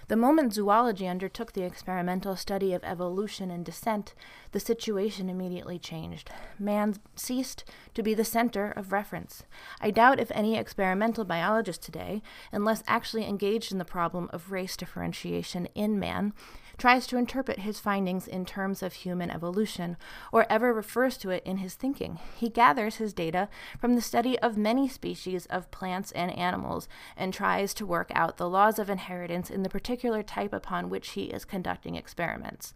The 0.07 0.15
moment 0.15 0.53
zoology 0.53 1.07
undertook 1.07 1.51
the 1.51 1.63
experimental 1.63 2.35
study 2.35 2.73
of 2.73 2.83
evolution 2.83 3.51
and 3.51 3.65
descent, 3.65 4.13
the 4.51 4.59
situation 4.59 5.29
immediately 5.29 5.77
changed. 5.77 6.29
Man 6.57 6.95
ceased 7.15 7.65
to 7.93 8.01
be 8.01 8.13
the 8.13 8.23
center 8.23 8.71
of 8.71 8.91
reference. 8.91 9.43
I 9.81 9.91
doubt 9.91 10.19
if 10.19 10.31
any 10.31 10.57
experimental 10.57 11.25
biologist 11.25 11.81
today, 11.81 12.21
unless 12.51 12.83
actually 12.87 13.27
engaged 13.27 13.71
in 13.71 13.77
the 13.77 13.85
problem 13.85 14.29
of 14.31 14.51
race 14.51 14.77
differentiation 14.77 15.67
in 15.75 15.99
man, 15.99 16.33
tries 16.77 17.07
to 17.07 17.17
interpret 17.17 17.59
his 17.59 17.79
findings 17.79 18.27
in 18.27 18.45
terms 18.45 18.83
of 18.83 18.93
human 18.93 19.31
evolution, 19.31 19.97
or 20.31 20.45
ever 20.49 20.73
refers 20.73 21.17
to 21.17 21.29
it 21.29 21.43
in 21.45 21.57
his 21.57 21.73
thinking. 21.73 22.19
He 22.35 22.49
gathers 22.49 22.95
his 22.95 23.13
data 23.13 23.49
from 23.79 23.95
the 23.95 24.01
study 24.01 24.37
of 24.39 24.57
many 24.57 24.87
species 24.87 25.45
of 25.47 25.71
plants 25.71 26.11
and 26.11 26.31
animals 26.37 26.87
and 27.15 27.33
tries 27.33 27.73
to 27.75 27.85
work 27.85 28.11
out 28.13 28.37
the 28.37 28.49
laws 28.49 28.79
of 28.79 28.89
inheritance 28.89 29.49
in 29.49 29.63
the 29.63 29.69
particular 29.69 30.23
type 30.23 30.53
upon 30.53 30.89
which 30.89 31.09
he 31.09 31.25
is 31.25 31.45
conducting 31.45 31.95
experiments. 31.95 32.73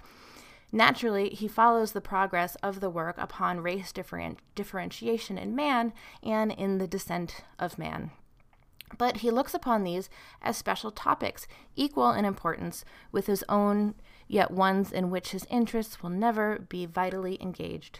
Naturally, 0.71 1.29
he 1.29 1.47
follows 1.47 1.91
the 1.91 2.01
progress 2.01 2.55
of 2.63 2.79
the 2.79 2.89
work 2.89 3.17
upon 3.17 3.59
race 3.59 3.91
different, 3.91 4.39
differentiation 4.55 5.37
in 5.37 5.53
man 5.53 5.91
and 6.23 6.51
in 6.51 6.77
the 6.77 6.87
descent 6.87 7.43
of 7.59 7.77
man. 7.77 8.11
But 8.97 9.17
he 9.17 9.31
looks 9.31 9.53
upon 9.53 9.83
these 9.83 10.09
as 10.41 10.57
special 10.57 10.91
topics, 10.91 11.47
equal 11.75 12.11
in 12.11 12.25
importance 12.25 12.83
with 13.11 13.27
his 13.27 13.43
own, 13.49 13.95
yet 14.27 14.51
ones 14.51 14.91
in 14.91 15.09
which 15.09 15.31
his 15.31 15.45
interests 15.49 16.01
will 16.01 16.09
never 16.09 16.59
be 16.69 16.85
vitally 16.85 17.37
engaged. 17.41 17.99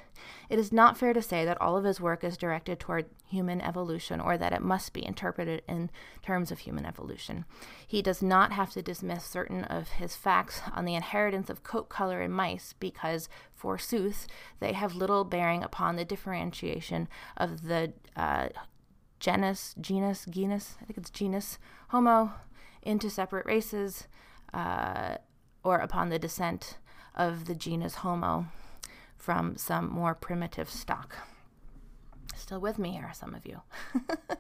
It 0.50 0.60
is 0.60 0.72
not 0.72 0.98
fair 0.98 1.14
to 1.14 1.22
say 1.22 1.44
that 1.44 1.60
all 1.60 1.76
of 1.76 1.84
his 1.84 2.00
work 2.00 2.24
is 2.24 2.38
directed 2.38 2.80
toward 2.80 3.08
human 3.26 3.60
evolution 3.62 4.22
or 4.22 4.38
that 4.38 4.54
it 4.54 4.62
must 4.62 4.94
be 4.94 5.06
interpreted 5.06 5.62
in 5.68 5.90
terms 6.22 6.52
of 6.52 6.60
human 6.60 6.86
evolution. 6.86 7.46
He 7.86 8.02
does 8.02 8.22
not 8.22 8.52
have 8.54 8.72
to 8.72 8.82
dismiss 8.82 9.26
certain 9.26 9.64
of 9.66 9.90
his 9.90 10.16
facts 10.16 10.62
on 10.74 10.86
the 10.86 10.96
inheritance 10.96 11.50
of 11.50 11.64
coat 11.64 11.90
color 11.90 12.22
in 12.22 12.32
mice 12.32 12.76
because, 12.80 13.28
forsooth, 13.54 14.28
they 14.60 14.74
have 14.74 14.96
little 14.96 15.24
bearing 15.24 15.64
upon 15.64 15.96
the 15.96 16.06
differentiation 16.06 17.08
of 17.36 17.64
the 17.64 17.94
uh, 18.16 18.50
genus, 19.22 19.76
genus, 19.80 20.26
genus, 20.30 20.76
I 20.82 20.86
think 20.86 20.98
it's 20.98 21.12
genus, 21.12 21.60
Homo, 21.90 22.34
into 22.82 23.10
separate 23.10 23.46
races, 23.46 24.08
uh, 24.54 25.16
or 25.64 25.78
upon 25.78 26.10
the 26.10 26.20
descent 26.20 26.78
of 27.16 27.46
the 27.46 27.56
genus 27.56 27.96
Homo 27.96 28.48
from 29.16 29.56
some 29.56 29.90
more 29.90 30.16
primitive 30.16 30.70
stock. 30.70 31.16
Still 32.36 32.60
with 32.60 32.80
me 32.80 32.92
here, 32.94 33.12
some 33.14 33.36
of 33.36 33.46
you. 33.46 33.62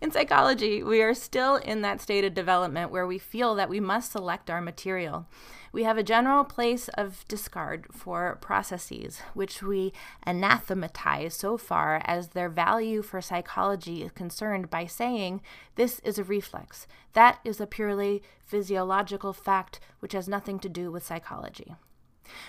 in 0.00 0.10
psychology, 0.10 0.82
we 0.82 1.02
are 1.02 1.12
still 1.12 1.56
in 1.56 1.82
that 1.82 2.00
state 2.00 2.24
of 2.24 2.32
development 2.32 2.90
where 2.90 3.06
we 3.06 3.18
feel 3.18 3.54
that 3.54 3.68
we 3.68 3.80
must 3.80 4.12
select 4.12 4.48
our 4.48 4.60
material. 4.60 5.26
We 5.72 5.84
have 5.84 5.98
a 5.98 6.02
general 6.02 6.44
place 6.44 6.88
of 6.90 7.24
discard 7.28 7.86
for 7.92 8.38
processes, 8.40 9.20
which 9.34 9.62
we 9.62 9.92
anathematize 10.26 11.34
so 11.34 11.58
far 11.58 12.00
as 12.04 12.28
their 12.28 12.48
value 12.48 13.02
for 13.02 13.20
psychology 13.20 14.02
is 14.02 14.10
concerned 14.12 14.70
by 14.70 14.86
saying 14.86 15.42
this 15.76 16.00
is 16.00 16.18
a 16.18 16.24
reflex. 16.24 16.86
That 17.12 17.38
is 17.44 17.60
a 17.60 17.66
purely 17.66 18.22
physiological 18.44 19.32
fact 19.32 19.80
which 20.00 20.12
has 20.12 20.26
nothing 20.26 20.58
to 20.60 20.68
do 20.68 20.90
with 20.90 21.06
psychology. 21.06 21.74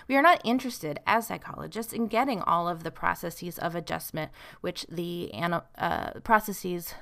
We 0.07 0.15
are 0.15 0.21
not 0.21 0.41
interested, 0.43 0.99
as 1.05 1.27
psychologists, 1.27 1.91
in 1.91 2.07
getting 2.07 2.41
all 2.41 2.67
of 2.69 2.83
the 2.83 2.91
processes 2.91 3.57
of 3.57 3.75
adjustment 3.75 4.31
which 4.61 4.85
the 4.89 5.31
uh, 5.77 6.11
processes 6.23 6.93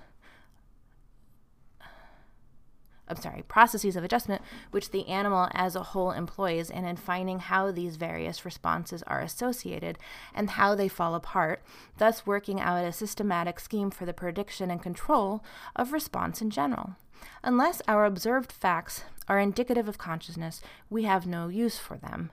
I'm 3.09 3.17
sorry, 3.17 3.43
processes 3.47 3.95
of 3.95 4.03
adjustment 4.03 4.43
which 4.71 4.91
the 4.91 5.07
animal 5.07 5.49
as 5.53 5.75
a 5.75 5.83
whole 5.83 6.11
employs, 6.11 6.69
and 6.69 6.85
in 6.85 6.95
finding 6.95 7.39
how 7.39 7.71
these 7.71 7.95
various 7.95 8.45
responses 8.45 9.03
are 9.07 9.21
associated 9.21 9.97
and 10.33 10.51
how 10.51 10.75
they 10.75 10.87
fall 10.87 11.15
apart, 11.15 11.63
thus 11.97 12.27
working 12.27 12.59
out 12.59 12.85
a 12.85 12.93
systematic 12.93 13.59
scheme 13.59 13.89
for 13.89 14.05
the 14.05 14.13
prediction 14.13 14.69
and 14.69 14.83
control 14.83 15.43
of 15.75 15.91
response 15.91 16.41
in 16.41 16.49
general. 16.49 16.95
Unless 17.43 17.81
our 17.87 18.05
observed 18.05 18.51
facts 18.51 19.03
are 19.27 19.39
indicative 19.39 19.87
of 19.87 19.97
consciousness, 19.97 20.61
we 20.89 21.03
have 21.03 21.25
no 21.25 21.47
use 21.47 21.77
for 21.77 21.97
them. 21.97 22.31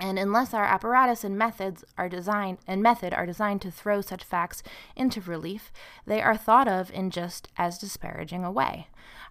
And 0.00 0.16
unless 0.16 0.54
our 0.54 0.64
apparatus 0.64 1.24
and 1.24 1.36
methods 1.36 1.84
are 1.96 2.08
designed 2.08 2.58
and 2.68 2.80
method 2.80 3.12
are 3.12 3.26
designed 3.26 3.62
to 3.62 3.70
throw 3.70 4.00
such 4.00 4.22
facts 4.22 4.62
into 4.94 5.20
relief, 5.20 5.72
they 6.06 6.22
are 6.22 6.36
thought 6.36 6.68
of 6.68 6.92
in 6.92 7.10
just 7.10 7.48
as 7.56 7.78
disparaging 7.78 8.44
a 8.44 8.52
way. 8.52 8.86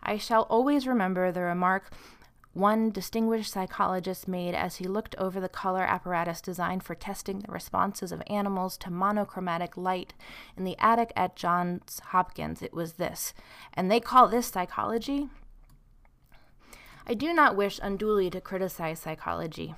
I 0.08 0.17
shall 0.17 0.43
always 0.43 0.88
remember 0.88 1.32
the 1.32 1.41
remark 1.41 1.91
one 2.54 2.89
distinguished 2.89 3.52
psychologist 3.52 4.28
made 4.28 4.56
as 4.56 4.78
he 4.78 4.88
looked 4.88 5.15
over 5.17 5.39
the 5.39 5.50
color 5.50 5.84
apparatus 5.84 6.41
designed 6.41 6.82
for 6.82 6.96
testing 6.96 7.39
the 7.39 7.52
responses 7.52 8.12
of 8.12 8.24
animals 8.28 8.78
to 8.78 8.89
monochromatic 8.89 9.78
light 9.78 10.13
in 10.56 10.63
the 10.63 10.78
attic 10.80 11.13
at 11.15 11.36
Johns 11.36 12.00
Hopkins. 12.06 12.63
It 12.63 12.74
was 12.74 12.93
this, 12.93 13.34
and 13.76 13.91
they 13.91 14.00
call 14.00 14.28
this 14.28 14.48
psychology. 14.48 15.30
I 17.06 17.13
do 17.13 17.32
not 17.32 17.56
wish 17.56 17.80
unduly 17.84 18.30
to 18.32 18.41
criticize 18.41 19.00
psychology. 19.00 19.76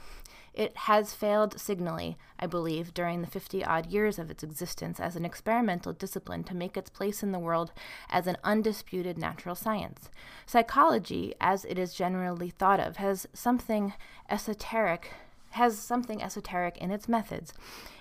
It 0.53 0.75
has 0.75 1.13
failed 1.13 1.59
signally, 1.59 2.17
I 2.39 2.47
believe, 2.47 2.93
during 2.93 3.21
the 3.21 3.27
50 3.27 3.63
odd 3.63 3.87
years 3.87 4.19
of 4.19 4.29
its 4.29 4.43
existence 4.43 4.99
as 4.99 5.15
an 5.15 5.25
experimental 5.25 5.93
discipline 5.93 6.43
to 6.45 6.55
make 6.55 6.75
its 6.75 6.89
place 6.89 7.23
in 7.23 7.31
the 7.31 7.39
world 7.39 7.71
as 8.09 8.27
an 8.27 8.37
undisputed 8.43 9.17
natural 9.17 9.55
science. 9.55 10.09
Psychology, 10.45 11.33
as 11.39 11.65
it 11.65 11.77
is 11.77 11.93
generally 11.93 12.49
thought 12.49 12.79
of, 12.79 12.97
has 12.97 13.27
something 13.33 13.93
esoteric 14.29 15.11
has 15.53 15.79
something 15.79 16.21
esoteric 16.21 16.77
in 16.77 16.91
its 16.91 17.09
methods. 17.09 17.53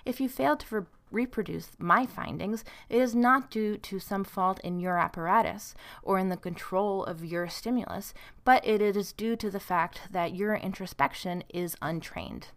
If 0.05 0.21
you 0.21 0.29
fail 0.29 0.55
to 0.57 0.85
reproduce 1.11 1.71
my 1.79 2.05
findings, 2.05 2.63
it 2.89 3.01
is 3.01 3.15
not 3.15 3.49
due 3.49 3.77
to 3.77 3.99
some 3.99 4.23
fault 4.23 4.59
in 4.61 4.79
your 4.79 4.97
apparatus 4.97 5.75
or 6.03 6.19
in 6.19 6.29
the 6.29 6.37
control 6.37 7.03
of 7.03 7.25
your 7.25 7.47
stimulus, 7.47 8.13
but 8.43 8.65
it 8.65 8.81
is 8.81 9.13
due 9.13 9.35
to 9.35 9.49
the 9.49 9.59
fact 9.59 10.01
that 10.11 10.35
your 10.35 10.55
introspection 10.55 11.43
is 11.49 11.75
untrained. 11.81 12.47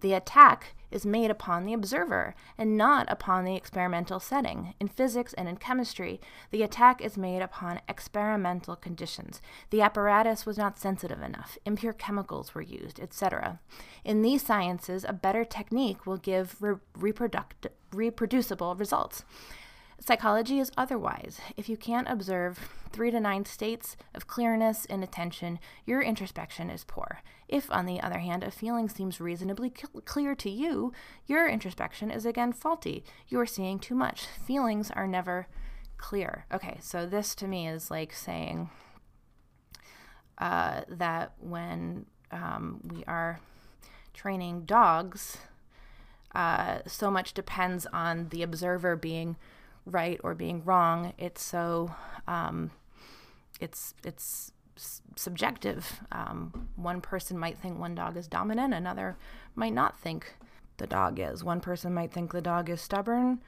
The 0.00 0.14
attack 0.14 0.74
is 0.90 1.06
made 1.06 1.30
upon 1.30 1.64
the 1.64 1.72
observer 1.72 2.34
and 2.58 2.76
not 2.76 3.10
upon 3.10 3.44
the 3.44 3.54
experimental 3.54 4.18
setting. 4.18 4.74
In 4.80 4.88
physics 4.88 5.32
and 5.34 5.48
in 5.48 5.56
chemistry, 5.56 6.20
the 6.50 6.62
attack 6.62 7.00
is 7.00 7.16
made 7.16 7.42
upon 7.42 7.80
experimental 7.88 8.76
conditions. 8.76 9.40
The 9.70 9.82
apparatus 9.82 10.46
was 10.46 10.58
not 10.58 10.78
sensitive 10.78 11.22
enough, 11.22 11.58
impure 11.64 11.92
chemicals 11.92 12.54
were 12.54 12.62
used, 12.62 12.98
etc. 12.98 13.60
In 14.04 14.22
these 14.22 14.42
sciences, 14.42 15.04
a 15.06 15.12
better 15.12 15.44
technique 15.44 16.06
will 16.06 16.16
give 16.16 16.56
re- 16.60 16.76
reproduct- 16.98 17.68
reproducible 17.92 18.74
results. 18.74 19.24
Psychology 20.00 20.58
is 20.58 20.72
otherwise. 20.78 21.40
If 21.56 21.68
you 21.68 21.76
can't 21.76 22.08
observe 22.08 22.58
three 22.90 23.10
to 23.10 23.20
nine 23.20 23.44
states 23.44 23.96
of 24.14 24.26
clearness 24.26 24.86
and 24.86 25.04
attention, 25.04 25.58
your 25.84 26.00
introspection 26.00 26.70
is 26.70 26.84
poor. 26.84 27.20
If, 27.48 27.70
on 27.70 27.84
the 27.84 28.00
other 28.00 28.18
hand, 28.18 28.42
a 28.42 28.50
feeling 28.50 28.88
seems 28.88 29.20
reasonably 29.20 29.70
clear 29.70 30.34
to 30.36 30.50
you, 30.50 30.92
your 31.26 31.46
introspection 31.46 32.10
is 32.10 32.24
again 32.24 32.52
faulty. 32.52 33.04
You 33.28 33.38
are 33.40 33.46
seeing 33.46 33.78
too 33.78 33.94
much. 33.94 34.26
Feelings 34.26 34.90
are 34.90 35.06
never 35.06 35.46
clear. 35.98 36.46
Okay, 36.52 36.78
so 36.80 37.04
this 37.04 37.34
to 37.36 37.46
me 37.46 37.68
is 37.68 37.90
like 37.90 38.14
saying 38.14 38.70
uh, 40.38 40.80
that 40.88 41.32
when 41.38 42.06
um, 42.30 42.80
we 42.82 43.04
are 43.04 43.38
training 44.14 44.62
dogs, 44.62 45.36
uh, 46.34 46.78
so 46.86 47.10
much 47.10 47.34
depends 47.34 47.86
on 47.92 48.28
the 48.30 48.42
observer 48.42 48.96
being 48.96 49.36
right 49.86 50.20
or 50.22 50.34
being 50.34 50.64
wrong. 50.64 51.12
It's 51.18 51.42
so 51.42 51.94
um, 52.26 52.70
it's 53.60 53.94
it's 54.04 54.52
subjective. 55.16 56.00
Um, 56.12 56.68
one 56.76 57.00
person 57.00 57.38
might 57.38 57.58
think 57.58 57.78
one 57.78 57.94
dog 57.94 58.16
is 58.16 58.26
dominant, 58.26 58.74
another 58.74 59.16
might 59.54 59.74
not 59.74 59.98
think 59.98 60.34
the 60.78 60.86
dog 60.86 61.20
is. 61.20 61.44
One 61.44 61.60
person 61.60 61.92
might 61.92 62.12
think 62.12 62.32
the 62.32 62.40
dog 62.40 62.70
is 62.70 62.80
stubborn 62.80 63.40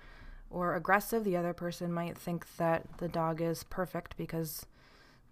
or 0.51 0.75
aggressive. 0.75 1.25
The 1.25 1.37
other 1.37 1.55
person 1.55 1.93
might 1.93 2.19
think 2.19 2.57
that 2.57 2.99
the 2.99 3.09
dog 3.09 3.41
is 3.41 3.65
perfect 3.65 4.17
because 4.17 4.67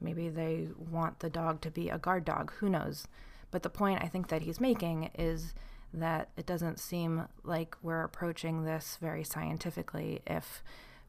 maybe 0.01 0.29
they 0.29 0.69
want 0.79 1.21
the 1.21 1.31
dog 1.31 1.61
to 1.61 1.71
be 1.71 1.91
a 1.91 1.99
guard 1.99 2.25
dog. 2.25 2.53
Who 2.55 2.71
knows? 2.71 3.07
But 3.51 3.63
the 3.63 3.71
point 3.71 4.03
I 4.03 4.09
think 4.09 4.29
that 4.29 4.43
he's 4.43 4.61
making 4.61 5.11
is 5.15 5.55
that 5.93 6.31
it 6.37 6.47
doesn't 6.47 6.79
seem 6.79 7.27
like 7.43 7.77
we're 7.83 8.05
approaching 8.05 8.65
this 8.65 8.97
very 9.01 9.25
scientifically 9.25 10.21
if 10.27 10.63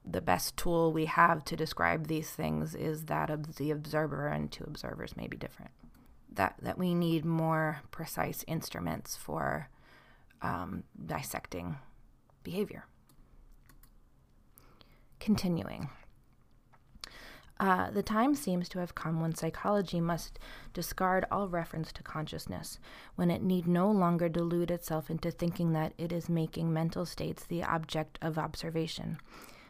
the 0.05 0.21
best 0.21 0.57
tool 0.57 0.91
we 0.91 1.05
have 1.05 1.45
to 1.45 1.55
describe 1.55 2.07
these 2.07 2.29
things 2.31 2.75
is 2.75 3.05
that 3.05 3.29
of 3.29 3.55
the 3.55 3.71
observer, 3.71 4.27
and 4.27 4.51
two 4.51 4.63
observers 4.63 5.15
may 5.15 5.27
be 5.27 5.37
different. 5.37 5.71
That, 6.33 6.55
that 6.61 6.77
we 6.77 6.93
need 6.95 7.25
more 7.25 7.81
precise 7.91 8.43
instruments 8.47 9.15
for 9.15 9.69
um, 10.41 10.83
dissecting 11.05 11.77
behavior. 12.43 12.85
Continuing. 15.19 15.89
Uh, 17.59 17.91
the 17.91 18.01
time 18.01 18.33
seems 18.33 18.67
to 18.67 18.79
have 18.79 18.95
come 18.95 19.21
when 19.21 19.35
psychology 19.35 20.01
must 20.01 20.39
discard 20.73 21.25
all 21.29 21.47
reference 21.47 21.91
to 21.91 22.01
consciousness, 22.01 22.79
when 23.15 23.29
it 23.29 23.43
need 23.43 23.67
no 23.67 23.91
longer 23.91 24.27
delude 24.27 24.71
itself 24.71 25.11
into 25.11 25.29
thinking 25.29 25.71
that 25.73 25.93
it 25.95 26.11
is 26.11 26.27
making 26.27 26.73
mental 26.73 27.05
states 27.05 27.43
the 27.43 27.63
object 27.63 28.17
of 28.19 28.39
observation. 28.39 29.19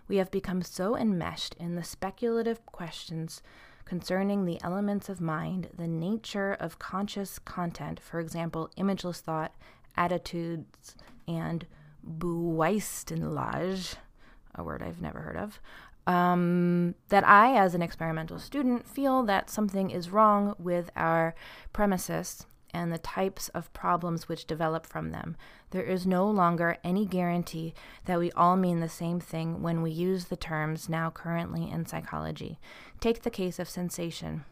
We 0.07 0.17
have 0.17 0.31
become 0.31 0.61
so 0.61 0.95
enmeshed 0.95 1.55
in 1.59 1.75
the 1.75 1.83
speculative 1.83 2.65
questions 2.65 3.41
concerning 3.85 4.45
the 4.45 4.61
elements 4.63 5.09
of 5.09 5.19
mind, 5.19 5.69
the 5.75 5.87
nature 5.87 6.53
of 6.53 6.79
conscious 6.79 7.39
content, 7.39 7.99
for 7.99 8.19
example, 8.19 8.69
imageless 8.77 9.21
thought, 9.21 9.53
attitudes, 9.97 10.95
and 11.27 11.65
Beweistenlage, 12.05 13.95
a 14.55 14.63
word 14.63 14.81
I've 14.81 15.01
never 15.01 15.19
heard 15.19 15.37
of, 15.37 15.59
um, 16.07 16.95
that 17.09 17.27
I, 17.27 17.55
as 17.55 17.75
an 17.75 17.81
experimental 17.81 18.39
student, 18.39 18.87
feel 18.87 19.23
that 19.23 19.49
something 19.49 19.91
is 19.91 20.09
wrong 20.09 20.55
with 20.57 20.89
our 20.95 21.35
premises 21.73 22.45
and 22.73 22.91
the 22.91 22.97
types 22.97 23.49
of 23.49 23.71
problems 23.73 24.27
which 24.27 24.45
develop 24.45 24.85
from 24.85 25.11
them. 25.11 25.35
There 25.71 25.83
is 25.83 26.05
no 26.05 26.29
longer 26.29 26.77
any 26.83 27.05
guarantee 27.05 27.73
that 28.05 28.19
we 28.19 28.31
all 28.31 28.55
mean 28.55 28.79
the 28.79 28.89
same 28.89 29.19
thing 29.19 29.61
when 29.61 29.81
we 29.81 29.91
use 29.91 30.25
the 30.25 30.35
terms 30.35 30.89
now 30.89 31.09
currently 31.09 31.69
in 31.69 31.85
psychology. 31.85 32.59
Take 32.99 33.23
the 33.23 33.29
case 33.29 33.59
of 33.59 33.69
sensation. 33.69 34.45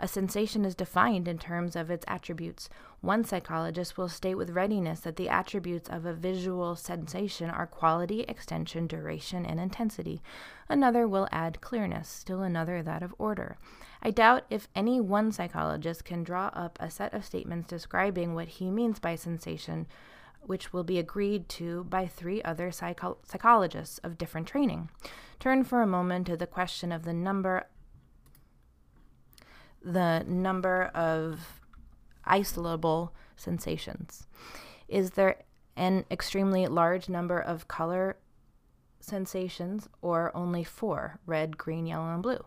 A 0.00 0.08
sensation 0.08 0.64
is 0.64 0.74
defined 0.74 1.26
in 1.26 1.38
terms 1.38 1.74
of 1.76 1.90
its 1.90 2.04
attributes. 2.06 2.68
One 3.00 3.24
psychologist 3.24 3.96
will 3.96 4.08
state 4.08 4.34
with 4.34 4.50
readiness 4.50 5.00
that 5.00 5.16
the 5.16 5.28
attributes 5.28 5.88
of 5.88 6.04
a 6.04 6.12
visual 6.12 6.76
sensation 6.76 7.48
are 7.48 7.66
quality, 7.66 8.20
extension, 8.22 8.86
duration, 8.86 9.46
and 9.46 9.58
intensity. 9.58 10.22
Another 10.68 11.08
will 11.08 11.28
add 11.32 11.60
clearness, 11.60 12.08
still 12.08 12.42
another 12.42 12.82
that 12.82 13.02
of 13.02 13.14
order. 13.18 13.56
I 14.04 14.10
doubt 14.10 14.44
if 14.50 14.68
any 14.74 15.00
one 15.00 15.32
psychologist 15.32 16.04
can 16.04 16.24
draw 16.24 16.48
up 16.48 16.76
a 16.78 16.90
set 16.90 17.14
of 17.14 17.24
statements 17.24 17.68
describing 17.68 18.34
what 18.34 18.48
he 18.48 18.70
means 18.70 18.98
by 18.98 19.14
sensation, 19.14 19.86
which 20.42 20.74
will 20.74 20.84
be 20.84 20.98
agreed 20.98 21.48
to 21.50 21.84
by 21.84 22.06
three 22.06 22.42
other 22.42 22.70
psycho- 22.70 23.16
psychologists 23.24 23.98
of 23.98 24.18
different 24.18 24.46
training. 24.46 24.90
Turn 25.40 25.64
for 25.64 25.80
a 25.80 25.86
moment 25.86 26.26
to 26.26 26.36
the 26.36 26.46
question 26.46 26.92
of 26.92 27.04
the 27.04 27.14
number 27.14 27.66
the 29.82 30.24
number 30.26 30.84
of 30.94 31.60
isolable 32.24 33.12
sensations? 33.36 34.26
Is 34.88 35.10
there 35.10 35.42
an 35.76 36.04
extremely 36.10 36.66
large 36.66 37.08
number 37.08 37.38
of 37.38 37.68
color 37.68 38.16
sensations 39.00 39.88
or 40.00 40.34
only 40.34 40.64
four 40.64 41.20
red, 41.26 41.58
green, 41.58 41.86
yellow, 41.86 42.14
and 42.14 42.22
blue? 42.22 42.42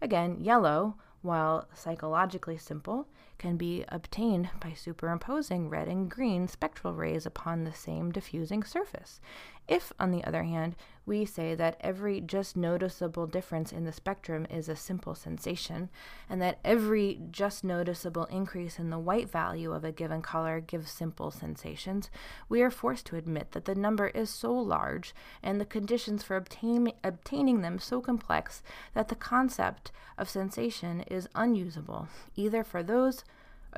Again, 0.00 0.36
yellow, 0.40 0.96
while 1.22 1.68
psychologically 1.74 2.58
simple, 2.58 3.06
can 3.38 3.56
be 3.56 3.84
obtained 3.88 4.50
by 4.60 4.72
superimposing 4.72 5.68
red 5.68 5.88
and 5.88 6.10
green 6.10 6.48
spectral 6.48 6.94
rays 6.94 7.26
upon 7.26 7.64
the 7.64 7.74
same 7.74 8.10
diffusing 8.10 8.62
surface. 8.62 9.20
If, 9.68 9.92
on 9.98 10.12
the 10.12 10.22
other 10.24 10.44
hand, 10.44 10.76
we 11.06 11.24
say 11.24 11.54
that 11.54 11.76
every 11.80 12.20
just 12.20 12.56
noticeable 12.56 13.26
difference 13.26 13.72
in 13.72 13.84
the 13.84 13.92
spectrum 13.92 14.46
is 14.50 14.68
a 14.68 14.76
simple 14.76 15.14
sensation, 15.14 15.88
and 16.28 16.40
that 16.42 16.58
every 16.64 17.20
just 17.30 17.64
noticeable 17.64 18.24
increase 18.24 18.78
in 18.78 18.90
the 18.90 18.98
white 18.98 19.30
value 19.30 19.72
of 19.72 19.84
a 19.84 19.92
given 19.92 20.22
color 20.22 20.60
gives 20.60 20.90
simple 20.90 21.30
sensations, 21.30 22.10
we 22.48 22.62
are 22.62 22.70
forced 22.70 23.06
to 23.06 23.16
admit 23.16 23.52
that 23.52 23.64
the 23.64 23.74
number 23.74 24.08
is 24.08 24.30
so 24.30 24.52
large 24.52 25.14
and 25.42 25.60
the 25.60 25.64
conditions 25.64 26.22
for 26.22 26.36
obtain- 26.36 26.92
obtaining 27.04 27.60
them 27.60 27.78
so 27.78 28.00
complex 28.00 28.62
that 28.94 29.08
the 29.08 29.14
concept 29.14 29.92
of 30.18 30.28
sensation 30.28 31.02
is 31.02 31.28
unusable, 31.34 32.08
either 32.34 32.64
for 32.64 32.82
those 32.82 33.24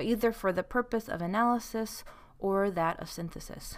either 0.00 0.32
for 0.32 0.52
the 0.52 0.62
purpose 0.62 1.08
of 1.08 1.20
analysis 1.20 2.04
or 2.38 2.70
that 2.70 2.98
of 3.00 3.10
synthesis. 3.10 3.76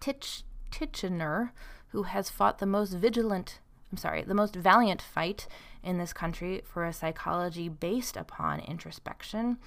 Titch 0.00 0.42
Titchener, 0.70 1.50
who 1.88 2.04
has 2.04 2.30
fought 2.30 2.58
the 2.58 2.66
most 2.66 2.92
vigilant, 2.92 3.60
I'm 3.90 3.98
sorry, 3.98 4.22
the 4.22 4.34
most 4.34 4.54
valiant 4.54 5.00
fight 5.00 5.46
in 5.82 5.98
this 5.98 6.12
country 6.12 6.62
for 6.64 6.84
a 6.84 6.92
psychology 6.92 7.68
based 7.68 8.16
upon 8.16 8.60
introspection, 8.60 9.58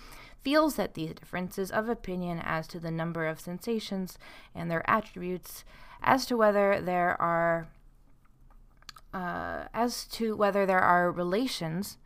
feels 0.44 0.76
that 0.76 0.94
these 0.94 1.14
differences 1.14 1.72
of 1.72 1.90
opinion 1.90 2.40
as 2.44 2.68
to 2.68 2.80
the 2.80 2.92
number 2.92 3.28
of 3.28 3.40
sensations 3.40 4.18
and 4.54 4.70
their 4.70 4.88
attributes, 4.90 5.64
as 6.02 6.26
to 6.26 6.38
whether 6.38 6.82
there 6.82 7.20
are 7.22 7.68
uh, 9.14 9.66
as 9.74 10.06
to 10.06 10.36
whether 10.38 10.66
there 10.66 10.80
are 10.80 11.12
relations 11.12 11.98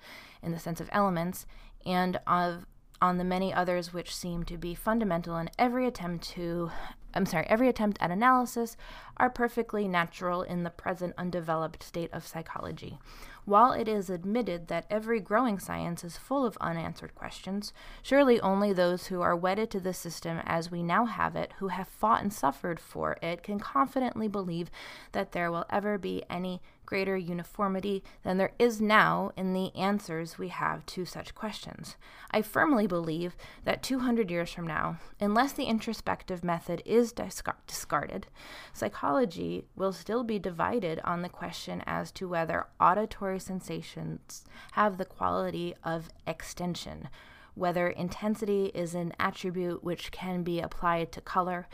in 0.42 0.52
the 0.52 0.60
sense 0.60 0.82
of 0.82 0.90
elements 0.92 1.46
and 1.86 2.20
of 2.26 2.66
on 3.02 3.18
the 3.18 3.24
many 3.24 3.54
others 3.54 3.94
which 3.94 4.16
seem 4.16 4.44
to 4.46 4.58
be 4.58 4.74
fundamental 4.76 5.38
in 5.38 5.50
every 5.58 5.88
attempt 5.88 6.30
to 6.30 6.72
I'm 7.16 7.26
sorry, 7.26 7.46
every 7.48 7.70
attempt 7.70 7.98
at 8.02 8.12
analysis 8.12 8.76
are 9.16 9.30
perfectly 9.30 9.88
natural 9.88 10.42
in 10.42 10.64
the 10.64 10.70
present 10.70 11.14
undeveloped 11.18 11.82
state 11.82 12.12
of 12.12 12.28
psychology. 12.28 13.00
While 13.46 13.72
it 13.72 13.88
is 13.88 14.10
admitted 14.10 14.68
that 14.68 14.86
every 14.90 15.22
growing 15.22 15.58
science 15.58 16.04
is 16.04 16.18
full 16.18 16.46
of 16.46 16.58
unanswered 16.60 17.16
questions, 17.16 17.72
surely 18.02 18.42
only 18.42 18.74
those 18.74 19.08
who 19.08 19.22
are 19.22 19.36
wedded 19.36 19.70
to 19.72 19.80
the 19.80 19.94
system 19.94 20.42
as 20.46 20.72
we 20.72 20.84
now 20.84 21.06
have 21.06 21.38
it, 21.38 21.54
who 21.60 21.70
have 21.70 21.88
fought 21.88 22.22
and 22.22 22.34
suffered 22.34 22.82
for 22.82 23.18
it, 23.22 23.44
can 23.44 23.60
confidently 23.60 24.28
believe 24.28 24.70
that 25.14 25.32
there 25.32 25.52
will 25.52 25.66
ever 25.70 25.98
be 25.98 26.24
any 26.30 26.60
greater 26.86 27.18
uniformity 27.18 28.04
than 28.24 28.38
there 28.38 28.54
is 28.60 28.80
now 28.80 29.32
in 29.36 29.54
the 29.54 29.76
answers 29.76 30.38
we 30.38 30.50
have 30.50 30.86
to 30.86 31.06
such 31.06 31.36
questions. 31.36 31.96
I 32.32 32.42
firmly 32.42 32.88
believe 32.88 33.36
that 33.64 33.84
200 33.84 34.30
years 34.30 34.52
from 34.52 34.68
now, 34.68 34.98
unless 35.20 35.54
the 35.54 35.66
introspective 35.66 36.44
method 36.44 36.82
is 36.86 37.14
discarded, 37.14 38.28
psychology 38.74 39.66
will 39.76 39.94
still 39.94 40.24
be 40.24 40.40
divided 40.40 41.00
on 41.04 41.22
the 41.22 41.30
question 41.30 41.84
as 41.86 42.12
to 42.14 42.28
whether 42.28 42.68
auditory 42.80 43.40
sensations 43.40 44.46
have 44.74 44.98
the 44.98 45.06
quality 45.06 45.74
of 45.84 46.10
extension 46.28 47.10
whether 47.56 47.88
intensity 47.88 48.66
is 48.74 48.94
an 48.94 49.14
attribute 49.20 49.84
which 49.84 50.12
can 50.12 50.44
be 50.44 50.60
applied 50.60 51.12
to 51.14 51.22
color, 51.22 51.68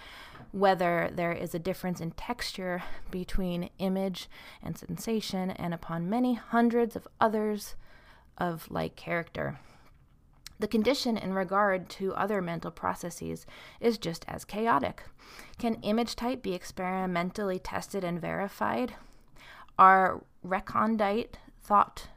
whether 0.52 1.10
there 1.13 1.34
is 1.34 1.54
a 1.54 1.60
difference 1.60 2.00
in 2.00 2.12
texture 2.12 2.84
between 3.10 3.70
image 3.80 4.30
and 4.63 4.78
sensation, 4.78 5.52
and 5.52 5.74
upon 5.74 6.10
many 6.10 6.36
hundreds 6.36 6.96
of 6.96 7.08
others 7.20 7.76
of 8.38 8.70
like 8.72 8.96
character. 8.96 9.60
The 10.60 10.67
condition 10.67 11.17
in 11.17 11.34
regard 11.34 11.89
to 11.89 12.13
other 12.13 12.39
mental 12.39 12.70
processes 12.70 13.48
is 13.80 13.98
just 13.98 14.24
as 14.28 14.46
chaotic. 14.46 15.02
Can 15.58 15.76
image 15.82 16.15
type 16.15 16.44
be 16.44 16.54
experimentally 16.54 17.58
tested 17.58 18.04
and 18.04 18.22
verified? 18.22 18.94
Are 19.80 20.22
recondite 20.44 21.39
thought 21.63 22.10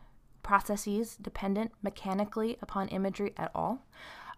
processes 0.44 1.16
dependent 1.16 1.72
mechanically 1.82 2.56
upon 2.62 2.86
imagery 2.88 3.32
at 3.36 3.50
all? 3.52 3.84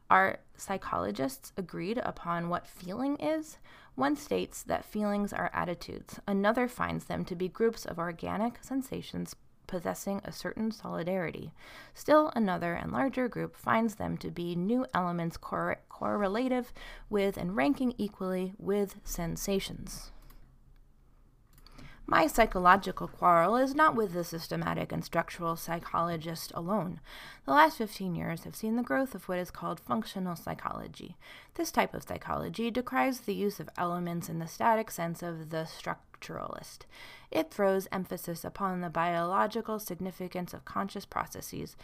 Are 0.08 0.38
psychologists 0.56 1.52
agreed 1.56 1.98
upon 1.98 2.48
what 2.48 2.66
feeling 2.66 3.16
is? 3.16 3.58
One 3.96 4.16
states 4.16 4.62
that 4.62 4.84
feelings 4.84 5.32
are 5.32 5.50
attitudes, 5.52 6.20
another 6.26 6.68
finds 6.68 7.06
them 7.06 7.24
to 7.26 7.34
be 7.34 7.48
groups 7.48 7.84
of 7.84 7.98
organic 7.98 8.62
sensations 8.62 9.34
possessing 9.66 10.20
a 10.24 10.32
certain 10.32 10.70
solidarity. 10.70 11.52
Still 11.92 12.32
another 12.36 12.74
and 12.74 12.92
larger 12.92 13.28
group 13.28 13.56
finds 13.56 13.96
them 13.96 14.16
to 14.18 14.30
be 14.30 14.54
new 14.54 14.86
elements 14.94 15.36
cor- 15.36 15.80
correlative 15.88 16.72
with 17.10 17.36
and 17.36 17.56
ranking 17.56 17.94
equally 17.98 18.54
with 18.58 18.96
sensations. 19.04 20.12
My 22.08 22.28
psychological 22.28 23.08
quarrel 23.08 23.56
is 23.56 23.74
not 23.74 23.96
with 23.96 24.12
the 24.12 24.22
systematic 24.22 24.92
and 24.92 25.04
structural 25.04 25.56
psychologist 25.56 26.52
alone. 26.54 27.00
The 27.46 27.50
last 27.50 27.78
15 27.78 28.14
years 28.14 28.44
have 28.44 28.54
seen 28.54 28.76
the 28.76 28.84
growth 28.84 29.16
of 29.16 29.28
what 29.28 29.40
is 29.40 29.50
called 29.50 29.80
functional 29.80 30.36
psychology. 30.36 31.16
This 31.54 31.72
type 31.72 31.94
of 31.94 32.04
psychology 32.04 32.70
decries 32.70 33.22
the 33.22 33.34
use 33.34 33.58
of 33.58 33.68
elements 33.76 34.28
in 34.28 34.38
the 34.38 34.46
static 34.46 34.92
sense 34.92 35.20
of 35.20 35.50
the 35.50 35.66
structuralist. 35.66 36.82
It 37.32 37.50
throws 37.50 37.88
emphasis 37.90 38.44
upon 38.44 38.82
the 38.82 38.88
biological 38.88 39.80
significance 39.80 40.54
of 40.54 40.64
conscious 40.64 41.06
processes, 41.06 41.76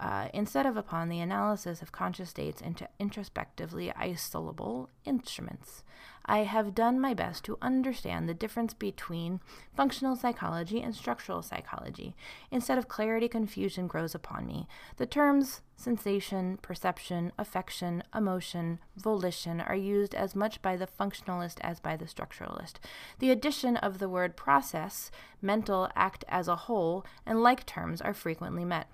uh, 0.00 0.28
instead 0.32 0.64
of 0.66 0.76
upon 0.76 1.10
the 1.10 1.20
analysis 1.20 1.82
of 1.82 1.92
conscious 1.92 2.30
states 2.30 2.60
into 2.60 2.88
introspectively 2.98 3.92
isolable 3.92 4.88
instruments. 5.04 5.82
I 6.26 6.38
have 6.38 6.74
done 6.74 7.00
my 7.00 7.14
best 7.14 7.44
to 7.44 7.56
understand 7.62 8.28
the 8.28 8.34
difference 8.34 8.74
between 8.74 9.40
functional 9.76 10.16
psychology 10.16 10.82
and 10.82 10.94
structural 10.94 11.40
psychology. 11.40 12.16
Instead 12.50 12.78
of 12.78 12.88
clarity, 12.88 13.28
confusion 13.28 13.86
grows 13.86 14.14
upon 14.14 14.46
me. 14.46 14.66
The 14.96 15.06
terms 15.06 15.62
sensation, 15.76 16.58
perception, 16.62 17.32
affection, 17.38 18.02
emotion, 18.14 18.80
volition 18.96 19.60
are 19.60 19.76
used 19.76 20.14
as 20.14 20.34
much 20.34 20.60
by 20.62 20.76
the 20.76 20.88
functionalist 20.88 21.58
as 21.60 21.80
by 21.80 21.96
the 21.96 22.06
structuralist. 22.06 22.74
The 23.18 23.30
addition 23.30 23.76
of 23.76 23.98
the 23.98 24.08
word 24.08 24.36
process, 24.36 25.10
mental, 25.40 25.88
act 25.94 26.24
as 26.28 26.48
a 26.48 26.56
whole, 26.56 27.04
and 27.24 27.42
like 27.42 27.66
terms 27.66 28.00
are 28.00 28.14
frequently 28.14 28.64
met 28.64 28.88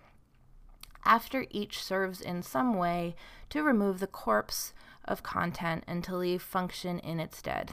after 1.04 1.46
each 1.50 1.82
serves 1.82 2.20
in 2.20 2.42
some 2.42 2.74
way 2.74 3.14
to 3.50 3.62
remove 3.62 3.98
the 3.98 4.06
corpse 4.06 4.72
of 5.04 5.22
content 5.22 5.84
and 5.86 6.02
to 6.04 6.16
leave 6.16 6.42
function 6.42 6.98
in 6.98 7.20
its 7.20 7.38
stead. 7.38 7.70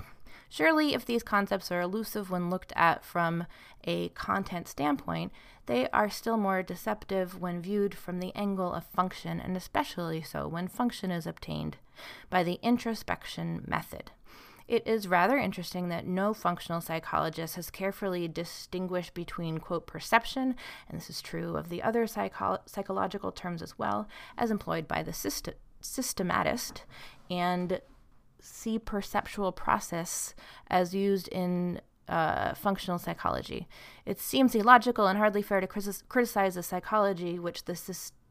Surely, 0.49 0.95
if 0.95 1.05
these 1.05 1.21
concepts 1.21 1.71
are 1.71 1.81
elusive 1.81 2.31
when 2.31 2.49
looked 2.49 2.73
at 2.75 3.05
from 3.05 3.45
a 3.83 4.09
content 4.09 4.67
standpoint, 4.67 5.31
they 5.67 5.87
are 5.89 6.09
still 6.09 6.37
more 6.37 6.63
deceptive 6.63 7.39
when 7.39 7.61
viewed 7.61 7.93
from 7.93 8.19
the 8.19 8.35
angle 8.35 8.73
of 8.73 8.83
function, 8.85 9.39
and 9.39 9.55
especially 9.55 10.23
so 10.23 10.47
when 10.47 10.67
function 10.67 11.11
is 11.11 11.27
obtained 11.27 11.77
by 12.31 12.43
the 12.43 12.59
introspection 12.63 13.63
method. 13.67 14.09
It 14.67 14.85
is 14.87 15.07
rather 15.07 15.37
interesting 15.37 15.89
that 15.89 16.05
no 16.05 16.33
functional 16.33 16.81
psychologist 16.81 17.55
has 17.55 17.71
carefully 17.71 18.27
distinguished 18.27 19.13
between, 19.13 19.57
quote, 19.57 19.87
perception, 19.87 20.55
and 20.87 20.99
this 20.99 21.09
is 21.09 21.21
true 21.21 21.57
of 21.57 21.69
the 21.69 21.81
other 21.81 22.05
psycho- 22.05 22.59
psychological 22.65 23.31
terms 23.31 23.61
as 23.61 23.79
well, 23.79 24.07
as 24.37 24.51
employed 24.51 24.87
by 24.87 25.01
the 25.01 25.11
syst- 25.11 25.53
systematist, 25.81 26.83
and 27.29 27.81
see 28.41 28.79
perceptual 28.79 29.51
process 29.51 30.33
as 30.69 30.95
used 30.95 31.27
in 31.29 31.81
uh, 32.07 32.53
functional 32.55 32.97
psychology. 32.97 33.67
It 34.05 34.19
seems 34.19 34.55
illogical 34.55 35.07
and 35.07 35.17
hardly 35.17 35.41
fair 35.41 35.61
to 35.61 35.67
criticize 35.67 36.57
a 36.57 36.63
psychology 36.63 37.37
which 37.37 37.65
the 37.65 37.75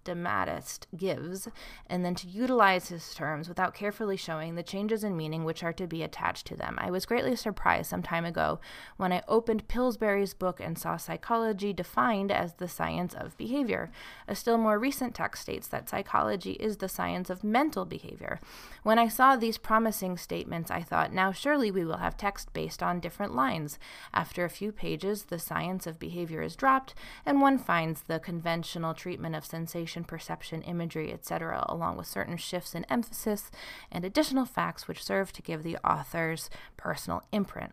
systematist 0.09 0.87
gives, 0.97 1.49
and 1.87 2.05
then 2.05 2.15
to 2.15 2.27
utilize 2.27 2.89
his 2.89 3.15
terms 3.15 3.49
without 3.49 3.75
carefully 3.75 4.17
showing 4.17 4.55
the 4.55 4.63
changes 4.63 5.05
in 5.05 5.17
meaning 5.17 5.45
which 5.45 5.63
are 5.63 5.73
to 5.73 5.87
be 5.87 6.03
attached 6.03 6.47
to 6.47 6.57
them. 6.57 6.77
I 6.79 6.91
was 6.91 7.05
greatly 7.05 7.37
surprised 7.37 7.91
some 7.91 8.03
time 8.03 8.25
ago 8.25 8.59
when 8.97 9.13
I 9.13 9.23
opened 9.29 9.69
Pillsbury's 9.69 10.35
book 10.35 10.61
and 10.61 10.79
saw 10.79 10.97
psychology 10.97 11.73
defined 11.73 12.33
as 12.33 12.55
the 12.55 12.69
science 12.69 13.15
of 13.15 13.37
behavior. 13.37 13.91
A 14.27 14.35
still 14.35 14.57
more 14.57 14.79
recent 14.79 15.15
text 15.15 15.43
states 15.43 15.69
that 15.69 15.89
psychology 15.89 16.53
is 16.53 16.79
the 16.79 16.89
science 16.89 17.29
of 17.29 17.45
mental 17.45 17.85
behavior. 17.85 18.41
When 18.83 18.99
I 18.99 19.09
saw 19.09 19.37
these 19.37 19.59
promising 19.59 20.17
statements, 20.17 20.71
I 20.71 20.83
thought, 20.83 21.13
now 21.13 21.33
surely 21.33 21.71
we 21.71 21.85
will 21.85 21.99
have 21.99 22.17
text 22.17 22.53
based 22.53 22.83
on 22.83 23.01
different 23.01 23.35
lines. 23.35 23.79
After 24.15 24.45
a 24.45 24.51
few 24.51 24.73
pages, 24.73 25.25
the 25.25 25.39
science 25.39 25.87
of 25.87 25.99
behavior 25.99 26.41
is 26.41 26.57
dropped, 26.57 26.95
and 27.27 27.41
one 27.41 27.59
finds 27.59 28.03
the 28.03 28.19
conventional 28.19 28.95
treatment 28.95 29.35
of 29.35 29.45
sensation 29.45 29.98
perception, 30.05 30.63
imagery, 30.63 31.13
etc., 31.13 31.65
along 31.69 31.97
with 31.97 32.07
certain 32.07 32.37
shifts 32.37 32.75
in 32.75 32.85
emphasis 32.85 33.51
and 33.91 34.05
additional 34.05 34.45
facts 34.45 34.87
which 34.87 35.05
serve 35.05 35.33
to 35.33 35.43
give 35.43 35.63
the 35.63 35.77
author's 35.79 36.51
personal 36.77 37.25
imprint. 37.33 37.73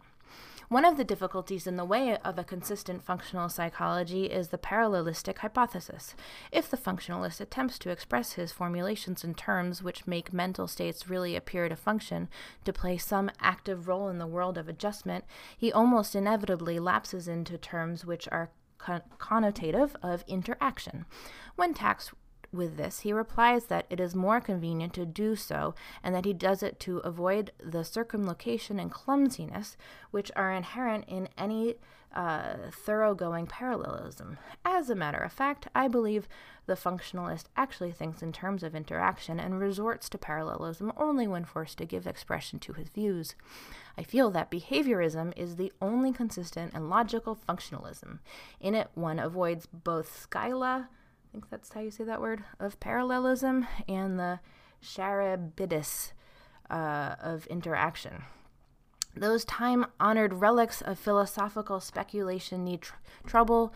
One 0.67 0.83
of 0.83 0.97
the 0.97 1.03
difficulties 1.03 1.67
in 1.67 1.75
the 1.75 1.85
way 1.85 2.17
of 2.17 2.39
a 2.39 2.43
consistent 2.43 3.03
functional 3.03 3.49
psychology 3.49 4.25
is 4.25 4.47
the 4.47 4.57
parallelistic 4.57 5.39
hypothesis. 5.39 6.15
If 6.51 6.71
the 6.71 6.77
functionalist 6.77 7.39
attempts 7.39 7.77
to 7.79 7.91
express 7.91 8.33
his 8.33 8.51
formulations 8.51 9.23
in 9.23 9.35
terms 9.35 9.83
which 9.83 10.07
make 10.07 10.33
mental 10.33 10.67
states 10.67 11.07
really 11.07 11.35
appear 11.35 11.69
to 11.69 11.75
function, 11.75 12.29
to 12.63 12.73
play 12.73 12.97
some 12.97 13.29
active 13.39 13.87
role 13.87 14.09
in 14.09 14.17
the 14.17 14.25
world 14.25 14.57
of 14.57 14.67
adjustment, 14.67 15.25
he 15.55 15.71
almost 15.71 16.15
inevitably 16.15 16.79
lapses 16.79 17.27
into 17.27 17.59
terms 17.59 18.03
which 18.03 18.27
are 18.31 18.49
connotative 18.77 19.95
of 20.01 20.23
interaction. 20.27 21.05
When 21.55 21.73
taxed 21.73 22.13
with 22.51 22.77
this, 22.77 23.01
he 23.01 23.11
replies 23.11 23.65
that 23.65 23.85
it 23.89 23.99
is 23.99 24.15
more 24.15 24.39
convenient 24.39 24.93
to 24.93 25.05
do 25.05 25.35
so, 25.35 25.75
and 26.03 26.15
that 26.15 26.25
he 26.25 26.33
does 26.33 26.63
it 26.63 26.79
to 26.81 26.99
avoid 26.99 27.51
the 27.59 27.83
circumlocution 27.83 28.79
and 28.79 28.91
clumsiness 28.91 29.75
which 30.11 30.31
are 30.35 30.53
inherent 30.53 31.05
in 31.07 31.27
any 31.37 31.75
uh, 32.15 32.55
thoroughgoing 32.71 33.45
parallelism. 33.45 34.37
As 34.63 34.89
a 34.89 34.95
matter 34.95 35.17
of 35.17 35.33
fact, 35.33 35.67
I 35.75 35.89
believe 35.89 36.27
the 36.65 36.75
functionalist 36.75 37.45
actually 37.57 37.91
thinks 37.91 38.23
in 38.23 38.31
terms 38.31 38.63
of 38.63 38.73
interaction 38.73 39.39
and 39.39 39.59
resorts 39.59 40.07
to 40.09 40.17
parallelism 40.17 40.93
only 40.97 41.27
when 41.27 41.43
forced 41.43 41.77
to 41.79 41.85
give 41.85 42.07
expression 42.07 42.57
to 42.59 42.73
his 42.73 42.87
views. 42.89 43.35
I 43.97 44.03
feel 44.03 44.29
that 44.31 44.51
behaviorism 44.51 45.33
is 45.37 45.55
the 45.55 45.71
only 45.81 46.11
consistent 46.11 46.73
and 46.73 46.89
logical 46.89 47.37
functionalism. 47.47 48.19
In 48.59 48.75
it, 48.75 48.89
one 48.93 49.19
avoids 49.19 49.67
both 49.67 50.27
Scylla—I 50.31 51.31
think 51.31 51.49
that's 51.49 51.71
how 51.73 51.81
you 51.81 51.91
say 51.91 52.03
that 52.03 52.21
word, 52.21 52.43
of 52.59 52.79
parallelism 52.79 53.67
and 53.87 54.19
the 54.19 54.39
charybdis 54.81 56.13
uh, 56.69 57.15
of 57.21 57.45
interaction. 57.47 58.23
Those 59.15 59.45
time 59.45 59.85
honored 59.99 60.33
relics 60.33 60.81
of 60.81 60.99
philosophical 60.99 61.79
speculation 61.79 62.65
need 62.65 62.81
tr- 62.81 62.95
trouble. 63.25 63.73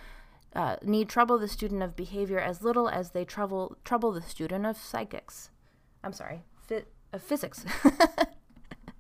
Uh, 0.54 0.78
need 0.84 1.08
trouble 1.08 1.38
the 1.38 1.48
student 1.48 1.84
of 1.84 1.96
behavior 1.96 2.40
as 2.40 2.64
little 2.64 2.90
as 2.90 3.12
they 3.12 3.24
trouble 3.24 3.78
trouble 3.86 4.12
the 4.12 4.22
student 4.22 4.66
of 4.66 4.76
psychics. 4.76 5.52
I'm 6.04 6.12
sorry, 6.12 6.42
fi- 6.68 6.86
of 7.14 7.22
physics. 7.22 7.66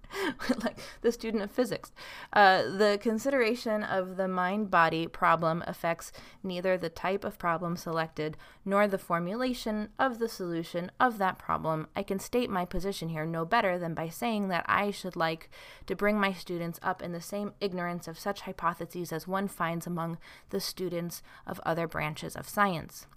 like 0.63 0.79
the 1.01 1.11
student 1.11 1.43
of 1.43 1.51
physics. 1.51 1.91
Uh, 2.33 2.63
the 2.63 2.97
consideration 3.01 3.83
of 3.83 4.17
the 4.17 4.27
mind 4.27 4.71
body 4.71 5.07
problem 5.07 5.63
affects 5.67 6.11
neither 6.43 6.77
the 6.77 6.89
type 6.89 7.23
of 7.23 7.37
problem 7.37 7.75
selected 7.75 8.37
nor 8.65 8.87
the 8.87 8.97
formulation 8.97 9.89
of 9.97 10.19
the 10.19 10.29
solution 10.29 10.91
of 10.99 11.17
that 11.17 11.37
problem. 11.37 11.87
I 11.95 12.03
can 12.03 12.19
state 12.19 12.49
my 12.49 12.65
position 12.65 13.09
here 13.09 13.25
no 13.25 13.45
better 13.45 13.77
than 13.77 13.93
by 13.93 14.09
saying 14.09 14.47
that 14.49 14.65
I 14.67 14.91
should 14.91 15.15
like 15.15 15.49
to 15.87 15.95
bring 15.95 16.19
my 16.19 16.33
students 16.33 16.79
up 16.81 17.01
in 17.01 17.11
the 17.11 17.21
same 17.21 17.53
ignorance 17.59 18.07
of 18.07 18.19
such 18.19 18.41
hypotheses 18.41 19.11
as 19.11 19.27
one 19.27 19.47
finds 19.47 19.87
among 19.87 20.17
the 20.49 20.59
students 20.59 21.21
of 21.45 21.59
other 21.65 21.87
branches 21.87 22.35
of 22.35 22.49
science. 22.49 23.07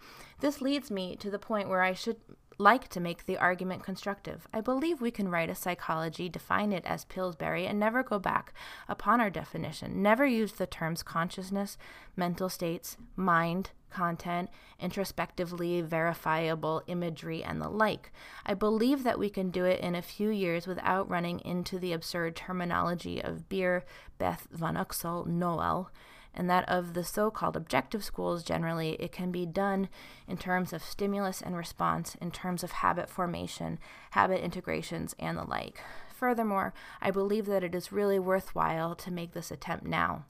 This 0.40 0.60
leads 0.60 0.90
me 0.90 1.16
to 1.16 1.30
the 1.30 1.38
point 1.38 1.68
where 1.68 1.82
I 1.82 1.92
should 1.92 2.16
like 2.62 2.88
to 2.88 3.00
make 3.00 3.26
the 3.26 3.36
argument 3.36 3.82
constructive. 3.82 4.46
I 4.54 4.60
believe 4.60 5.00
we 5.00 5.10
can 5.10 5.28
write 5.28 5.50
a 5.50 5.54
psychology, 5.54 6.28
define 6.28 6.72
it 6.72 6.84
as 6.86 7.04
Pillsbury, 7.04 7.66
and 7.66 7.78
never 7.78 8.02
go 8.02 8.18
back 8.18 8.54
upon 8.88 9.20
our 9.20 9.30
definition, 9.30 10.00
never 10.00 10.24
use 10.24 10.52
the 10.52 10.66
terms 10.66 11.02
consciousness, 11.02 11.76
mental 12.16 12.48
states, 12.48 12.96
mind, 13.16 13.70
content, 13.90 14.48
introspectively 14.80 15.80
verifiable 15.80 16.82
imagery, 16.86 17.42
and 17.42 17.60
the 17.60 17.68
like. 17.68 18.12
I 18.46 18.54
believe 18.54 19.02
that 19.02 19.18
we 19.18 19.28
can 19.28 19.50
do 19.50 19.64
it 19.64 19.80
in 19.80 19.94
a 19.94 20.02
few 20.02 20.30
years 20.30 20.66
without 20.66 21.10
running 21.10 21.40
into 21.40 21.78
the 21.78 21.92
absurd 21.92 22.36
terminology 22.36 23.22
of 23.22 23.48
Beer, 23.48 23.84
Bethe, 24.18 24.46
von 24.50 24.76
Uexküll, 24.76 25.26
Nuel 25.26 25.90
and 26.34 26.48
that 26.48 26.68
of 26.68 26.94
the 26.94 27.04
so 27.04 27.30
called 27.30 27.56
objective 27.56 28.04
schools 28.04 28.42
generally, 28.42 28.92
it 29.00 29.12
can 29.12 29.30
be 29.30 29.46
done 29.46 29.88
in 30.26 30.36
terms 30.36 30.72
of 30.72 30.82
stimulus 30.82 31.42
and 31.42 31.56
response, 31.56 32.16
in 32.20 32.30
terms 32.30 32.62
of 32.62 32.72
habit 32.72 33.08
formation, 33.08 33.78
habit 34.12 34.42
integrations, 34.42 35.14
and 35.18 35.36
the 35.36 35.44
like. 35.44 35.80
Furthermore, 36.14 36.72
I 37.00 37.10
believe 37.10 37.46
that 37.46 37.64
it 37.64 37.74
is 37.74 37.92
really 37.92 38.18
worthwhile 38.18 38.94
to 38.94 39.10
make 39.10 39.32
this 39.32 39.50
attempt 39.50 39.84
now. 39.84 40.24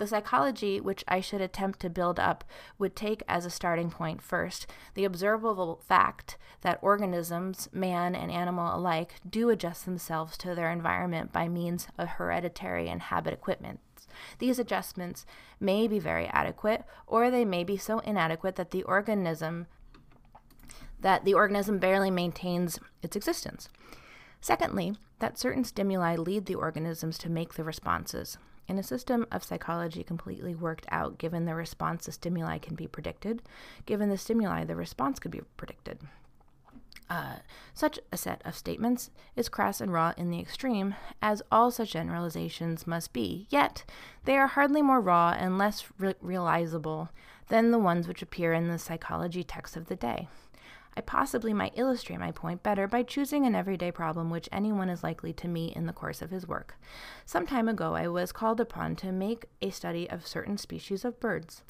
The 0.00 0.06
psychology 0.06 0.80
which 0.80 1.04
I 1.06 1.20
should 1.20 1.42
attempt 1.42 1.80
to 1.80 1.90
build 1.90 2.18
up 2.18 2.42
would 2.78 2.96
take 2.96 3.22
as 3.28 3.44
a 3.44 3.50
starting 3.50 3.90
point 3.90 4.22
first 4.22 4.66
the 4.94 5.04
observable 5.04 5.82
fact 5.86 6.38
that 6.62 6.78
organisms, 6.80 7.68
man 7.70 8.14
and 8.14 8.30
animal 8.30 8.74
alike, 8.74 9.16
do 9.28 9.50
adjust 9.50 9.84
themselves 9.84 10.38
to 10.38 10.54
their 10.54 10.70
environment 10.70 11.32
by 11.32 11.48
means 11.48 11.86
of 11.98 12.08
hereditary 12.08 12.88
and 12.88 13.02
habit 13.02 13.34
equipment. 13.34 13.80
These 14.38 14.58
adjustments 14.58 15.26
may 15.58 15.88
be 15.88 15.98
very 15.98 16.26
adequate, 16.26 16.84
or 17.06 17.30
they 17.30 17.44
may 17.44 17.64
be 17.64 17.76
so 17.76 17.98
inadequate 18.00 18.56
that 18.56 18.70
the 18.70 18.82
organism 18.84 19.66
that 21.00 21.24
the 21.24 21.34
organism 21.34 21.78
barely 21.78 22.10
maintains 22.10 22.78
its 23.02 23.16
existence. 23.16 23.70
Secondly, 24.40 24.96
that 25.18 25.38
certain 25.38 25.64
stimuli 25.64 26.16
lead 26.16 26.46
the 26.46 26.54
organisms 26.54 27.16
to 27.18 27.30
make 27.30 27.54
the 27.54 27.64
responses. 27.64 28.38
In 28.68 28.78
a 28.78 28.82
system 28.82 29.26
of 29.32 29.42
psychology 29.42 30.04
completely 30.04 30.54
worked 30.54 30.86
out, 30.90 31.18
given 31.18 31.44
the 31.44 31.54
response, 31.54 32.06
the 32.06 32.12
stimuli 32.12 32.58
can 32.58 32.74
be 32.74 32.86
predicted. 32.86 33.42
Given 33.84 34.10
the 34.10 34.18
stimuli, 34.18 34.64
the 34.64 34.76
response 34.76 35.18
could 35.18 35.32
be 35.32 35.40
predicted. 35.56 35.98
Uh, 37.10 37.40
such 37.74 37.98
a 38.12 38.16
set 38.16 38.40
of 38.44 38.54
statements 38.54 39.10
is 39.34 39.48
crass 39.48 39.80
and 39.80 39.92
raw 39.92 40.14
in 40.16 40.30
the 40.30 40.38
extreme, 40.38 40.94
as 41.20 41.42
all 41.50 41.72
such 41.72 41.90
generalizations 41.90 42.86
must 42.86 43.12
be, 43.12 43.48
yet 43.50 43.84
they 44.24 44.38
are 44.38 44.46
hardly 44.46 44.80
more 44.80 45.00
raw 45.00 45.34
and 45.36 45.58
less 45.58 45.84
re- 45.98 46.14
realizable 46.20 47.08
than 47.48 47.72
the 47.72 47.78
ones 47.80 48.06
which 48.06 48.22
appear 48.22 48.52
in 48.52 48.68
the 48.68 48.78
psychology 48.78 49.42
texts 49.42 49.76
of 49.76 49.88
the 49.88 49.96
day. 49.96 50.28
I 50.96 51.00
possibly 51.00 51.52
might 51.52 51.76
illustrate 51.76 52.20
my 52.20 52.30
point 52.30 52.62
better 52.62 52.86
by 52.86 53.02
choosing 53.02 53.44
an 53.44 53.54
everyday 53.56 53.90
problem 53.90 54.30
which 54.30 54.48
anyone 54.52 54.88
is 54.88 55.02
likely 55.02 55.32
to 55.32 55.48
meet 55.48 55.74
in 55.74 55.86
the 55.86 55.92
course 55.92 56.22
of 56.22 56.30
his 56.30 56.46
work. 56.46 56.76
Some 57.24 57.46
time 57.46 57.68
ago, 57.68 57.94
I 57.94 58.06
was 58.06 58.32
called 58.32 58.60
upon 58.60 58.96
to 58.96 59.10
make 59.10 59.46
a 59.62 59.70
study 59.70 60.08
of 60.08 60.26
certain 60.26 60.58
species 60.58 61.04
of 61.04 61.18
birds. 61.18 61.62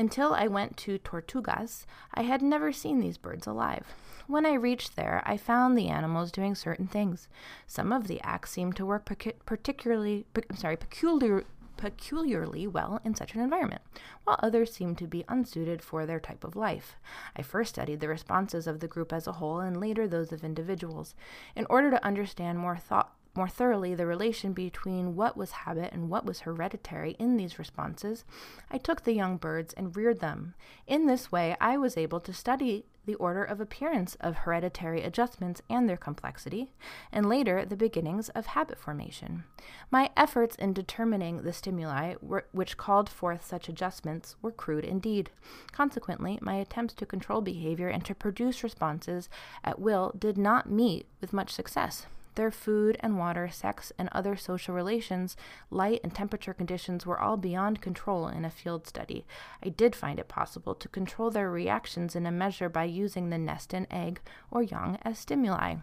Until 0.00 0.32
I 0.32 0.46
went 0.46 0.76
to 0.78 0.98
Tortugas, 0.98 1.84
I 2.14 2.22
had 2.22 2.40
never 2.40 2.72
seen 2.72 3.00
these 3.00 3.18
birds 3.18 3.48
alive. 3.48 3.84
When 4.28 4.46
I 4.46 4.54
reached 4.54 4.94
there, 4.94 5.22
I 5.26 5.36
found 5.36 5.76
the 5.76 5.88
animals 5.88 6.30
doing 6.30 6.54
certain 6.54 6.86
things. 6.86 7.28
Some 7.66 7.92
of 7.92 8.06
the 8.06 8.20
acts 8.20 8.52
seemed 8.52 8.76
to 8.76 8.86
work 8.86 9.10
particularly, 9.44 10.24
sorry, 10.54 10.76
peculiar, 10.76 11.44
peculiarly 11.76 12.66
well 12.66 13.00
in 13.04 13.16
such 13.16 13.34
an 13.34 13.40
environment, 13.40 13.82
while 14.22 14.38
others 14.40 14.72
seemed 14.72 14.98
to 14.98 15.08
be 15.08 15.24
unsuited 15.28 15.82
for 15.82 16.06
their 16.06 16.20
type 16.20 16.44
of 16.44 16.54
life. 16.54 16.96
I 17.34 17.42
first 17.42 17.70
studied 17.74 17.98
the 17.98 18.08
responses 18.08 18.68
of 18.68 18.78
the 18.78 18.88
group 18.88 19.12
as 19.12 19.26
a 19.26 19.32
whole 19.32 19.58
and 19.58 19.80
later 19.80 20.06
those 20.06 20.30
of 20.30 20.44
individuals. 20.44 21.16
In 21.56 21.66
order 21.68 21.90
to 21.90 22.04
understand 22.04 22.60
more 22.60 22.76
thought 22.76 23.14
more 23.38 23.48
thoroughly 23.48 23.94
the 23.94 24.04
relation 24.04 24.52
between 24.52 25.14
what 25.14 25.36
was 25.36 25.52
habit 25.52 25.92
and 25.92 26.10
what 26.10 26.26
was 26.26 26.40
hereditary 26.40 27.12
in 27.20 27.36
these 27.36 27.56
responses, 27.56 28.24
I 28.68 28.78
took 28.78 29.04
the 29.04 29.14
young 29.14 29.36
birds 29.36 29.72
and 29.74 29.96
reared 29.96 30.18
them. 30.18 30.54
In 30.88 31.06
this 31.06 31.30
way, 31.30 31.56
I 31.60 31.78
was 31.78 31.96
able 31.96 32.18
to 32.18 32.32
study 32.32 32.84
the 33.06 33.14
order 33.14 33.44
of 33.44 33.60
appearance 33.60 34.16
of 34.20 34.38
hereditary 34.38 35.02
adjustments 35.02 35.62
and 35.70 35.88
their 35.88 35.96
complexity, 35.96 36.72
and 37.12 37.26
later 37.26 37.64
the 37.64 37.76
beginnings 37.76 38.28
of 38.30 38.46
habit 38.46 38.76
formation. 38.76 39.44
My 39.88 40.10
efforts 40.16 40.56
in 40.56 40.72
determining 40.72 41.42
the 41.42 41.52
stimuli 41.52 42.16
were, 42.20 42.46
which 42.50 42.76
called 42.76 43.08
forth 43.08 43.46
such 43.46 43.68
adjustments 43.68 44.34
were 44.42 44.50
crude 44.50 44.84
indeed. 44.84 45.30
Consequently, 45.70 46.40
my 46.42 46.56
attempts 46.56 46.92
to 46.94 47.06
control 47.06 47.40
behavior 47.40 47.88
and 47.88 48.04
to 48.04 48.16
produce 48.16 48.64
responses 48.64 49.28
at 49.62 49.78
will 49.78 50.12
did 50.18 50.36
not 50.36 50.68
meet 50.68 51.06
with 51.20 51.32
much 51.32 51.52
success 51.52 52.06
their 52.38 52.50
food 52.52 52.96
and 53.00 53.18
water, 53.18 53.48
sex, 53.48 53.92
and 53.98 54.08
other 54.12 54.36
social 54.36 54.72
relations, 54.72 55.36
light 55.70 56.00
and 56.04 56.14
temperature 56.14 56.54
conditions 56.54 57.04
were 57.04 57.18
all 57.18 57.36
beyond 57.36 57.82
control 57.82 58.28
in 58.28 58.44
a 58.44 58.50
field 58.50 58.86
study. 58.86 59.26
I 59.60 59.70
did 59.70 59.96
find 59.96 60.20
it 60.20 60.28
possible 60.28 60.76
to 60.76 60.88
control 60.88 61.30
their 61.32 61.50
reactions 61.50 62.14
in 62.14 62.26
a 62.26 62.30
measure 62.30 62.68
by 62.68 62.84
using 62.84 63.28
the 63.28 63.38
nest 63.38 63.74
and 63.74 63.88
egg 63.90 64.20
or 64.52 64.62
young 64.62 64.98
as 65.02 65.18
stimuli. 65.18 65.78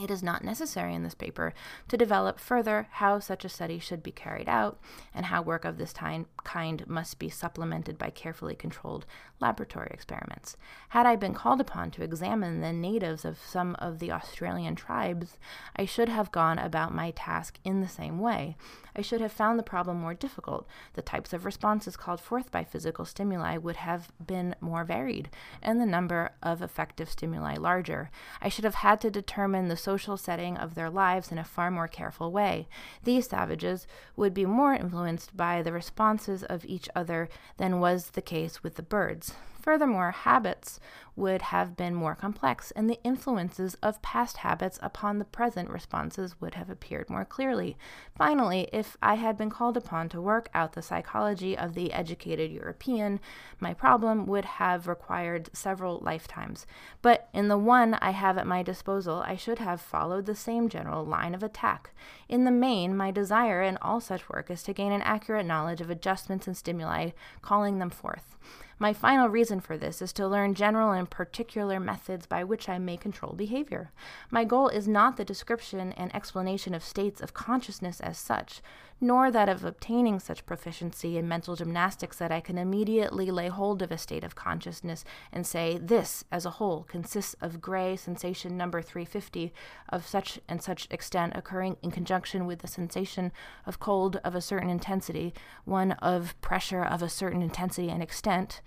It 0.00 0.10
is 0.10 0.22
not 0.22 0.42
necessary 0.42 0.94
in 0.94 1.02
this 1.02 1.14
paper 1.14 1.52
to 1.88 1.98
develop 1.98 2.40
further 2.40 2.88
how 2.92 3.18
such 3.18 3.44
a 3.44 3.48
study 3.50 3.78
should 3.78 4.02
be 4.02 4.10
carried 4.10 4.48
out 4.48 4.80
and 5.14 5.26
how 5.26 5.42
work 5.42 5.66
of 5.66 5.76
this 5.76 5.92
kind 5.92 6.88
must 6.88 7.18
be 7.18 7.28
supplemented 7.28 7.98
by 7.98 8.08
carefully 8.08 8.54
controlled 8.54 9.04
laboratory 9.38 9.90
experiments. 9.92 10.56
Had 10.90 11.04
I 11.04 11.16
been 11.16 11.34
called 11.34 11.60
upon 11.60 11.90
to 11.90 12.02
examine 12.02 12.62
the 12.62 12.72
natives 12.72 13.26
of 13.26 13.38
some 13.38 13.74
of 13.80 13.98
the 13.98 14.10
Australian 14.10 14.76
tribes, 14.76 15.36
I 15.76 15.84
should 15.84 16.08
have 16.08 16.32
gone 16.32 16.58
about 16.58 16.94
my 16.94 17.10
task 17.10 17.58
in 17.62 17.82
the 17.82 17.88
same 17.88 18.18
way. 18.18 18.56
I 18.96 19.02
should 19.02 19.20
have 19.20 19.32
found 19.32 19.58
the 19.58 19.62
problem 19.62 19.98
more 19.98 20.14
difficult. 20.14 20.66
The 20.94 21.02
types 21.02 21.32
of 21.32 21.44
responses 21.44 21.96
called 21.96 22.20
forth 22.20 22.50
by 22.50 22.64
physical 22.64 23.04
stimuli 23.04 23.58
would 23.58 23.76
have 23.76 24.10
been 24.24 24.54
more 24.60 24.84
varied, 24.84 25.28
and 25.60 25.80
the 25.80 25.86
number 25.86 26.30
of 26.42 26.62
effective 26.62 27.10
stimuli 27.10 27.56
larger. 27.56 28.10
I 28.40 28.48
should 28.48 28.64
have 28.64 28.76
had 28.76 29.00
to 29.02 29.10
determine 29.10 29.68
the 29.68 29.81
social 29.82 30.16
setting 30.16 30.56
of 30.56 30.74
their 30.74 30.88
lives 30.88 31.32
in 31.32 31.38
a 31.38 31.44
far 31.44 31.70
more 31.70 31.88
careful 31.88 32.30
way. 32.30 32.68
These 33.02 33.28
savages 33.28 33.86
would 34.16 34.32
be 34.32 34.46
more 34.46 34.74
influenced 34.74 35.36
by 35.36 35.62
the 35.62 35.72
responses 35.72 36.42
of 36.44 36.64
each 36.64 36.88
other 36.94 37.28
than 37.56 37.80
was 37.80 38.10
the 38.10 38.22
case 38.22 38.62
with 38.62 38.76
the 38.76 38.82
birds. 38.82 39.34
Furthermore, 39.62 40.10
habits 40.10 40.80
would 41.14 41.40
have 41.40 41.76
been 41.76 41.94
more 41.94 42.16
complex, 42.16 42.72
and 42.72 42.90
the 42.90 43.00
influences 43.04 43.76
of 43.76 44.02
past 44.02 44.38
habits 44.38 44.76
upon 44.82 45.18
the 45.18 45.24
present 45.24 45.70
responses 45.70 46.40
would 46.40 46.54
have 46.54 46.68
appeared 46.68 47.08
more 47.08 47.24
clearly. 47.24 47.76
Finally, 48.16 48.68
if 48.72 48.96
I 49.00 49.14
had 49.14 49.36
been 49.36 49.50
called 49.50 49.76
upon 49.76 50.08
to 50.08 50.20
work 50.20 50.48
out 50.52 50.72
the 50.72 50.82
psychology 50.82 51.56
of 51.56 51.74
the 51.74 51.92
educated 51.92 52.50
European, 52.50 53.20
my 53.60 53.72
problem 53.72 54.26
would 54.26 54.44
have 54.44 54.88
required 54.88 55.48
several 55.52 56.00
lifetimes. 56.00 56.66
But 57.00 57.28
in 57.32 57.46
the 57.46 57.58
one 57.58 57.94
I 57.94 58.10
have 58.10 58.38
at 58.38 58.46
my 58.48 58.64
disposal, 58.64 59.22
I 59.24 59.36
should 59.36 59.60
have 59.60 59.80
followed 59.80 60.26
the 60.26 60.34
same 60.34 60.68
general 60.68 61.04
line 61.04 61.36
of 61.36 61.42
attack. 61.44 61.90
In 62.28 62.44
the 62.44 62.50
main, 62.50 62.96
my 62.96 63.12
desire 63.12 63.62
in 63.62 63.76
all 63.76 64.00
such 64.00 64.28
work 64.28 64.50
is 64.50 64.64
to 64.64 64.72
gain 64.72 64.90
an 64.90 65.02
accurate 65.02 65.46
knowledge 65.46 65.80
of 65.80 65.90
adjustments 65.90 66.48
and 66.48 66.56
stimuli, 66.56 67.10
calling 67.42 67.78
them 67.78 67.90
forth. 67.90 68.36
My 68.82 68.92
final 68.92 69.28
reason 69.28 69.60
for 69.60 69.78
this 69.78 70.02
is 70.02 70.12
to 70.14 70.26
learn 70.26 70.54
general 70.54 70.90
and 70.90 71.08
particular 71.08 71.78
methods 71.78 72.26
by 72.26 72.42
which 72.42 72.68
I 72.68 72.78
may 72.78 72.96
control 72.96 73.32
behavior. 73.32 73.92
My 74.28 74.42
goal 74.42 74.66
is 74.66 74.88
not 74.88 75.16
the 75.16 75.24
description 75.24 75.92
and 75.92 76.12
explanation 76.12 76.74
of 76.74 76.82
states 76.82 77.20
of 77.20 77.32
consciousness 77.32 78.00
as 78.00 78.18
such, 78.18 78.60
nor 79.02 79.32
that 79.32 79.48
of 79.48 79.64
obtaining 79.64 80.20
such 80.20 80.46
proficiency 80.46 81.18
in 81.18 81.26
mental 81.26 81.56
gymnastics 81.56 82.18
that 82.18 82.30
I 82.30 82.40
can 82.40 82.56
immediately 82.56 83.32
lay 83.32 83.48
hold 83.48 83.82
of 83.82 83.90
a 83.90 83.98
state 83.98 84.22
of 84.22 84.36
consciousness 84.36 85.04
and 85.32 85.44
say, 85.44 85.76
this, 85.76 86.24
as 86.30 86.46
a 86.46 86.50
whole, 86.50 86.84
consists 86.84 87.34
of 87.40 87.60
gray 87.60 87.96
sensation 87.96 88.56
number 88.56 88.80
350 88.80 89.52
of 89.88 90.06
such 90.06 90.38
and 90.48 90.62
such 90.62 90.86
extent 90.88 91.32
occurring 91.34 91.76
in 91.82 91.90
conjunction 91.90 92.46
with 92.46 92.60
the 92.60 92.68
sensation 92.68 93.32
of 93.66 93.80
cold 93.80 94.20
of 94.22 94.36
a 94.36 94.40
certain 94.40 94.70
intensity, 94.70 95.34
one 95.64 95.92
of 95.92 96.40
pressure 96.40 96.84
of 96.84 97.02
a 97.02 97.08
certain 97.08 97.42
intensity 97.42 97.90
and 97.90 98.04
extent, 98.04 98.60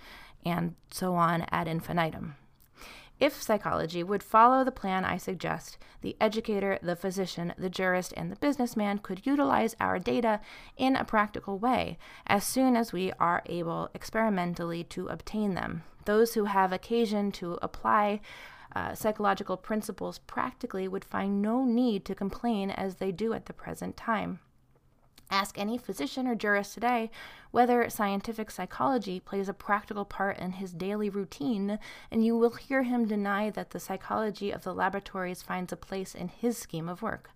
and 0.46 0.76
so 0.92 1.16
on 1.16 1.46
ad 1.50 1.70
infinitum. 1.70 2.36
If 3.18 3.42
psychology 3.42 4.04
would 4.04 4.24
follow 4.24 4.64
the 4.64 4.72
plan 4.72 5.06
I 5.06 5.18
suggest, 5.18 5.78
the 6.02 6.18
educator, 6.20 6.78
the 6.82 6.98
physician, 6.98 7.54
the 7.58 7.70
jurist, 7.70 8.14
and 8.18 8.30
the 8.30 8.36
businessman 8.36 9.00
could 9.00 9.26
utilize 9.26 9.76
our 9.80 10.00
data 10.00 10.42
in 10.76 10.98
a 10.98 11.06
practical 11.06 11.58
way 11.58 11.98
as 12.28 12.44
soon 12.44 12.76
as 12.76 12.92
we 12.92 13.14
are 13.14 13.42
able 13.46 13.90
experimentally 13.94 14.84
to 14.86 15.08
obtain 15.08 15.54
them. 15.54 15.84
Those 16.04 16.34
who 16.34 16.46
have 16.46 16.74
occasion 16.74 17.32
to 17.34 17.58
apply 17.62 18.20
uh, 18.76 18.94
psychological 18.94 19.56
principles 19.56 20.20
practically 20.20 20.88
would 20.88 21.06
find 21.06 21.42
no 21.42 21.64
need 21.64 22.04
to 22.06 22.16
complain 22.16 22.70
as 22.70 22.96
they 22.96 23.14
do 23.14 23.32
at 23.32 23.46
the 23.46 23.54
present 23.54 23.96
time. 23.96 24.40
Ask 25.32 25.58
any 25.58 25.78
physician 25.78 26.28
or 26.28 26.36
jurist 26.36 26.74
today 26.74 27.10
whether 27.52 27.90
scientific 27.90 28.52
psychology 28.52 29.20
plays 29.20 29.50
a 29.50 29.54
practical 29.54 30.06
part 30.06 30.38
in 30.38 30.54
his 30.54 30.72
daily 30.72 31.10
routine, 31.10 31.80
and 32.12 32.26
you 32.26 32.38
will 32.38 32.52
hear 32.52 32.84
him 32.84 33.08
deny 33.08 33.50
that 33.50 33.72
the 33.72 33.80
psychology 33.80 34.52
of 34.52 34.64
the 34.64 34.74
laboratories 34.74 35.42
finds 35.42 35.72
a 35.72 35.78
place 35.78 36.14
in 36.14 36.28
his 36.28 36.58
scheme 36.58 36.90
of 36.90 37.02
work. 37.02 37.32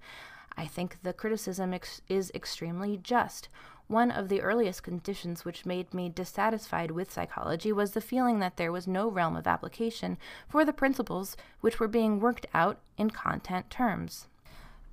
I 0.58 0.68
think 0.68 0.98
the 1.04 1.14
criticism 1.14 1.74
ex- 1.74 2.02
is 2.10 2.32
extremely 2.36 2.98
just. 2.98 3.48
One 3.88 4.12
of 4.12 4.30
the 4.30 4.42
earliest 4.42 4.84
conditions 4.84 5.44
which 5.44 5.66
made 5.66 5.94
me 5.94 6.10
dissatisfied 6.10 6.92
with 6.92 7.12
psychology 7.12 7.72
was 7.72 7.94
the 7.94 8.02
feeling 8.02 8.40
that 8.40 8.58
there 8.58 8.72
was 8.72 8.88
no 8.88 9.10
realm 9.10 9.36
of 9.36 9.48
application 9.48 10.18
for 10.48 10.64
the 10.64 10.74
principles 10.74 11.36
which 11.62 11.80
were 11.80 11.88
being 11.88 12.20
worked 12.20 12.46
out 12.54 12.78
in 12.98 13.10
content 13.10 13.70
terms. 13.72 14.28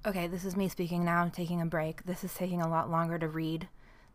Okay, 0.07 0.29
this 0.29 0.45
is 0.45 0.55
me 0.55 0.69
speaking 0.69 1.05
now. 1.05 1.29
Taking 1.29 1.61
a 1.61 1.67
break. 1.67 2.05
This 2.05 2.23
is 2.23 2.33
taking 2.33 2.63
a 2.63 2.69
lot 2.69 2.89
longer 2.89 3.19
to 3.19 3.27
read 3.27 3.67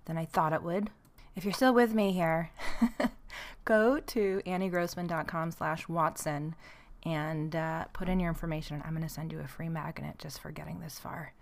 than 0.05 0.17
I 0.17 0.23
thought 0.23 0.53
it 0.53 0.63
would. 0.63 0.89
If 1.35 1.43
you're 1.43 1.53
still 1.53 1.73
with 1.73 1.93
me 1.93 2.13
here, 2.13 2.49
go 3.65 3.99
to 3.99 4.41
anniegrossman.com 4.45 5.51
slash 5.51 5.89
Watson 5.89 6.55
and 7.03 7.53
uh, 7.57 7.85
put 7.91 8.07
in 8.07 8.21
your 8.21 8.29
information. 8.29 8.81
I'm 8.85 8.91
going 8.91 9.05
to 9.05 9.13
send 9.13 9.33
you 9.33 9.41
a 9.41 9.47
free 9.49 9.67
magnet 9.67 10.17
just 10.17 10.39
for 10.39 10.49
getting 10.49 10.79
this 10.79 10.97
far. 10.97 11.33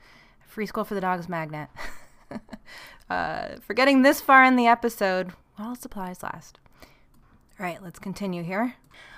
Free 0.47 0.65
School 0.65 0.83
for 0.83 0.95
the 0.95 1.01
Dogs 1.01 1.29
magnet. 1.29 1.69
uh, 3.11 3.57
for 3.61 3.75
getting 3.75 4.01
this 4.01 4.19
far 4.19 4.43
in 4.43 4.55
the 4.55 4.65
episode 4.65 5.33
while 5.57 5.75
supplies 5.75 6.23
last. 6.23 6.57
Right, 7.59 7.83
let's 7.83 7.99
continue 7.99 8.41
here. 8.41 8.75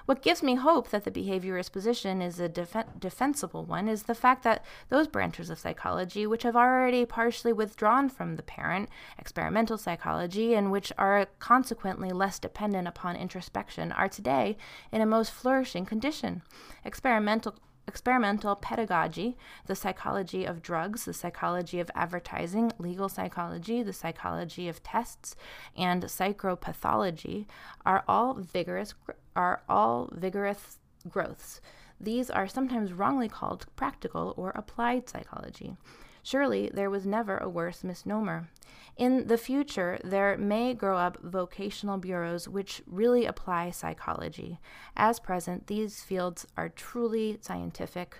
What 0.07 0.23
gives 0.23 0.41
me 0.41 0.55
hope 0.55 0.89
that 0.89 1.03
the 1.03 1.11
behaviorist 1.11 1.71
position 1.71 2.23
is 2.23 2.39
a 2.39 2.49
def- 2.49 2.99
defensible 2.99 3.63
one 3.65 3.87
is 3.87 4.03
the 4.03 4.15
fact 4.15 4.43
that 4.43 4.65
those 4.89 5.07
branches 5.07 5.51
of 5.51 5.59
psychology 5.59 6.25
which 6.25 6.41
have 6.41 6.55
already 6.55 7.05
partially 7.05 7.53
withdrawn 7.53 8.09
from 8.09 8.37
the 8.37 8.41
parent, 8.41 8.89
experimental 9.19 9.77
psychology, 9.77 10.55
and 10.55 10.71
which 10.71 10.91
are 10.97 11.27
consequently 11.37 12.09
less 12.09 12.39
dependent 12.39 12.87
upon 12.87 13.15
introspection, 13.15 13.91
are 13.91 14.09
today 14.09 14.57
in 14.91 15.01
a 15.01 15.05
most 15.05 15.31
flourishing 15.31 15.85
condition. 15.85 16.41
Experimental 16.83 17.53
experimental 17.91 18.55
pedagogy, 18.55 19.37
the 19.67 19.75
psychology 19.75 20.45
of 20.45 20.61
drugs, 20.61 21.03
the 21.03 21.13
psychology 21.13 21.81
of 21.81 21.91
advertising, 21.93 22.71
legal 22.79 23.09
psychology, 23.09 23.83
the 23.83 23.91
psychology 23.91 24.69
of 24.69 24.81
tests, 24.81 25.35
and 25.75 26.01
psychopathology 26.03 27.47
are 27.85 28.05
all 28.07 28.33
vigorous 28.35 28.93
are 29.35 29.61
all 29.67 30.09
vigorous 30.13 30.79
growths. 31.09 31.59
These 31.99 32.29
are 32.29 32.47
sometimes 32.47 32.93
wrongly 32.93 33.27
called 33.27 33.65
practical 33.75 34.33
or 34.37 34.51
applied 34.51 35.09
psychology. 35.09 35.75
Surely 36.23 36.69
there 36.73 36.89
was 36.89 37.05
never 37.05 37.37
a 37.37 37.49
worse 37.49 37.83
misnomer. 37.83 38.49
In 38.97 39.27
the 39.27 39.37
future, 39.37 39.99
there 40.03 40.37
may 40.37 40.73
grow 40.73 40.97
up 40.97 41.17
vocational 41.23 41.97
bureaus 41.97 42.47
which 42.47 42.81
really 42.85 43.25
apply 43.25 43.71
psychology. 43.71 44.59
As 44.95 45.19
present, 45.19 45.67
these 45.67 46.03
fields 46.03 46.45
are 46.57 46.69
truly 46.69 47.37
scientific. 47.41 48.19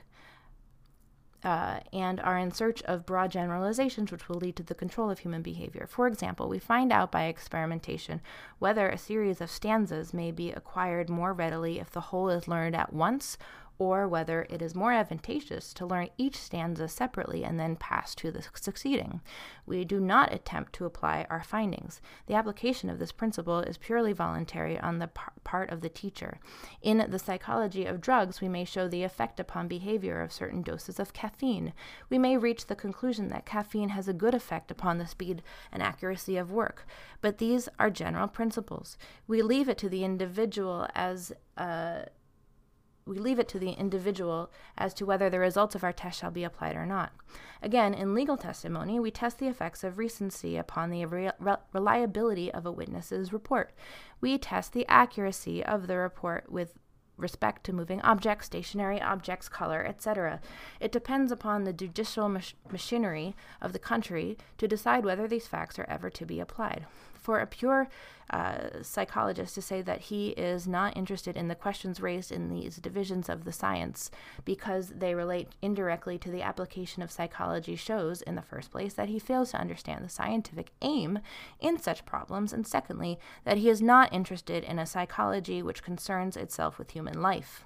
Uh, 1.44 1.80
and 1.92 2.20
are 2.20 2.38
in 2.38 2.52
search 2.52 2.84
of 2.84 3.04
broad 3.04 3.32
generalizations 3.32 4.12
which 4.12 4.30
will 4.30 4.36
lead 4.36 4.56
to 4.56 4.62
the 4.62 4.76
control 4.76 5.10
of 5.10 5.18
human 5.18 5.42
behavior. 5.42 5.88
For 5.90 6.06
example, 6.06 6.48
we 6.48 6.60
find 6.60 6.92
out 6.92 7.12
by 7.12 7.24
experimentation 7.24 8.22
whether 8.60 8.88
a 8.88 8.98
series 8.98 9.42
of 9.42 9.50
stanzas 9.50 10.14
may 10.14 10.30
be 10.32 10.52
acquired 10.52 11.10
more 11.10 11.34
readily 11.34 11.80
if 11.80 11.90
the 11.90 12.00
whole 12.00 12.30
is 12.30 12.48
learned 12.48 12.76
at 12.76 12.94
once 12.94 13.40
or 13.82 14.08
whether 14.08 14.46
it 14.48 14.62
is 14.62 14.76
more 14.76 14.94
advantageous 14.94 15.74
to 15.74 15.88
learn 15.88 16.08
each 16.16 16.36
stanza 16.36 16.88
separately 16.88 17.44
and 17.44 17.60
then 17.60 17.76
pass 17.76 18.14
to 18.14 18.30
the 18.30 18.44
succeeding. 18.54 19.22
We 19.66 19.86
do 19.86 20.00
not 20.00 20.32
attempt 20.32 20.74
to 20.74 20.86
apply 20.86 21.26
our 21.32 21.42
findings. 21.42 22.00
The 22.28 22.36
application 22.36 22.92
of 22.92 23.00
this 23.00 23.12
principle 23.12 23.62
is 23.62 23.80
purely 23.80 24.14
voluntary 24.14 24.80
on 24.80 25.00
the 25.00 25.08
par- 25.08 25.34
part 25.44 25.72
of 25.72 25.82
the 25.82 25.90
teacher. 25.90 26.38
In 26.84 27.08
the 27.10 27.18
psychology 27.18 27.86
of 27.86 28.02
drugs, 28.02 28.40
we 28.40 28.48
may 28.48 28.66
show 28.66 28.88
the 28.88 29.02
effect 29.02 29.40
upon 29.40 29.68
behavior 29.68 30.22
of 30.22 30.32
certain 30.32 30.62
doses 30.62 31.00
of 31.00 31.12
caffeine. 31.12 31.74
We 32.08 32.20
may 32.20 32.38
reach 32.38 32.68
the 32.68 32.76
conclusion 32.76 33.30
that 33.30 33.48
caffeine 33.48 33.90
has 33.90 34.08
a 34.08 34.14
good 34.14 34.36
effect 34.36 34.70
upon 34.70 35.00
the 35.00 35.08
speed 35.08 35.42
and 35.72 35.82
accuracy 35.82 36.38
of 36.38 36.52
work, 36.52 36.86
but 37.20 37.40
these 37.40 37.68
are 37.80 37.90
general 37.90 38.28
principles. 38.28 38.96
We 39.26 39.42
leave 39.42 39.68
it 39.68 39.80
to 39.80 39.90
the 39.90 40.04
individual 40.04 40.88
as 40.94 41.34
uh, 41.58 42.04
we 43.06 43.18
leave 43.18 43.40
it 43.40 43.48
to 43.50 43.60
the 43.60 43.72
individual 43.72 44.52
as 44.78 44.94
to 44.96 45.06
whether 45.06 45.30
the 45.30 45.40
results 45.40 45.76
of 45.76 45.84
our 45.84 45.94
test 45.94 46.20
shall 46.20 46.32
be 46.32 46.44
applied 46.44 46.76
or 46.76 46.86
not. 46.86 47.12
Again, 47.62 47.94
in 47.94 48.14
legal 48.14 48.38
testimony, 48.38 49.00
we 49.00 49.12
test 49.12 49.40
the 49.40 49.48
effects 49.48 49.84
of 49.84 49.98
recency 49.98 50.58
upon 50.58 50.90
the 50.90 51.06
re- 51.06 51.32
re- 51.40 51.56
reliability 51.74 52.52
of 52.52 52.66
a 52.66 52.72
witness's 52.72 53.34
report. 53.34 53.74
We 54.20 54.38
test 54.38 54.74
the 54.74 54.88
accuracy 54.88 55.64
of 55.64 55.88
the 55.88 55.98
report 55.98 56.52
with 56.52 56.74
respect 57.18 57.64
to 57.66 57.74
moving 57.74 58.02
objects, 58.02 58.48
stationary 58.48 59.00
objects, 59.00 59.48
color, 59.48 59.86
etc. 59.86 60.42
It 60.80 60.92
depends 60.92 61.32
upon 61.32 61.64
the 61.64 61.74
judicial 61.74 62.28
mach- 62.30 62.56
machinery 62.72 63.36
of 63.62 63.74
the 63.74 63.80
country 63.80 64.38
to 64.58 64.68
decide 64.68 65.06
whether 65.06 65.28
these 65.28 65.48
facts 65.48 65.78
are 65.78 65.86
ever 65.88 66.10
to 66.10 66.26
be 66.26 66.40
applied. 66.40 66.86
For 67.22 67.40
a 67.40 67.46
pure 67.46 67.88
uh, 68.32 68.82
psychologist 68.82 69.54
to 69.54 69.62
say 69.62 69.84
that 69.84 70.02
he 70.02 70.30
is 70.30 70.68
not 70.68 70.98
interested 70.98 71.38
in 71.38 71.50
the 71.50 71.56
questions 71.56 72.02
raised 72.02 72.32
in 72.32 72.50
these 72.50 72.78
divisions 72.78 73.30
of 73.30 73.46
the 73.46 73.52
science 73.52 74.10
because 74.44 74.90
they 74.90 75.14
relate 75.14 75.50
indirectly 75.62 76.18
to 76.18 76.32
the 76.32 76.42
application 76.42 77.04
of 77.04 77.12
psychology 77.12 77.76
shows, 77.76 78.24
in 78.24 78.34
the 78.34 78.42
first 78.42 78.72
place, 78.72 78.96
that 78.96 79.10
he 79.10 79.20
fails 79.20 79.52
to 79.52 79.60
understand 79.60 80.04
the 80.04 80.10
scientific 80.10 80.72
aim 80.82 81.20
in 81.60 81.78
such 81.78 82.06
problems, 82.06 82.54
and 82.54 82.66
secondly, 82.66 83.20
that 83.44 83.58
he 83.58 83.70
is 83.70 83.84
not 83.84 84.12
interested 84.12 84.64
in 84.64 84.80
a 84.80 84.88
psychology 84.88 85.62
which 85.62 85.84
concerns 85.84 86.36
itself 86.36 86.80
with 86.80 86.92
human 86.92 87.22
life. 87.22 87.66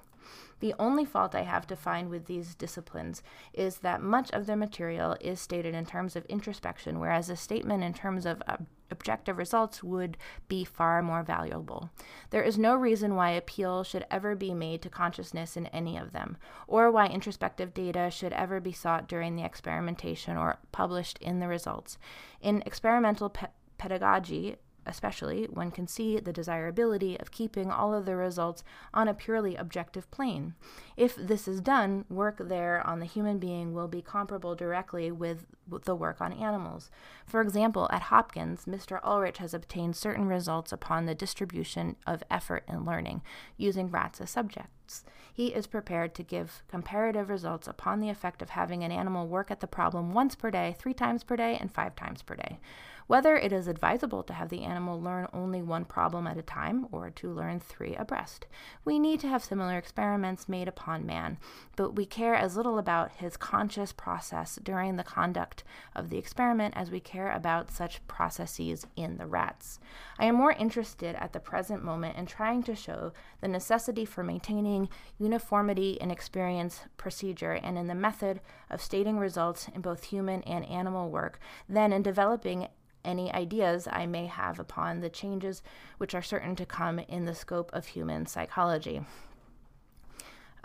The 0.60 0.74
only 0.78 1.04
fault 1.04 1.34
I 1.34 1.42
have 1.42 1.66
to 1.68 1.76
find 1.76 2.10
with 2.10 2.26
these 2.26 2.54
disciplines 2.54 3.22
is 3.52 3.78
that 3.78 4.02
much 4.02 4.30
of 4.32 4.46
their 4.46 4.56
material 4.56 5.16
is 5.20 5.40
stated 5.40 5.74
in 5.74 5.86
terms 5.86 6.16
of 6.16 6.24
introspection, 6.26 6.98
whereas 6.98 7.30
a 7.30 7.36
statement 7.36 7.84
in 7.84 7.94
terms 7.94 8.26
of 8.26 8.42
objective 8.90 9.38
results 9.38 9.82
would 9.82 10.16
be 10.48 10.64
far 10.64 11.02
more 11.02 11.22
valuable. 11.22 11.90
There 12.30 12.42
is 12.42 12.58
no 12.58 12.74
reason 12.74 13.14
why 13.14 13.30
appeal 13.30 13.84
should 13.84 14.06
ever 14.10 14.34
be 14.34 14.54
made 14.54 14.82
to 14.82 14.90
consciousness 14.90 15.56
in 15.56 15.66
any 15.66 15.96
of 15.96 16.12
them, 16.12 16.36
or 16.66 16.90
why 16.90 17.06
introspective 17.06 17.74
data 17.74 18.10
should 18.10 18.32
ever 18.32 18.60
be 18.60 18.72
sought 18.72 19.08
during 19.08 19.36
the 19.36 19.44
experimentation 19.44 20.36
or 20.36 20.58
published 20.72 21.18
in 21.18 21.40
the 21.40 21.48
results. 21.48 21.98
In 22.40 22.62
experimental 22.66 23.30
pe- 23.30 23.48
pedagogy, 23.78 24.56
especially 24.86 25.44
one 25.44 25.70
can 25.70 25.86
see 25.86 26.18
the 26.18 26.32
desirability 26.32 27.18
of 27.18 27.30
keeping 27.30 27.70
all 27.70 27.92
of 27.92 28.06
the 28.06 28.16
results 28.16 28.64
on 28.94 29.08
a 29.08 29.14
purely 29.14 29.56
objective 29.56 30.10
plane. 30.10 30.54
If 30.96 31.16
this 31.16 31.46
is 31.46 31.60
done, 31.60 32.04
work 32.08 32.36
there 32.38 32.86
on 32.86 33.00
the 33.00 33.06
human 33.06 33.38
being 33.38 33.74
will 33.74 33.88
be 33.88 34.02
comparable 34.02 34.54
directly 34.54 35.10
with 35.10 35.46
the 35.84 35.96
work 35.96 36.20
on 36.20 36.32
animals. 36.32 36.90
For 37.26 37.40
example, 37.40 37.88
at 37.92 38.02
Hopkins, 38.02 38.64
Mr. 38.66 39.00
Ulrich 39.04 39.38
has 39.38 39.52
obtained 39.52 39.96
certain 39.96 40.26
results 40.26 40.72
upon 40.72 41.06
the 41.06 41.14
distribution 41.14 41.96
of 42.06 42.22
effort 42.30 42.64
in 42.68 42.84
learning 42.84 43.22
using 43.56 43.90
rats 43.90 44.20
as 44.20 44.30
subjects. 44.30 45.04
He 45.34 45.48
is 45.48 45.66
prepared 45.66 46.14
to 46.14 46.22
give 46.22 46.62
comparative 46.68 47.28
results 47.28 47.66
upon 47.66 48.00
the 48.00 48.08
effect 48.08 48.40
of 48.40 48.50
having 48.50 48.84
an 48.84 48.92
animal 48.92 49.26
work 49.26 49.50
at 49.50 49.60
the 49.60 49.66
problem 49.66 50.14
once 50.14 50.34
per 50.34 50.50
day, 50.50 50.76
three 50.78 50.94
times 50.94 51.24
per 51.24 51.36
day, 51.36 51.58
and 51.60 51.70
five 51.70 51.96
times 51.96 52.22
per 52.22 52.36
day 52.36 52.58
whether 53.06 53.36
it 53.36 53.52
is 53.52 53.68
advisable 53.68 54.22
to 54.22 54.32
have 54.32 54.48
the 54.48 54.64
animal 54.64 55.00
learn 55.00 55.28
only 55.32 55.62
one 55.62 55.84
problem 55.84 56.26
at 56.26 56.36
a 56.36 56.42
time 56.42 56.86
or 56.90 57.10
to 57.10 57.30
learn 57.30 57.60
three 57.60 57.94
abreast. 57.94 58.46
We 58.84 58.98
need 58.98 59.20
to 59.20 59.28
have 59.28 59.44
similar 59.44 59.78
experiments 59.78 60.48
made 60.48 60.68
upon 60.68 61.06
man, 61.06 61.38
but 61.76 61.94
we 61.94 62.04
care 62.04 62.34
as 62.34 62.56
little 62.56 62.78
about 62.78 63.12
his 63.12 63.36
conscious 63.36 63.92
process 63.92 64.58
during 64.62 64.96
the 64.96 65.04
conduct 65.04 65.62
of 65.94 66.10
the 66.10 66.18
experiment 66.18 66.74
as 66.76 66.90
we 66.90 67.00
care 67.00 67.30
about 67.30 67.70
such 67.70 68.06
processes 68.08 68.86
in 68.96 69.18
the 69.18 69.26
rats. 69.26 69.78
I 70.18 70.24
am 70.24 70.34
more 70.34 70.52
interested 70.52 71.14
at 71.16 71.32
the 71.32 71.40
present 71.40 71.84
moment 71.84 72.16
in 72.16 72.26
trying 72.26 72.62
to 72.64 72.74
show 72.74 73.12
the 73.40 73.48
necessity 73.48 74.04
for 74.04 74.24
maintaining 74.24 74.88
uniformity 75.18 75.92
in 76.00 76.10
experience 76.10 76.80
procedure 76.96 77.52
and 77.52 77.78
in 77.78 77.86
the 77.86 77.94
method 77.94 78.40
of 78.70 78.82
stating 78.82 79.18
results 79.18 79.68
in 79.74 79.80
both 79.80 80.04
human 80.04 80.42
and 80.42 80.64
animal 80.66 81.10
work 81.10 81.38
than 81.68 81.92
in 81.92 82.02
developing 82.02 82.68
any 83.06 83.32
ideas 83.32 83.88
I 83.90 84.04
may 84.06 84.26
have 84.26 84.58
upon 84.58 85.00
the 85.00 85.08
changes 85.08 85.62
which 85.98 86.14
are 86.14 86.22
certain 86.22 86.56
to 86.56 86.66
come 86.66 86.98
in 86.98 87.24
the 87.24 87.34
scope 87.34 87.70
of 87.72 87.86
human 87.86 88.26
psychology. 88.26 89.02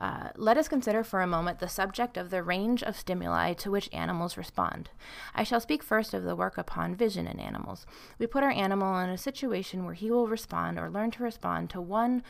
Uh, 0.02 0.30
let 0.36 0.58
us 0.58 0.68
consider 0.68 1.04
for 1.04 1.22
a 1.22 1.28
moment 1.28 1.60
the 1.60 1.68
subject 1.68 2.18
of 2.18 2.32
the 2.32 2.42
range 2.42 2.82
of 2.82 2.98
stimuli 2.98 3.54
to 3.54 3.70
which 3.70 3.88
animals 3.94 4.36
respond. 4.36 4.90
I 5.36 5.44
shall 5.44 5.60
speak 5.60 5.84
first 5.84 6.16
of 6.16 6.24
the 6.24 6.36
work 6.36 6.58
upon 6.58 6.96
vision 6.96 7.28
in 7.28 7.40
animals. 7.40 7.86
We 8.18 8.26
put 8.26 8.44
our 8.44 8.50
animal 8.50 8.98
in 8.98 9.12
a 9.12 9.18
situation 9.18 9.86
where 9.86 9.94
he 9.94 10.10
will 10.10 10.28
respond 10.28 10.80
or 10.80 10.90
learn 10.90 11.12
to 11.12 11.24
respond 11.24 11.70
to 11.70 11.82
one 11.82 12.24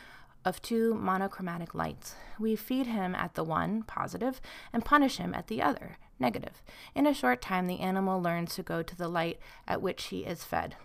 of 0.44 0.60
two 0.60 0.92
monochromatic 0.94 1.74
lights. 1.74 2.14
We 2.38 2.56
feed 2.56 2.86
him 2.88 3.14
at 3.14 3.34
the 3.34 3.44
one, 3.44 3.84
positive, 3.84 4.42
and 4.70 4.84
punish 4.84 5.16
him 5.16 5.34
at 5.34 5.46
the 5.46 5.62
other, 5.62 5.96
negative. 6.22 6.62
In 6.94 7.06
a 7.06 7.12
short 7.12 7.42
time, 7.42 7.66
the 7.66 7.80
animal 7.80 8.22
learns 8.22 8.54
to 8.54 8.62
go 8.62 8.82
to 8.82 8.96
the 8.96 9.08
light 9.08 9.38
at 9.68 9.82
which 9.82 10.04
he 10.04 10.20
is 10.20 10.44
fed. 10.44 10.76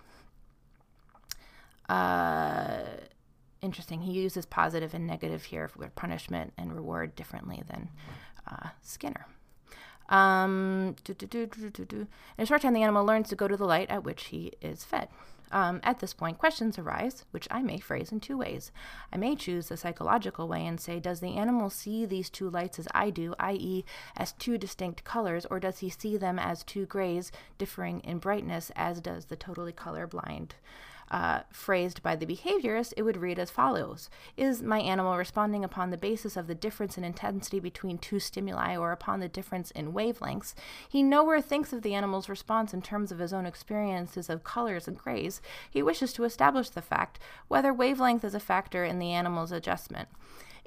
Uh, 1.88 2.82
interesting. 3.62 4.02
He 4.02 4.12
uses 4.12 4.46
positive 4.46 4.94
and 4.94 5.08
negative 5.08 5.46
here 5.46 5.70
for 5.70 5.88
punishment 5.90 6.52
and 6.58 6.76
reward 6.76 7.16
differently 7.16 7.64
than 7.70 7.90
uh, 8.46 8.70
Skinner. 8.82 9.26
Um, 10.10 10.96
In 11.08 12.08
a 12.38 12.46
short 12.46 12.62
time, 12.62 12.74
the 12.74 12.84
animal 12.84 13.06
learns 13.06 13.30
to 13.30 13.36
go 13.36 13.48
to 13.48 13.56
the 13.56 13.66
light 13.66 13.90
at 13.90 14.04
which 14.04 14.26
he 14.26 14.52
is 14.62 14.84
fed. 14.84 15.08
Um, 15.52 15.80
at 15.84 16.00
this 16.00 16.14
point, 16.14 16.38
questions 16.38 16.78
arise, 16.78 17.24
which 17.32 17.48
I 17.50 17.62
may 17.62 17.80
phrase 17.80 18.12
in 18.12 18.20
two 18.20 18.38
ways. 18.38 18.72
I 19.14 19.18
may 19.18 19.36
choose 19.36 19.70
the 19.70 19.78
psychological 19.78 20.48
way 20.48 20.66
and 20.66 20.80
say, 20.80 21.00
Does 21.00 21.20
the 21.20 21.38
animal 21.38 21.70
see 21.70 22.06
these 22.06 22.30
two 22.30 22.50
lights 22.50 22.80
as 22.80 22.88
I 22.94 23.10
do, 23.10 23.34
i.e., 23.40 23.86
as 24.16 24.34
two 24.34 24.58
distinct 24.58 25.04
colors, 25.04 25.46
or 25.50 25.60
does 25.60 25.80
he 25.80 25.90
see 25.90 26.18
them 26.18 26.38
as 26.38 26.64
two 26.64 26.86
grays 26.86 27.32
differing 27.58 28.02
in 28.02 28.20
brightness, 28.20 28.72
as 28.76 29.00
does 29.00 29.26
the 29.26 29.36
totally 29.36 29.74
colorblind? 29.74 30.52
Uh, 31.10 31.42
phrased 31.52 32.04
by 32.04 32.16
the 32.16 32.26
behaviorist, 32.26 32.94
it 32.98 33.04
would 33.04 33.18
read 33.18 33.40
as 33.40 33.50
follows 33.50 34.10
Is 34.36 34.62
my 34.62 34.80
animal 34.80 35.18
responding 35.18 35.64
upon 35.64 35.90
the 35.90 35.98
basis 35.98 36.36
of 36.36 36.48
the 36.48 36.56
difference 36.56 36.98
in 36.98 37.04
intensity 37.04 37.60
between 37.60 37.98
two 37.98 38.20
stimuli 38.20 38.76
or 38.76 38.92
upon 38.92 39.20
the 39.20 39.30
difference 39.30 39.72
in 39.72 39.94
wavelengths? 39.94 40.54
He 40.88 41.04
nowhere 41.04 41.42
thinks 41.42 41.72
of 41.74 41.82
the 41.82 41.94
animal's 41.94 42.30
response 42.30 42.74
in 42.74 42.82
terms 42.82 43.12
of 43.12 43.20
his 43.20 43.34
own 43.34 43.46
experiences 43.46 44.30
of 44.30 44.44
colors 44.44 44.88
and 44.88 44.98
grays. 44.98 45.42
He 45.70 45.82
wishes 45.82 46.14
to 46.14 46.24
establish 46.24 46.70
the 46.70 46.82
fact 46.82 47.20
whether 47.48 47.74
wavelength 47.74 48.24
is 48.24 48.36
a 48.36 48.40
factor 48.40 48.84
in 48.84 49.00
the 49.00 49.12
animal's 49.12 49.52
adjustment. 49.52 50.10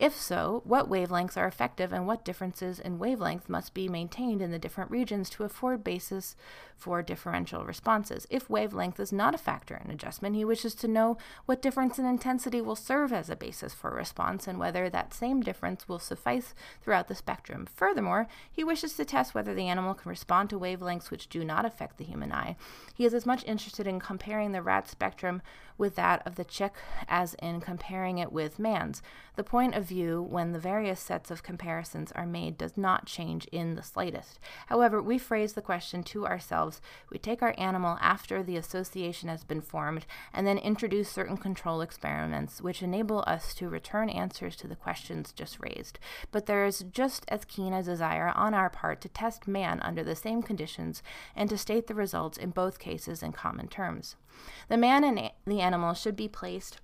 If 0.01 0.18
so, 0.18 0.62
what 0.64 0.88
wavelengths 0.88 1.36
are 1.36 1.46
effective 1.46 1.92
and 1.92 2.07
what 2.07 2.24
differences 2.24 2.80
in 2.80 2.98
wavelength 2.98 3.51
must 3.51 3.74
be 3.74 3.86
maintained 3.86 4.40
in 4.40 4.51
the 4.51 4.59
different 4.59 4.90
regions 4.90 5.28
to 5.30 5.44
afford 5.44 5.84
basis 5.84 6.36
for 6.74 7.03
differential 7.03 7.66
responses? 7.66 8.26
If 8.30 8.48
wavelength 8.48 8.98
is 8.98 9.12
not 9.12 9.34
a 9.34 9.38
factor 9.38 9.78
in 9.84 9.90
adjustment, 9.90 10.36
he 10.36 10.44
wishes 10.46 10.74
to 10.76 10.88
know 10.88 11.18
what 11.44 11.61
difference 11.61 11.98
in 11.98 12.07
intensity 12.07 12.62
will 12.62 12.76
serve 12.76 13.12
as 13.12 13.28
a 13.28 13.36
basis 13.36 13.74
for 13.74 13.90
response 13.90 14.48
and 14.48 14.59
whether 14.59 14.88
that 14.88 15.12
same 15.12 15.42
difference 15.42 15.86
will 15.86 15.98
suffice 15.98 16.55
throughout 16.82 17.09
the 17.09 17.14
spectrum. 17.14 17.66
Furthermore, 17.66 18.26
he 18.51 18.64
wishes 18.64 18.94
to 18.94 19.05
test 19.05 19.34
whether 19.34 19.53
the 19.53 19.68
animal 19.68 19.92
can 19.92 20.09
respond 20.09 20.48
to 20.48 20.59
wavelengths 20.59 21.11
which 21.11 21.28
do 21.28 21.44
not 21.44 21.66
affect 21.66 21.98
the 21.98 22.05
human 22.05 22.32
eye. 22.32 22.57
He 22.94 23.05
is 23.05 23.12
as 23.12 23.26
much 23.26 23.44
interested 23.44 23.86
in 23.86 24.01
comparing 24.01 24.53
the 24.53 24.62
rat 24.62 24.88
spectrum 24.88 25.42
with 25.76 25.96
that 25.96 26.24
of 26.26 26.36
the 26.36 26.44
chick 26.44 26.72
as 27.09 27.34
in 27.34 27.61
comparing 27.61 28.18
it 28.18 28.32
with 28.32 28.59
man's. 28.59 29.03
The 29.36 29.44
point 29.44 29.74
of 29.74 29.89
view 29.91 30.22
when 30.22 30.53
the 30.53 30.59
various 30.59 31.01
sets 31.01 31.30
of 31.30 31.43
comparisons 31.43 32.12
are 32.12 32.24
made 32.24 32.57
does 32.57 32.78
not 32.78 33.05
change 33.05 33.45
in 33.47 33.74
the 33.74 33.82
slightest. 33.82 34.38
However, 34.68 35.03
we 35.03 35.18
phrase 35.18 35.53
the 35.53 35.61
question 35.61 36.03
to 36.05 36.26
ourselves, 36.26 36.80
we 37.11 37.18
take 37.18 37.43
our 37.43 37.55
animal 37.59 37.99
after 38.01 38.43
the 38.43 38.57
association 38.57 39.28
has 39.28 39.45
been 39.45 39.61
formed, 39.61 40.07
and 40.32 40.47
then 40.47 40.59
introduce 40.59 41.11
certain 41.11 41.36
control 41.36 41.80
experiments 41.80 42.62
which 42.62 42.82
enable 42.82 43.24
us 43.26 43.53
to 43.55 43.68
return 43.68 44.09
answers 44.09 44.55
to 44.57 44.68
the 44.68 44.76
questions 44.76 45.32
just 45.32 45.59
raised. 45.61 45.99
But 46.30 46.47
there 46.47 46.64
is 46.64 46.84
just 46.93 47.24
as 47.26 47.45
keen 47.45 47.72
a 47.72 47.82
desire 47.82 48.32
on 48.34 48.55
our 48.55 48.70
part 48.70 49.01
to 49.03 49.09
test 49.09 49.49
man 49.49 49.80
under 49.80 50.05
the 50.05 50.16
same 50.16 50.43
conditions 50.43 51.03
and 51.34 51.51
to 51.51 51.59
state 51.59 51.88
the 51.88 51.95
results 51.95 52.38
in 52.38 52.51
both 52.51 52.78
cases 52.78 53.22
in 53.22 53.32
common 53.32 53.66
terms. 53.66 54.14
The 54.68 54.76
man 54.76 55.03
and 55.03 55.32
the 55.45 55.61
animal 55.61 55.95
should 55.95 56.16
be 56.16 56.28
placed 56.28 56.78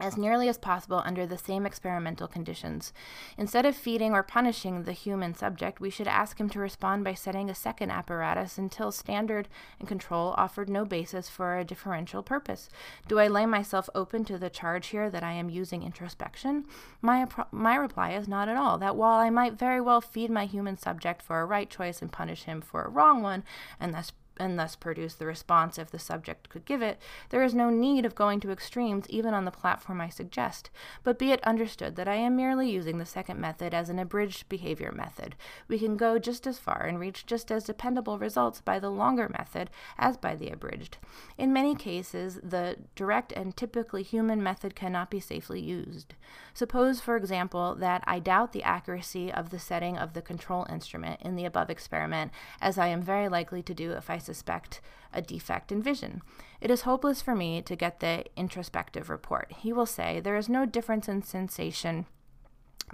as 0.00 0.16
nearly 0.16 0.48
as 0.48 0.58
possible 0.58 1.02
under 1.04 1.26
the 1.26 1.38
same 1.38 1.64
experimental 1.64 2.28
conditions. 2.28 2.92
Instead 3.38 3.64
of 3.64 3.76
feeding 3.76 4.12
or 4.12 4.22
punishing 4.22 4.82
the 4.82 4.92
human 4.92 5.34
subject, 5.34 5.80
we 5.80 5.90
should 5.90 6.08
ask 6.08 6.38
him 6.38 6.48
to 6.50 6.58
respond 6.58 7.04
by 7.04 7.14
setting 7.14 7.48
a 7.48 7.54
second 7.54 7.90
apparatus 7.90 8.58
until 8.58 8.92
standard 8.92 9.48
and 9.78 9.88
control 9.88 10.34
offered 10.36 10.68
no 10.68 10.84
basis 10.84 11.28
for 11.28 11.58
a 11.58 11.64
differential 11.64 12.22
purpose. 12.22 12.68
Do 13.08 13.18
I 13.18 13.28
lay 13.28 13.46
myself 13.46 13.88
open 13.94 14.24
to 14.26 14.38
the 14.38 14.50
charge 14.50 14.88
here 14.88 15.10
that 15.10 15.22
I 15.22 15.32
am 15.32 15.50
using 15.50 15.82
introspection? 15.82 16.64
My, 17.00 17.26
my 17.50 17.76
reply 17.76 18.12
is 18.12 18.28
not 18.28 18.48
at 18.48 18.56
all. 18.56 18.78
That 18.78 18.96
while 18.96 19.18
I 19.18 19.30
might 19.30 19.54
very 19.54 19.80
well 19.80 20.00
feed 20.00 20.30
my 20.30 20.46
human 20.46 20.76
subject 20.76 21.22
for 21.22 21.40
a 21.40 21.46
right 21.46 21.70
choice 21.70 22.02
and 22.02 22.12
punish 22.12 22.44
him 22.44 22.60
for 22.60 22.82
a 22.82 22.90
wrong 22.90 23.22
one, 23.22 23.44
and 23.80 23.94
thus 23.94 24.12
and 24.38 24.58
thus 24.58 24.76
produce 24.76 25.14
the 25.14 25.26
response 25.26 25.78
if 25.78 25.90
the 25.90 25.98
subject 25.98 26.48
could 26.48 26.64
give 26.64 26.82
it, 26.82 26.98
there 27.30 27.42
is 27.42 27.54
no 27.54 27.70
need 27.70 28.04
of 28.04 28.14
going 28.14 28.40
to 28.40 28.50
extremes 28.50 29.06
even 29.08 29.34
on 29.34 29.44
the 29.44 29.50
platform 29.50 30.00
I 30.00 30.08
suggest. 30.08 30.70
But 31.02 31.18
be 31.18 31.32
it 31.32 31.42
understood 31.44 31.96
that 31.96 32.08
I 32.08 32.14
am 32.14 32.36
merely 32.36 32.70
using 32.70 32.98
the 32.98 33.06
second 33.06 33.40
method 33.40 33.74
as 33.74 33.88
an 33.88 33.98
abridged 33.98 34.48
behavior 34.48 34.92
method. 34.92 35.36
We 35.68 35.78
can 35.78 35.96
go 35.96 36.18
just 36.18 36.46
as 36.46 36.58
far 36.58 36.82
and 36.82 36.98
reach 36.98 37.26
just 37.26 37.50
as 37.50 37.64
dependable 37.64 38.18
results 38.18 38.60
by 38.60 38.78
the 38.78 38.90
longer 38.90 39.28
method 39.28 39.70
as 39.98 40.16
by 40.16 40.36
the 40.36 40.50
abridged. 40.50 40.98
In 41.38 41.52
many 41.52 41.74
cases, 41.74 42.38
the 42.42 42.76
direct 42.94 43.32
and 43.32 43.56
typically 43.56 44.02
human 44.02 44.42
method 44.42 44.74
cannot 44.74 45.10
be 45.10 45.20
safely 45.20 45.60
used. 45.60 46.14
Suppose, 46.54 47.00
for 47.00 47.16
example, 47.16 47.74
that 47.76 48.02
I 48.06 48.18
doubt 48.18 48.52
the 48.52 48.62
accuracy 48.62 49.32
of 49.32 49.50
the 49.50 49.58
setting 49.58 49.96
of 49.96 50.12
the 50.12 50.22
control 50.22 50.66
instrument 50.70 51.20
in 51.22 51.36
the 51.36 51.44
above 51.44 51.70
experiment, 51.70 52.32
as 52.60 52.78
I 52.78 52.88
am 52.88 53.02
very 53.02 53.28
likely 53.28 53.62
to 53.62 53.74
do 53.74 53.92
if 53.92 54.10
I 54.10 54.18
suspect 54.26 54.80
a 55.12 55.22
defect 55.22 55.72
in 55.72 55.82
vision. 55.82 56.20
It 56.60 56.70
is 56.70 56.82
hopeless 56.82 57.22
for 57.22 57.34
me 57.34 57.62
to 57.62 57.76
get 57.76 58.00
the 58.00 58.24
introspective 58.36 59.08
report. 59.08 59.52
He 59.58 59.72
will 59.72 59.86
say, 59.86 60.20
There 60.20 60.36
is 60.36 60.48
no 60.48 60.66
difference 60.66 61.08
in 61.08 61.22
sensation 61.22 62.06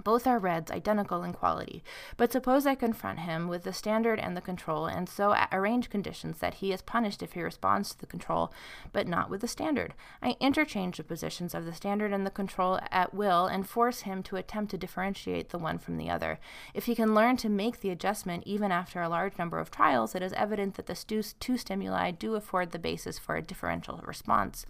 both 0.03 0.25
are 0.25 0.39
reds, 0.39 0.71
identical 0.71 1.23
in 1.23 1.33
quality. 1.33 1.83
But 2.17 2.31
suppose 2.31 2.65
I 2.65 2.75
confront 2.75 3.19
him 3.19 3.47
with 3.47 3.63
the 3.63 3.73
standard 3.73 4.19
and 4.19 4.35
the 4.35 4.41
control, 4.41 4.87
and 4.87 5.07
so 5.07 5.35
arrange 5.51 5.89
conditions 5.89 6.39
that 6.39 6.55
he 6.55 6.71
is 6.71 6.81
punished 6.81 7.21
if 7.21 7.33
he 7.33 7.43
responds 7.43 7.91
to 7.91 7.99
the 7.99 8.05
control, 8.05 8.51
but 8.91 9.07
not 9.07 9.29
with 9.29 9.41
the 9.41 9.47
standard. 9.47 9.93
I 10.21 10.35
interchange 10.39 10.97
the 10.97 11.03
positions 11.03 11.53
of 11.53 11.65
the 11.65 11.73
standard 11.73 12.11
and 12.11 12.25
the 12.25 12.31
control 12.31 12.79
at 12.91 13.13
will 13.13 13.45
and 13.45 13.67
force 13.67 14.01
him 14.01 14.23
to 14.23 14.35
attempt 14.35 14.71
to 14.71 14.77
differentiate 14.77 15.49
the 15.49 15.59
one 15.59 15.77
from 15.77 15.97
the 15.97 16.09
other. 16.09 16.39
If 16.73 16.85
he 16.85 16.95
can 16.95 17.13
learn 17.13 17.37
to 17.37 17.49
make 17.49 17.81
the 17.81 17.91
adjustment 17.91 18.43
even 18.45 18.71
after 18.71 19.01
a 19.01 19.09
large 19.09 19.37
number 19.37 19.59
of 19.59 19.69
trials, 19.69 20.15
it 20.15 20.23
is 20.23 20.33
evident 20.33 20.75
that 20.75 20.87
the 20.87 20.95
two 21.39 21.57
stimuli 21.57 22.11
do 22.11 22.35
afford 22.35 22.71
the 22.71 22.79
basis 22.79 23.19
for 23.19 23.35
a 23.35 23.41
differential 23.41 24.01
response. 24.03 24.65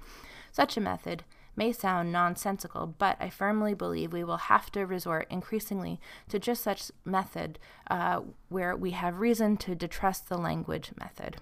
Such 0.52 0.78
a 0.78 0.82
method 0.82 1.24
may 1.56 1.72
sound 1.72 2.12
nonsensical, 2.12 2.96
but 2.98 3.18
I 3.20 3.30
firmly 3.30 3.74
believe 3.74 4.12
we 4.12 4.24
will 4.24 4.38
have 4.38 4.72
to 4.72 4.86
resort 4.86 5.28
increasingly 5.30 6.00
to 6.30 6.40
just 6.40 6.64
such 6.64 6.92
method 7.06 7.60
uh, 7.90 8.22
where 8.50 8.76
we 8.76 8.92
have 8.92 9.20
reason 9.20 9.58
to 9.58 9.76
distrust 9.76 10.30
the 10.30 10.38
language 10.38 10.92
method. 11.00 11.38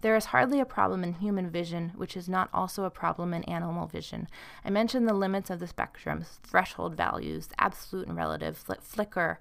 There 0.00 0.16
is 0.16 0.26
hardly 0.26 0.60
a 0.60 0.64
problem 0.64 1.02
in 1.02 1.14
human 1.14 1.50
vision 1.50 1.92
which 1.96 2.16
is 2.16 2.28
not 2.28 2.48
also 2.52 2.84
a 2.84 2.90
problem 2.90 3.34
in 3.34 3.42
animal 3.44 3.86
vision. 3.86 4.28
I 4.64 4.70
mentioned 4.70 5.08
the 5.08 5.14
limits 5.14 5.50
of 5.50 5.60
the 5.60 5.66
spectrum, 5.66 6.24
threshold 6.42 6.96
values, 6.96 7.48
absolute 7.58 8.08
and 8.08 8.16
relative, 8.16 8.56
fl- 8.56 8.74
flicker, 8.80 9.38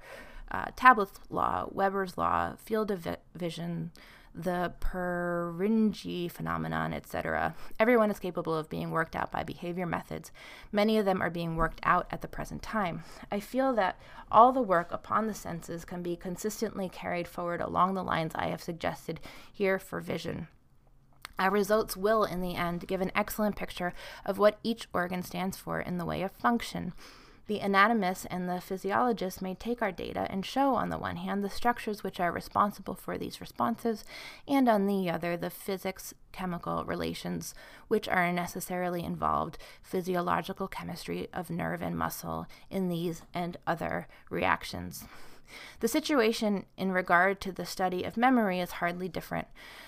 uh, 0.51 0.65
Talbot's 0.75 1.19
law, 1.29 1.67
Weber's 1.71 2.17
law, 2.17 2.55
field 2.57 2.91
of 2.91 2.99
vi- 2.99 3.17
vision, 3.33 3.91
the 4.35 4.73
Purkinje 4.81 6.29
phenomenon, 6.29 6.93
etc. 6.93 7.55
Everyone 7.79 8.11
is 8.11 8.19
capable 8.19 8.55
of 8.55 8.69
being 8.69 8.91
worked 8.91 9.15
out 9.15 9.31
by 9.31 9.43
behavior 9.43 9.85
methods. 9.85 10.31
Many 10.71 10.97
of 10.97 11.05
them 11.05 11.21
are 11.21 11.29
being 11.29 11.55
worked 11.55 11.79
out 11.83 12.07
at 12.11 12.21
the 12.21 12.27
present 12.27 12.61
time. 12.61 13.03
I 13.31 13.39
feel 13.39 13.73
that 13.73 13.97
all 14.29 14.51
the 14.51 14.61
work 14.61 14.91
upon 14.91 15.27
the 15.27 15.33
senses 15.33 15.85
can 15.85 16.03
be 16.03 16.15
consistently 16.15 16.89
carried 16.89 17.27
forward 17.27 17.61
along 17.61 17.93
the 17.93 18.03
lines 18.03 18.33
I 18.35 18.47
have 18.47 18.61
suggested 18.61 19.21
here 19.51 19.79
for 19.79 20.01
vision. 20.01 20.47
Our 21.39 21.51
results 21.51 21.97
will, 21.97 22.23
in 22.23 22.41
the 22.41 22.55
end, 22.55 22.87
give 22.87 23.01
an 23.01 23.11
excellent 23.15 23.55
picture 23.55 23.93
of 24.25 24.37
what 24.37 24.59
each 24.63 24.87
organ 24.93 25.23
stands 25.23 25.57
for 25.57 25.79
in 25.79 25.97
the 25.97 26.05
way 26.05 26.21
of 26.21 26.31
function. 26.31 26.93
The 27.47 27.61
anatomists 27.61 28.25
and 28.25 28.49
the 28.49 28.59
physiologists 28.59 29.41
may 29.41 29.53
take 29.53 29.81
our 29.81 29.91
data 29.91 30.25
and 30.31 30.43
show, 30.43 30.73
on 30.73 30.89
the 30.89 30.97
one 30.97 31.17
hand, 31.17 31.43
the 31.43 31.49
structures 31.49 32.03
which 32.03 32.19
are 32.19 32.31
responsible 32.31 32.95
for 32.95 33.17
these 33.17 33.39
responses, 33.39 34.03
and 34.47 34.67
on 34.67 34.87
the 34.87 35.09
other, 35.11 35.37
the 35.37 35.51
physics 35.51 36.13
chemical 36.31 36.83
relations 36.85 37.53
which 37.87 38.07
are 38.09 38.31
necessarily 38.31 39.03
involved, 39.03 39.59
physiological 39.83 40.67
chemistry 40.67 41.27
of 41.33 41.51
nerve 41.51 41.83
and 41.83 41.97
muscle 41.97 42.47
in 42.71 42.89
these 42.89 43.21
and 43.33 43.57
other 43.67 44.07
reactions. 44.31 45.05
The 45.79 45.87
situation 45.87 46.65
in 46.77 46.91
regard 46.91 47.39
to 47.41 47.51
the 47.51 47.65
study 47.65 48.03
of 48.03 48.17
memory 48.17 48.59
is 48.59 48.71
hardly 48.73 49.07
different. 49.07 49.47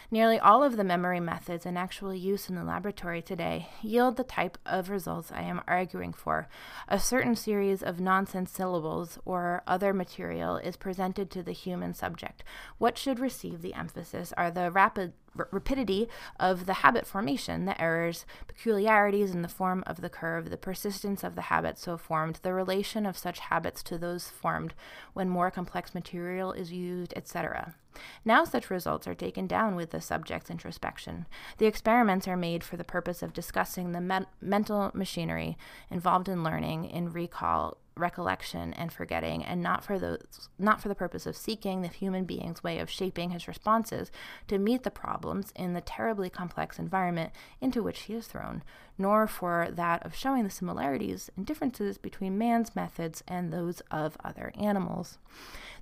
Nearly 0.10 0.40
all 0.40 0.64
of 0.64 0.78
the 0.78 0.86
memory 0.86 1.20
methods 1.20 1.66
in 1.66 1.76
actual 1.76 2.14
use 2.14 2.48
in 2.48 2.56
the 2.56 2.64
laboratory 2.64 3.22
today 3.22 3.70
yield 3.82 4.16
the 4.16 4.24
type 4.24 4.58
of 4.66 4.90
results 4.90 5.32
I 5.34 5.42
am 5.42 5.62
arguing 5.68 6.14
for. 6.14 6.48
A 6.88 6.98
certain 6.98 7.36
series 7.36 7.84
of 7.84 8.00
nonsense 8.00 8.52
syllables 8.52 9.20
or 9.26 9.64
other 9.68 9.94
material 9.94 10.58
is 10.58 10.78
presented 10.78 11.30
to 11.32 11.44
the 11.44 11.52
human 11.52 11.94
subject. 11.94 12.44
What 12.78 12.98
should 12.98 13.20
receive 13.20 13.62
the 13.62 13.74
emphasis 13.74 14.34
are 14.38 14.50
the 14.50 14.72
rapid 14.72 15.12
rapidity 15.52 16.08
of 16.40 16.66
the 16.66 16.76
habit 16.76 17.06
formation, 17.06 17.66
the 17.66 17.80
errors, 17.82 18.26
peculiarities 18.48 19.32
in 19.32 19.42
the 19.42 19.48
form 19.48 19.84
of 19.88 20.02
the 20.02 20.10
curve, 20.10 20.50
the 20.50 20.58
persistence 20.58 21.24
of 21.24 21.36
the 21.36 21.44
habit 21.44 21.78
so 21.78 21.98
formed, 21.98 22.40
the 22.42 22.54
relation 22.54 23.06
of 23.06 23.18
such 23.18 23.40
habits 23.40 23.84
to 23.84 23.98
those 23.98 24.30
formed 24.30 24.74
when 25.14 25.30
more 25.30 25.52
complex 25.52 25.94
material 25.94 26.52
is 26.52 26.72
used, 26.72 27.14
etc. 27.16 27.76
Now, 28.24 28.44
such 28.44 28.70
results 28.70 29.08
are 29.08 29.16
taken 29.16 29.48
down 29.48 29.76
with 29.76 29.92
the 29.92 30.02
subject's 30.02 30.50
introspection. 30.50 31.26
The 31.58 31.66
experiments 31.66 32.28
are 32.28 32.38
made 32.38 32.64
for 32.64 32.78
the 32.78 32.84
purpose 32.84 33.24
of 33.24 33.34
discussing 33.34 33.92
the 33.92 34.02
me- 34.02 34.28
mental 34.42 34.92
machinery 34.94 35.58
involved 35.90 36.30
in 36.30 36.44
learning, 36.44 36.86
in 36.86 37.12
recall, 37.12 37.78
recollection 38.00 38.74
and 38.74 38.92
forgetting 38.92 39.44
and 39.44 39.62
not 39.62 39.84
for 39.84 40.00
the 40.00 40.20
not 40.58 40.82
for 40.82 40.88
the 40.88 40.96
purpose 40.96 41.26
of 41.26 41.36
seeking 41.36 41.82
the 41.82 41.88
human 41.88 42.26
being's 42.26 42.64
way 42.64 42.80
of 42.80 42.90
shaping 42.90 43.32
his 43.32 43.48
responses 43.48 44.12
to 44.48 44.58
meet 44.58 44.84
the 44.84 44.92
problems 44.92 45.52
in 45.56 45.74
the 45.74 45.82
terribly 45.82 46.30
complex 46.30 46.80
environment 46.80 47.32
into 47.62 47.84
which 47.84 48.02
he 48.02 48.14
is 48.14 48.28
thrown 48.28 48.64
nor 48.98 49.28
for 49.28 49.68
that 49.72 50.06
of 50.06 50.16
showing 50.16 50.44
the 50.44 50.50
similarities 50.50 51.30
and 51.36 51.46
differences 51.46 51.98
between 51.98 52.38
man's 52.38 52.76
methods 52.76 53.24
and 53.28 53.52
those 53.52 53.82
of 53.92 54.18
other 54.24 54.52
animals. 54.60 55.18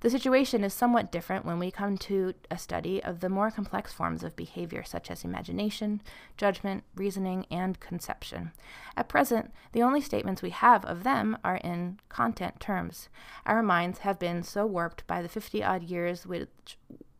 The 0.01 0.09
situation 0.09 0.63
is 0.63 0.73
somewhat 0.73 1.11
different 1.11 1.45
when 1.45 1.57
we 1.57 1.71
come 1.71 1.97
to 1.99 2.33
a 2.51 2.57
study 2.57 3.01
of 3.01 3.21
the 3.21 3.29
more 3.29 3.49
complex 3.49 3.93
forms 3.93 4.23
of 4.23 4.35
behavior, 4.35 4.83
such 4.83 5.09
as 5.09 5.23
imagination, 5.23 6.01
judgment, 6.37 6.83
reasoning, 6.95 7.45
and 7.49 7.79
conception. 7.79 8.51
At 8.97 9.07
present, 9.07 9.51
the 9.71 9.81
only 9.81 10.01
statements 10.01 10.41
we 10.41 10.49
have 10.51 10.83
of 10.85 11.03
them 11.03 11.37
are 11.43 11.57
in 11.57 11.99
content 12.09 12.59
terms. 12.59 13.09
Our 13.45 13.63
minds 13.63 13.99
have 13.99 14.19
been 14.19 14.43
so 14.43 14.65
warped 14.65 15.07
by 15.07 15.21
the 15.21 15.29
50 15.29 15.63
odd 15.63 15.83
years 15.83 16.27
which 16.27 16.77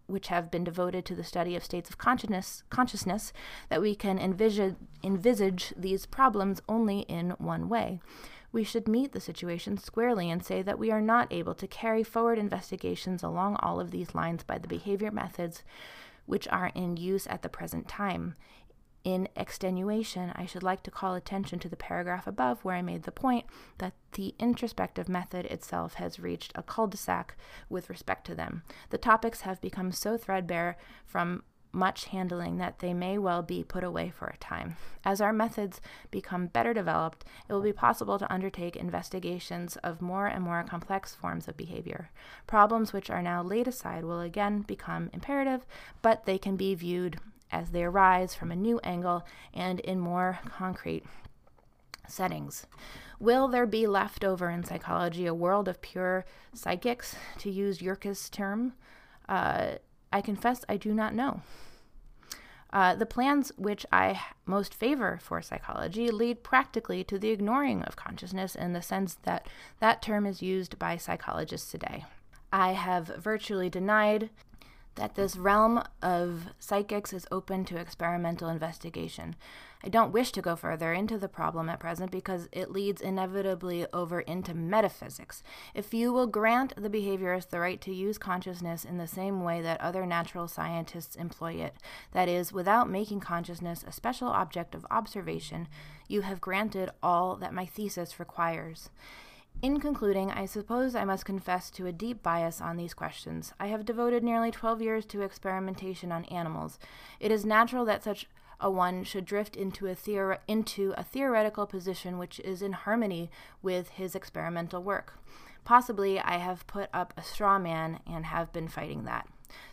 which 0.08 0.28
have 0.28 0.52
been 0.52 0.64
devoted 0.64 1.06
to 1.06 1.16
the 1.16 1.24
study 1.24 1.56
of 1.56 1.64
states 1.64 1.90
of 1.90 1.98
consciousness, 1.98 2.64
consciousness 2.70 3.34
that 3.70 3.82
we 3.82 3.96
can 3.96 4.20
envisage, 4.20 4.76
envisage 5.04 5.74
these 5.76 6.06
problems 6.06 6.62
only 6.68 7.00
in 7.02 7.32
one 7.32 7.70
way. 7.70 8.00
We 8.52 8.64
should 8.64 8.88
meet 8.88 9.12
the 9.12 9.20
situation 9.20 9.78
squarely 9.78 10.30
and 10.30 10.44
say 10.44 10.62
that 10.62 10.80
we 10.80 10.90
are 10.90 11.02
not 11.02 11.34
able 11.34 11.56
to 11.56 11.68
carry 11.68 12.04
forward 12.04 12.40
investigations 12.40 13.22
along 13.22 13.58
all 13.58 13.82
of 13.82 13.92
these 13.92 14.16
lines 14.16 14.44
by 14.44 14.58
the 14.58 14.68
behavior 14.68 15.12
methods 15.12 15.64
which 16.26 16.48
are 16.48 16.72
in 16.74 16.98
use 16.98 17.28
at 17.28 17.42
the 17.42 17.50
present 17.50 17.88
time. 17.88 18.36
In 19.06 19.30
extenuation, 19.38 20.34
I 20.36 20.48
should 20.48 20.64
like 20.64 20.82
to 20.82 20.92
call 20.92 21.14
attention 21.14 21.60
to 21.60 21.70
the 21.70 21.76
paragraph 21.76 22.26
above 22.26 22.66
where 22.66 22.76
I 22.76 22.82
made 22.82 23.04
the 23.04 23.12
point 23.12 23.46
that 23.78 23.94
the 24.14 24.34
introspective 24.40 25.08
method 25.08 25.46
itself 25.46 25.94
has 25.94 26.20
reached 26.20 26.52
a 26.56 26.64
cul 26.64 26.88
de 26.88 26.98
sac 26.98 27.38
with 27.70 27.88
respect 27.88 28.26
to 28.26 28.36
them. 28.36 28.64
The 28.90 28.98
topics 28.98 29.42
have 29.42 29.62
become 29.62 29.92
so 29.92 30.18
threadbare 30.18 30.76
from 31.06 31.44
much 31.72 32.06
handling 32.06 32.58
that 32.58 32.80
they 32.80 32.96
may 32.96 33.20
well 33.20 33.44
be 33.44 33.64
put 33.64 33.84
away 33.84 34.10
for 34.10 34.26
a 34.26 34.38
time. 34.38 34.76
As 35.04 35.22
our 35.22 35.34
methods 35.34 35.82
become 36.10 36.48
better 36.48 36.74
developed, 36.74 37.26
it 37.48 37.54
will 37.54 37.62
be 37.62 37.74
possible 37.74 38.18
to 38.18 38.34
undertake 38.34 38.76
investigations 38.76 39.76
of 39.78 40.02
more 40.02 40.26
and 40.26 40.44
more 40.44 40.64
complex 40.64 41.14
forms 41.14 41.48
of 41.48 41.56
behavior. 41.56 42.10
Problems 42.48 42.92
which 42.92 43.12
are 43.12 43.22
now 43.22 43.44
laid 43.44 43.68
aside 43.68 44.04
will 44.04 44.22
again 44.22 44.62
become 44.62 45.12
imperative, 45.14 45.68
but 46.02 46.26
they 46.26 46.40
can 46.40 46.56
be 46.56 46.74
viewed 46.74 47.20
as 47.52 47.72
they 47.72 47.84
arise 47.84 48.36
from 48.36 48.52
a 48.52 48.56
new 48.56 48.80
angle 48.80 49.26
and 49.54 49.80
in 49.82 50.00
more 50.00 50.40
concrete 50.50 51.04
settings. 52.08 52.68
Will 53.20 53.48
there 53.48 53.66
be 53.66 53.88
left 53.88 54.24
over 54.24 54.50
in 54.50 54.64
psychology 54.64 55.26
a 55.26 55.34
world 55.34 55.68
of 55.68 55.82
pure 55.82 56.26
psychics, 56.54 57.16
to 57.40 57.50
use 57.50 57.82
Yerkes' 57.82 58.30
term? 58.30 58.74
Uh, 59.28 59.76
I 60.12 60.22
confess 60.22 60.66
I 60.68 60.78
do 60.78 60.94
not 60.94 61.14
know. 61.14 61.42
Uh, 62.74 62.94
the 62.94 63.06
plans 63.06 63.54
which 63.58 63.86
I 63.92 64.20
most 64.46 64.74
favor 64.74 65.18
for 65.22 65.42
psychology 65.42 66.12
lead 66.12 66.44
practically 66.44 67.06
to 67.06 67.18
the 67.18 67.30
ignoring 67.30 67.84
of 67.84 67.96
consciousness 67.96 68.54
in 68.54 68.74
the 68.74 68.82
sense 68.82 69.16
that 69.24 69.48
that 69.80 70.02
term 70.02 70.26
is 70.26 70.42
used 70.42 70.78
by 70.78 70.98
psychologists 70.98 71.72
today. 71.72 72.04
I 72.52 72.74
have 72.74 73.08
virtually 73.08 73.70
denied 73.70 74.30
that 74.96 75.16
this 75.16 75.38
realm 75.38 75.84
of 76.02 76.48
psychics 76.60 77.14
is 77.14 77.28
open 77.32 77.66
to 77.66 77.78
experimental 77.78 78.50
investigation. 78.50 79.36
I 79.84 79.90
don't 79.90 80.14
wish 80.14 80.32
to 80.32 80.42
go 80.42 80.56
further 80.56 80.94
into 80.94 81.20
the 81.20 81.28
problem 81.28 81.70
at 81.70 81.80
present 81.80 82.10
because 82.10 82.50
it 82.52 82.72
leads 82.72 83.02
inevitably 83.02 83.86
over 83.94 84.22
into 84.22 84.56
metaphysics. 84.56 85.44
If 85.76 85.94
you 85.94 86.12
will 86.12 86.26
grant 86.26 86.74
the 86.76 86.90
behaviorist 86.90 87.50
the 87.50 87.60
right 87.60 87.80
to 87.82 87.94
use 87.94 88.18
consciousness 88.18 88.84
in 88.84 88.98
the 88.98 89.06
same 89.06 89.44
way 89.44 89.62
that 89.62 89.80
other 89.82 90.06
natural 90.08 90.48
scientists 90.48 91.16
employ 91.16 91.54
it, 91.54 91.76
that 92.14 92.28
is, 92.28 92.52
without 92.52 92.90
making 92.90 93.20
consciousness 93.20 93.84
a 93.86 93.92
special 93.92 94.30
object 94.30 94.74
of 94.74 94.88
observation, 94.90 95.68
you 96.08 96.22
have 96.22 96.42
granted 96.42 96.90
all 97.04 97.36
that 97.36 97.54
my 97.54 97.66
thesis 97.66 98.20
requires. 98.20 98.90
In 99.62 99.80
concluding, 99.80 100.32
I 100.32 100.46
suppose 100.46 100.96
I 100.96 101.06
must 101.06 101.26
confess 101.26 101.72
to 101.72 101.88
a 101.88 101.92
deep 101.92 102.22
bias 102.22 102.62
on 102.62 102.78
these 102.78 102.94
questions. 102.94 103.54
I 103.60 103.68
have 103.68 103.86
devoted 103.86 104.24
nearly 104.24 104.52
12 104.52 104.82
years 104.82 105.06
to 105.08 105.22
experimentation 105.22 106.12
on 106.12 106.26
animals. 106.26 106.78
It 107.20 107.32
is 107.32 107.46
natural 107.46 107.86
that 107.86 108.04
such 108.04 108.28
a 108.60 108.70
one 108.70 109.04
should 109.04 109.26
drift 109.26 109.56
into 109.56 109.88
a, 109.88 109.96
theor- 109.96 110.40
into 110.48 110.94
a 110.98 111.04
theoretical 111.04 111.66
position 111.66 112.18
which 112.18 112.40
is 112.40 112.62
in 112.62 112.74
harmony 112.74 113.30
with 113.62 113.90
his 113.90 114.16
experimental 114.16 114.84
work. 114.84 115.20
Possibly 115.64 116.20
I 116.20 116.38
have 116.38 116.68
put 116.68 116.90
up 116.94 117.14
a 117.18 117.24
straw 117.24 117.58
man 117.58 118.00
and 118.06 118.26
have 118.26 118.54
been 118.54 118.68
fighting 118.68 119.06
that. 119.06 119.28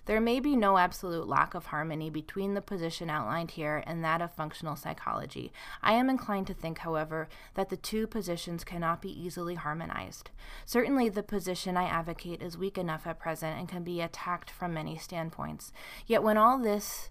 There 0.07 0.21
may 0.21 0.41
be 0.41 0.57
no 0.57 0.79
absolute 0.79 1.29
lack 1.29 1.55
of 1.55 1.67
harmony 1.67 2.11
between 2.11 2.55
the 2.55 2.61
position 2.61 3.09
outlined 3.09 3.53
here 3.53 3.83
and 3.87 4.05
that 4.05 4.21
of 4.21 4.33
functional 4.33 4.77
psychology. 4.77 5.53
I 5.83 5.93
am 5.93 6.11
inclined 6.11 6.47
to 6.49 6.55
think, 6.55 6.79
however, 6.79 7.29
that 7.55 7.69
the 7.69 7.77
two 7.77 8.07
positions 8.07 8.65
cannot 8.65 9.01
be 9.01 9.11
easily 9.11 9.55
harmonized. 9.55 10.31
Certainly, 10.67 11.11
the 11.11 11.23
position 11.23 11.77
I 11.77 11.85
advocate 11.85 12.43
is 12.43 12.59
weak 12.59 12.79
enough 12.79 13.07
at 13.07 13.21
present 13.21 13.59
and 13.59 13.69
can 13.69 13.85
be 13.85 14.01
attacked 14.01 14.51
from 14.51 14.75
many 14.75 14.97
standpoints. 14.97 15.73
Yet, 16.07 16.23
when 16.23 16.37
all 16.37 16.59
this 16.59 17.11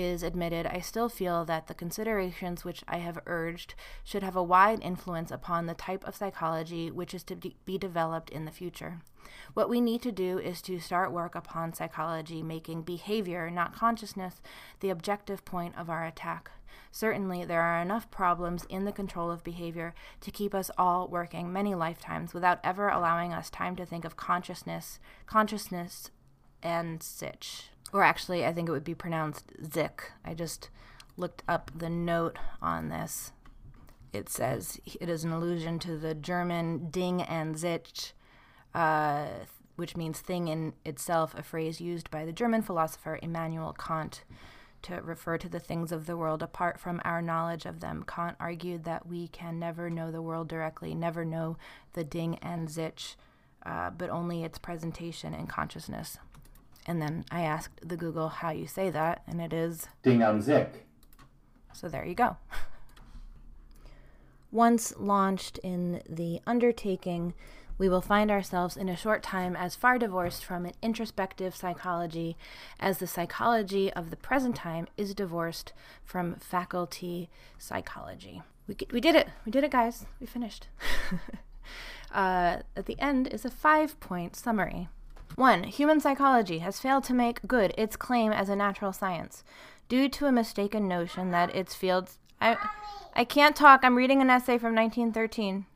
is 0.00 0.22
admitted, 0.22 0.66
I 0.66 0.80
still 0.80 1.08
feel 1.08 1.44
that 1.44 1.66
the 1.66 1.74
considerations 1.74 2.64
which 2.64 2.82
I 2.88 2.98
have 2.98 3.18
urged 3.26 3.74
should 4.02 4.22
have 4.22 4.36
a 4.36 4.42
wide 4.42 4.80
influence 4.82 5.30
upon 5.30 5.66
the 5.66 5.74
type 5.74 6.04
of 6.04 6.16
psychology 6.16 6.90
which 6.90 7.14
is 7.14 7.22
to 7.24 7.36
be 7.36 7.78
developed 7.78 8.30
in 8.30 8.44
the 8.44 8.50
future. 8.50 9.00
What 9.54 9.68
we 9.68 9.80
need 9.80 10.02
to 10.02 10.12
do 10.12 10.38
is 10.38 10.62
to 10.62 10.80
start 10.80 11.12
work 11.12 11.34
upon 11.34 11.74
psychology, 11.74 12.42
making 12.42 12.82
behavior, 12.82 13.50
not 13.50 13.74
consciousness, 13.74 14.40
the 14.80 14.90
objective 14.90 15.44
point 15.44 15.76
of 15.76 15.90
our 15.90 16.04
attack. 16.04 16.50
Certainly, 16.92 17.44
there 17.44 17.62
are 17.62 17.80
enough 17.80 18.10
problems 18.10 18.64
in 18.68 18.84
the 18.84 18.92
control 18.92 19.30
of 19.30 19.44
behavior 19.44 19.94
to 20.20 20.30
keep 20.30 20.54
us 20.54 20.70
all 20.76 21.06
working 21.06 21.52
many 21.52 21.74
lifetimes 21.74 22.34
without 22.34 22.58
ever 22.64 22.88
allowing 22.88 23.32
us 23.32 23.50
time 23.50 23.76
to 23.76 23.86
think 23.86 24.04
of 24.04 24.16
consciousness, 24.16 24.98
consciousness, 25.26 26.10
an 26.62 27.00
sich 27.00 27.70
or 27.92 28.02
actually, 28.02 28.46
I 28.46 28.52
think 28.52 28.68
it 28.68 28.72
would 28.72 28.84
be 28.84 28.94
pronounced 28.94 29.52
Zik. 29.72 30.12
I 30.24 30.34
just 30.34 30.70
looked 31.16 31.42
up 31.48 31.70
the 31.76 31.90
note 31.90 32.38
on 32.62 32.88
this. 32.88 33.32
It 34.12 34.28
says 34.28 34.80
it 35.00 35.08
is 35.08 35.24
an 35.24 35.32
allusion 35.32 35.78
to 35.80 35.96
the 35.96 36.14
German 36.14 36.88
Ding 36.90 37.22
an 37.22 37.54
Sich, 37.54 38.12
uh, 38.74 39.26
which 39.76 39.96
means 39.96 40.20
thing 40.20 40.48
in 40.48 40.74
itself, 40.84 41.34
a 41.36 41.42
phrase 41.42 41.80
used 41.80 42.10
by 42.10 42.24
the 42.24 42.32
German 42.32 42.62
philosopher 42.62 43.18
Immanuel 43.22 43.72
Kant 43.72 44.24
to 44.82 44.94
refer 45.02 45.36
to 45.36 45.48
the 45.48 45.60
things 45.60 45.92
of 45.92 46.06
the 46.06 46.16
world 46.16 46.42
apart 46.42 46.80
from 46.80 47.00
our 47.04 47.20
knowledge 47.20 47.66
of 47.66 47.80
them. 47.80 48.04
Kant 48.06 48.36
argued 48.40 48.84
that 48.84 49.06
we 49.06 49.28
can 49.28 49.58
never 49.58 49.90
know 49.90 50.10
the 50.10 50.22
world 50.22 50.48
directly, 50.48 50.94
never 50.94 51.24
know 51.24 51.56
the 51.92 52.04
Ding 52.04 52.36
an 52.36 52.66
Sich, 52.66 53.16
uh, 53.64 53.90
but 53.90 54.10
only 54.10 54.42
its 54.42 54.58
presentation 54.58 55.34
in 55.34 55.46
consciousness. 55.46 56.18
And 56.90 57.00
then 57.00 57.24
I 57.30 57.42
asked 57.42 57.88
the 57.88 57.96
Google 57.96 58.28
how 58.28 58.50
you 58.50 58.66
say 58.66 58.90
that, 58.90 59.22
and 59.28 59.40
it 59.40 59.52
is 59.52 59.86
Ding 60.02 60.22
am 60.22 60.40
Zik. 60.40 60.88
So 61.72 61.88
there 61.88 62.04
you 62.04 62.16
go. 62.16 62.36
Once 64.50 64.92
launched 64.98 65.58
in 65.58 66.02
the 66.08 66.40
undertaking, 66.48 67.32
we 67.78 67.88
will 67.88 68.00
find 68.00 68.28
ourselves 68.28 68.76
in 68.76 68.88
a 68.88 68.96
short 68.96 69.22
time 69.22 69.54
as 69.54 69.76
far 69.76 70.00
divorced 70.00 70.44
from 70.44 70.66
an 70.66 70.72
introspective 70.82 71.54
psychology 71.54 72.36
as 72.80 72.98
the 72.98 73.06
psychology 73.06 73.92
of 73.92 74.10
the 74.10 74.16
present 74.16 74.56
time 74.56 74.88
is 74.96 75.14
divorced 75.14 75.72
from 76.04 76.34
faculty 76.40 77.30
psychology. 77.56 78.42
We, 78.66 78.76
we 78.90 79.00
did 79.00 79.14
it. 79.14 79.28
We 79.46 79.52
did 79.52 79.62
it, 79.62 79.70
guys. 79.70 80.06
We 80.18 80.26
finished. 80.26 80.66
uh, 82.12 82.56
at 82.74 82.86
the 82.86 82.98
end 82.98 83.28
is 83.28 83.44
a 83.44 83.50
five 83.50 84.00
point 84.00 84.34
summary. 84.34 84.88
1. 85.36 85.64
Human 85.64 86.00
psychology 86.00 86.58
has 86.58 86.80
failed 86.80 87.04
to 87.04 87.14
make 87.14 87.46
good 87.46 87.74
its 87.78 87.96
claim 87.96 88.32
as 88.32 88.48
a 88.48 88.56
natural 88.56 88.92
science 88.92 89.44
due 89.88 90.08
to 90.08 90.26
a 90.26 90.32
mistaken 90.32 90.88
notion 90.88 91.30
that 91.30 91.54
its 91.54 91.74
fields. 91.74 92.18
I, 92.40 92.56
I 93.14 93.24
can't 93.24 93.56
talk. 93.56 93.80
I'm 93.82 93.96
reading 93.96 94.20
an 94.20 94.30
essay 94.30 94.58
from 94.58 94.74
1913. 94.74 95.66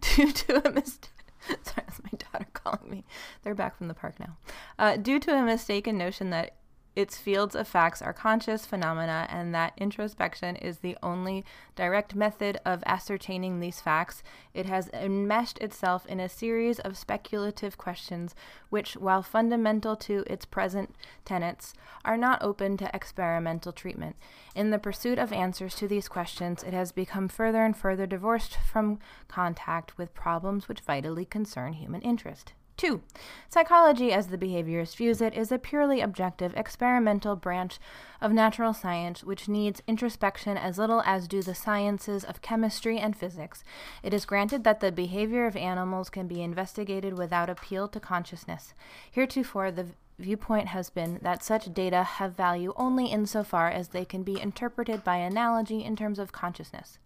due 0.00 0.32
to 0.32 0.68
a 0.68 0.72
mistake. 0.72 1.10
Sorry, 1.48 1.84
that's 1.86 2.02
my 2.02 2.10
daughter 2.18 2.46
calling 2.52 2.90
me. 2.90 3.04
They're 3.42 3.54
back 3.54 3.76
from 3.76 3.88
the 3.88 3.94
park 3.94 4.20
now. 4.20 4.36
Uh, 4.78 4.96
due 4.96 5.18
to 5.20 5.34
a 5.34 5.42
mistaken 5.42 5.98
notion 5.98 6.30
that 6.30 6.56
its 7.00 7.16
fields 7.16 7.54
of 7.54 7.66
facts 7.66 8.02
are 8.02 8.12
conscious 8.12 8.66
phenomena, 8.66 9.26
and 9.30 9.54
that 9.54 9.72
introspection 9.78 10.54
is 10.56 10.78
the 10.78 10.96
only 11.02 11.44
direct 11.74 12.14
method 12.14 12.58
of 12.66 12.82
ascertaining 12.84 13.58
these 13.58 13.80
facts. 13.80 14.22
It 14.52 14.66
has 14.66 14.90
enmeshed 14.92 15.58
itself 15.58 16.04
in 16.06 16.20
a 16.20 16.28
series 16.28 16.78
of 16.78 16.98
speculative 16.98 17.78
questions, 17.78 18.34
which, 18.68 18.98
while 18.98 19.22
fundamental 19.22 19.96
to 19.96 20.24
its 20.26 20.44
present 20.44 20.94
tenets, 21.24 21.72
are 22.04 22.18
not 22.18 22.42
open 22.42 22.76
to 22.76 22.94
experimental 22.94 23.72
treatment. 23.72 24.16
In 24.54 24.70
the 24.70 24.78
pursuit 24.78 25.18
of 25.18 25.32
answers 25.32 25.74
to 25.76 25.88
these 25.88 26.06
questions, 26.06 26.62
it 26.62 26.74
has 26.74 26.92
become 26.92 27.28
further 27.28 27.64
and 27.64 27.74
further 27.74 28.06
divorced 28.06 28.56
from 28.56 28.98
contact 29.26 29.96
with 29.96 30.12
problems 30.12 30.68
which 30.68 30.80
vitally 30.80 31.24
concern 31.24 31.72
human 31.72 32.02
interest. 32.02 32.52
Two, 32.80 33.02
psychology, 33.50 34.10
as 34.10 34.28
the 34.28 34.38
behaviorist 34.38 34.96
views 34.96 35.20
it, 35.20 35.34
is 35.34 35.52
a 35.52 35.58
purely 35.58 36.00
objective, 36.00 36.54
experimental 36.56 37.36
branch 37.36 37.78
of 38.22 38.32
natural 38.32 38.72
science 38.72 39.22
which 39.22 39.50
needs 39.50 39.82
introspection 39.86 40.56
as 40.56 40.78
little 40.78 41.02
as 41.04 41.28
do 41.28 41.42
the 41.42 41.54
sciences 41.54 42.24
of 42.24 42.40
chemistry 42.40 42.98
and 42.98 43.14
physics. 43.14 43.62
It 44.02 44.14
is 44.14 44.24
granted 44.24 44.64
that 44.64 44.80
the 44.80 44.90
behavior 44.90 45.44
of 45.44 45.56
animals 45.56 46.08
can 46.08 46.26
be 46.26 46.40
investigated 46.40 47.18
without 47.18 47.50
appeal 47.50 47.86
to 47.88 48.00
consciousness. 48.00 48.72
Heretofore, 49.10 49.70
the 49.70 49.88
viewpoint 50.18 50.68
has 50.68 50.88
been 50.88 51.18
that 51.20 51.44
such 51.44 51.74
data 51.74 52.02
have 52.02 52.34
value 52.34 52.72
only 52.76 53.08
insofar 53.08 53.68
as 53.68 53.88
they 53.88 54.06
can 54.06 54.22
be 54.22 54.40
interpreted 54.40 55.04
by 55.04 55.16
analogy 55.16 55.84
in 55.84 55.96
terms 55.96 56.18
of 56.18 56.32
consciousness. 56.32 56.98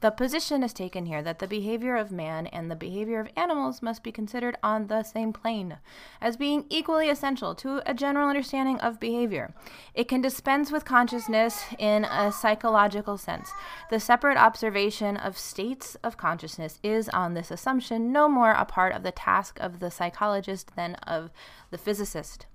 The 0.00 0.10
position 0.10 0.62
is 0.62 0.72
taken 0.72 1.06
here 1.06 1.22
that 1.22 1.40
the 1.40 1.48
behavior 1.48 1.96
of 1.96 2.12
man 2.12 2.46
and 2.46 2.70
the 2.70 2.76
behavior 2.76 3.18
of 3.18 3.28
animals 3.36 3.82
must 3.82 4.02
be 4.02 4.12
considered 4.12 4.56
on 4.62 4.86
the 4.86 5.02
same 5.02 5.32
plane, 5.32 5.78
as 6.20 6.36
being 6.36 6.66
equally 6.68 7.10
essential 7.10 7.54
to 7.56 7.82
a 7.84 7.94
general 7.94 8.28
understanding 8.28 8.78
of 8.78 9.00
behavior. 9.00 9.52
It 9.94 10.06
can 10.06 10.20
dispense 10.20 10.70
with 10.70 10.84
consciousness 10.84 11.64
in 11.78 12.04
a 12.04 12.30
psychological 12.30 13.18
sense. 13.18 13.50
The 13.90 13.98
separate 13.98 14.38
observation 14.38 15.16
of 15.16 15.36
states 15.36 15.96
of 16.04 16.16
consciousness 16.16 16.78
is, 16.82 17.08
on 17.08 17.34
this 17.34 17.50
assumption, 17.50 18.12
no 18.12 18.28
more 18.28 18.52
a 18.52 18.64
part 18.64 18.94
of 18.94 19.02
the 19.02 19.12
task 19.12 19.58
of 19.60 19.80
the 19.80 19.90
psychologist 19.90 20.76
than 20.76 20.94
of 20.96 21.30
the 21.70 21.78
physicist. 21.78 22.46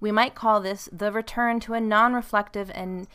We 0.00 0.12
might 0.12 0.34
call 0.34 0.60
this 0.60 0.88
the 0.92 1.10
return 1.10 1.60
to 1.60 1.72
a 1.72 1.80
non 1.80 2.12
reflective 2.12 2.70
and 2.74 3.08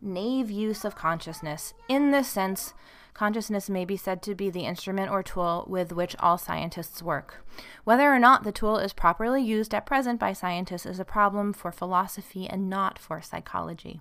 naive 0.00 0.50
use 0.50 0.84
of 0.84 0.94
consciousness. 0.94 1.74
In 1.88 2.10
this 2.10 2.28
sense, 2.28 2.74
consciousness 3.14 3.68
may 3.68 3.84
be 3.84 3.96
said 3.96 4.22
to 4.22 4.34
be 4.34 4.50
the 4.50 4.64
instrument 4.64 5.10
or 5.10 5.22
tool 5.22 5.64
with 5.68 5.92
which 5.92 6.16
all 6.20 6.38
scientists 6.38 7.02
work. 7.02 7.44
Whether 7.84 8.12
or 8.12 8.18
not 8.18 8.44
the 8.44 8.52
tool 8.52 8.78
is 8.78 8.92
properly 8.92 9.42
used 9.42 9.74
at 9.74 9.86
present 9.86 10.18
by 10.18 10.32
scientists 10.32 10.86
is 10.86 11.00
a 11.00 11.04
problem 11.04 11.52
for 11.52 11.72
philosophy 11.72 12.48
and 12.48 12.70
not 12.70 12.98
for 12.98 13.20
psychology. 13.20 14.00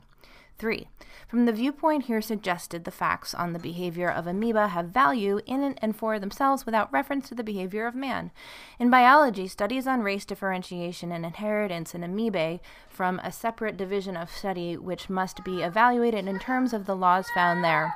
3. 0.59 0.87
From 1.27 1.45
the 1.45 1.53
viewpoint 1.53 2.05
here 2.05 2.21
suggested, 2.21 2.83
the 2.83 2.91
facts 2.91 3.33
on 3.33 3.53
the 3.53 3.59
behavior 3.59 4.09
of 4.09 4.27
amoeba 4.27 4.67
have 4.67 4.87
value 4.89 5.39
in 5.45 5.75
and 5.81 5.95
for 5.95 6.19
themselves 6.19 6.65
without 6.65 6.91
reference 6.91 7.29
to 7.29 7.35
the 7.35 7.43
behavior 7.43 7.87
of 7.87 7.95
man. 7.95 8.31
In 8.77 8.89
biology, 8.89 9.47
studies 9.47 9.87
on 9.87 10.01
race 10.01 10.25
differentiation 10.25 11.11
and 11.11 11.25
inheritance 11.25 11.95
in 11.95 12.01
amoebae 12.01 12.59
from 12.89 13.19
a 13.19 13.31
separate 13.31 13.77
division 13.77 14.17
of 14.17 14.29
study 14.29 14.75
which 14.75 15.09
must 15.09 15.43
be 15.43 15.61
evaluated 15.61 16.27
in 16.27 16.39
terms 16.39 16.73
of 16.73 16.85
the 16.85 16.95
laws 16.95 17.29
found 17.29 17.63
there. 17.63 17.95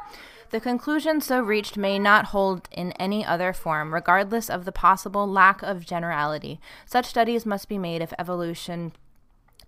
The 0.51 0.59
conclusion 0.59 1.19
so 1.19 1.41
reached 1.41 1.77
may 1.77 1.97
not 1.97 2.25
hold 2.25 2.69
in 2.71 2.91
any 2.93 3.25
other 3.25 3.53
form, 3.53 3.91
regardless 3.91 4.51
of 4.51 4.65
the 4.65 4.71
possible 4.71 5.25
lack 5.27 5.63
of 5.63 5.83
generality. 5.83 6.59
Such 6.85 7.07
studies 7.07 7.43
must 7.43 7.67
be 7.67 7.79
made 7.79 8.03
if 8.03 8.13
evolution 8.19 8.93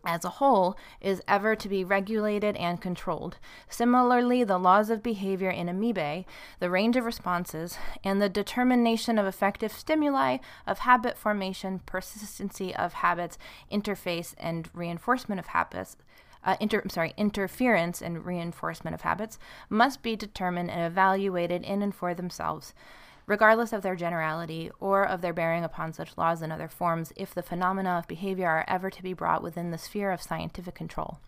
as 0.05 0.23
a 0.23 0.29
whole 0.29 0.77
is 1.01 1.21
ever 1.27 1.55
to 1.55 1.67
be 1.67 1.83
regulated 1.83 2.55
and 2.57 2.81
controlled. 2.81 3.37
Similarly, 3.69 4.43
the 4.43 4.57
laws 4.57 4.89
of 4.89 5.03
behavior 5.03 5.49
in 5.49 5.67
amoebae, 5.67 6.25
the 6.59 6.69
range 6.69 6.95
of 6.95 7.05
responses, 7.05 7.77
and 8.03 8.21
the 8.21 8.29
determination 8.29 9.17
of 9.17 9.25
effective 9.25 9.71
stimuli 9.71 10.37
of 10.67 10.79
habit 10.79 11.17
formation, 11.17 11.79
persistency 11.85 12.75
of 12.75 12.93
habits, 12.93 13.37
interface, 13.71 14.35
and 14.37 14.69
reinforcement 14.73 15.39
of 15.39 15.47
habits, 15.47 15.97
uh, 16.43 16.55
inter, 16.59 16.83
sorry, 16.89 17.13
interference 17.17 18.01
and 18.01 18.25
reinforcement 18.25 18.93
of 18.93 19.01
habits 19.01 19.39
must 19.69 20.03
be 20.03 20.15
determined 20.15 20.69
and 20.69 20.85
evaluated 20.85 21.63
in 21.63 21.81
and 21.81 21.95
for 21.95 22.13
themselves 22.13 22.73
regardless 23.27 23.73
of 23.73 23.81
their 23.81 23.95
generality 23.95 24.69
or 24.79 25.03
of 25.03 25.21
their 25.21 25.33
bearing 25.33 25.63
upon 25.63 25.93
such 25.93 26.17
laws 26.17 26.41
and 26.41 26.51
other 26.51 26.67
forms, 26.67 27.11
if 27.15 27.33
the 27.33 27.41
phenomena 27.41 27.97
of 27.97 28.07
behavior 28.07 28.47
are 28.47 28.65
ever 28.67 28.89
to 28.89 29.03
be 29.03 29.13
brought 29.13 29.43
within 29.43 29.71
the 29.71 29.77
sphere 29.77 30.11
of 30.11 30.21
scientific 30.21 30.75
control. 30.75 31.19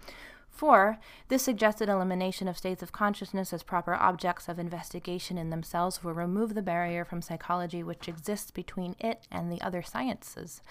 4. 0.57 0.97
This 1.27 1.43
suggested 1.43 1.87
elimination 1.87 2.47
of 2.47 2.57
states 2.57 2.81
of 2.81 2.91
consciousness 2.91 3.53
as 3.53 3.61
proper 3.61 3.93
objects 3.93 4.49
of 4.49 4.57
investigation 4.57 5.37
in 5.37 5.51
themselves 5.51 6.03
will 6.03 6.13
remove 6.13 6.55
the 6.55 6.63
barrier 6.63 7.05
from 7.05 7.21
psychology 7.21 7.83
which 7.83 8.07
exists 8.07 8.49
between 8.49 8.95
it 8.99 9.27
and 9.31 9.51
the 9.51 9.61
other 9.61 9.83
sciences. 9.83 10.61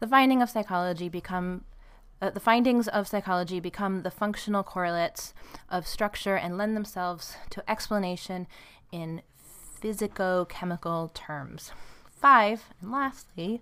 The 0.00 0.06
finding 0.06 0.40
of 0.40 0.48
psychology 0.48 1.08
become 1.10 1.64
uh, 2.22 2.30
the 2.30 2.40
findings 2.40 2.88
of 2.88 3.06
psychology 3.06 3.60
become 3.60 4.02
the 4.02 4.10
functional 4.10 4.62
correlates 4.62 5.34
of 5.68 5.86
structure 5.86 6.36
and 6.36 6.56
lend 6.56 6.74
themselves 6.74 7.36
to 7.50 7.70
explanation 7.70 8.46
in 8.92 9.20
physicochemical 9.84 11.12
terms. 11.12 11.72
Five, 12.10 12.72
and 12.80 12.90
lastly, 12.90 13.60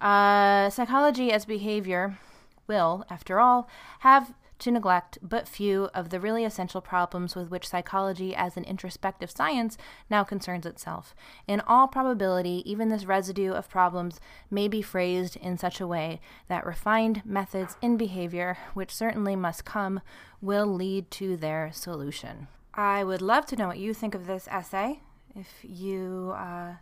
Uh, 0.00 0.68
psychology 0.68 1.30
as 1.30 1.44
behavior 1.44 2.18
will, 2.66 3.04
after 3.08 3.38
all, 3.38 3.68
have 4.00 4.34
to 4.58 4.72
neglect 4.72 5.16
but 5.22 5.46
few 5.46 5.88
of 5.94 6.10
the 6.10 6.18
really 6.18 6.44
essential 6.44 6.80
problems 6.80 7.36
with 7.36 7.50
which 7.50 7.68
psychology 7.68 8.34
as 8.34 8.56
an 8.56 8.64
introspective 8.64 9.30
science 9.30 9.78
now 10.10 10.24
concerns 10.24 10.66
itself. 10.66 11.14
In 11.46 11.60
all 11.60 11.86
probability, 11.86 12.68
even 12.68 12.88
this 12.88 13.04
residue 13.04 13.52
of 13.52 13.68
problems 13.68 14.20
may 14.50 14.66
be 14.66 14.82
phrased 14.82 15.36
in 15.36 15.56
such 15.56 15.80
a 15.80 15.86
way 15.86 16.20
that 16.48 16.66
refined 16.66 17.22
methods 17.24 17.76
in 17.80 17.96
behavior, 17.96 18.58
which 18.74 18.92
certainly 18.92 19.36
must 19.36 19.64
come, 19.64 20.00
will 20.40 20.66
lead 20.66 21.12
to 21.12 21.36
their 21.36 21.70
solution. 21.72 22.48
I 22.74 23.04
would 23.04 23.22
love 23.22 23.46
to 23.46 23.56
know 23.56 23.68
what 23.68 23.78
you 23.78 23.94
think 23.94 24.16
of 24.16 24.26
this 24.26 24.48
essay. 24.48 25.00
If 25.34 25.48
you 25.62 26.34
uh, 26.36 26.74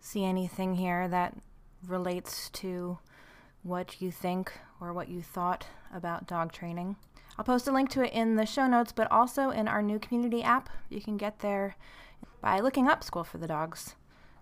see 0.00 0.24
anything 0.24 0.74
here 0.74 1.08
that 1.08 1.36
relates 1.86 2.50
to 2.50 2.98
what 3.62 4.00
you 4.00 4.10
think 4.10 4.52
or 4.80 4.92
what 4.92 5.08
you 5.08 5.22
thought 5.22 5.66
about 5.94 6.26
dog 6.26 6.52
training. 6.52 6.96
I'll 7.38 7.44
post 7.44 7.68
a 7.68 7.72
link 7.72 7.90
to 7.90 8.02
it 8.04 8.12
in 8.12 8.36
the 8.36 8.46
show 8.46 8.66
notes, 8.66 8.92
but 8.92 9.10
also 9.10 9.50
in 9.50 9.68
our 9.68 9.82
new 9.82 9.98
community 9.98 10.42
app. 10.42 10.68
You 10.88 11.00
can 11.00 11.16
get 11.16 11.40
there 11.40 11.76
by 12.40 12.60
looking 12.60 12.88
up 12.88 13.04
School 13.04 13.24
for 13.24 13.38
the 13.38 13.46
Dogs 13.46 13.94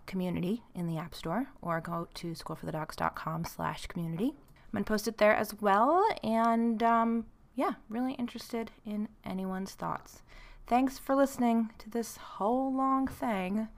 community 0.07 0.63
in 0.75 0.87
the 0.87 0.97
App 0.97 1.15
Store 1.15 1.49
or 1.61 1.81
go 1.81 2.09
to 2.15 2.33
schoolforthedogs.com 2.33 3.45
slash 3.45 3.87
community. 3.87 4.35
I'm 4.35 4.73
going 4.73 4.85
to 4.85 4.89
post 4.89 5.09
it 5.09 5.19
there 5.19 5.35
as 5.35 5.55
well. 5.61 6.07
And 6.23 6.83
um, 6.83 7.27
yeah, 7.55 7.73
really 7.89 8.15
interested 8.15 8.71
in 8.85 9.09
anyone's 9.25 9.73
thoughts. 9.73 10.23
Thanks 10.67 10.99
for 10.99 11.15
listening 11.15 11.71
to 11.79 11.89
this 11.89 12.17
whole 12.17 12.75
long 12.75 13.07
thing. 13.07 13.69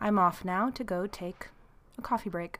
I'm 0.00 0.18
off 0.18 0.44
now 0.44 0.70
to 0.70 0.82
go 0.82 1.06
take 1.06 1.50
a 1.96 2.02
coffee 2.02 2.30
break. 2.30 2.58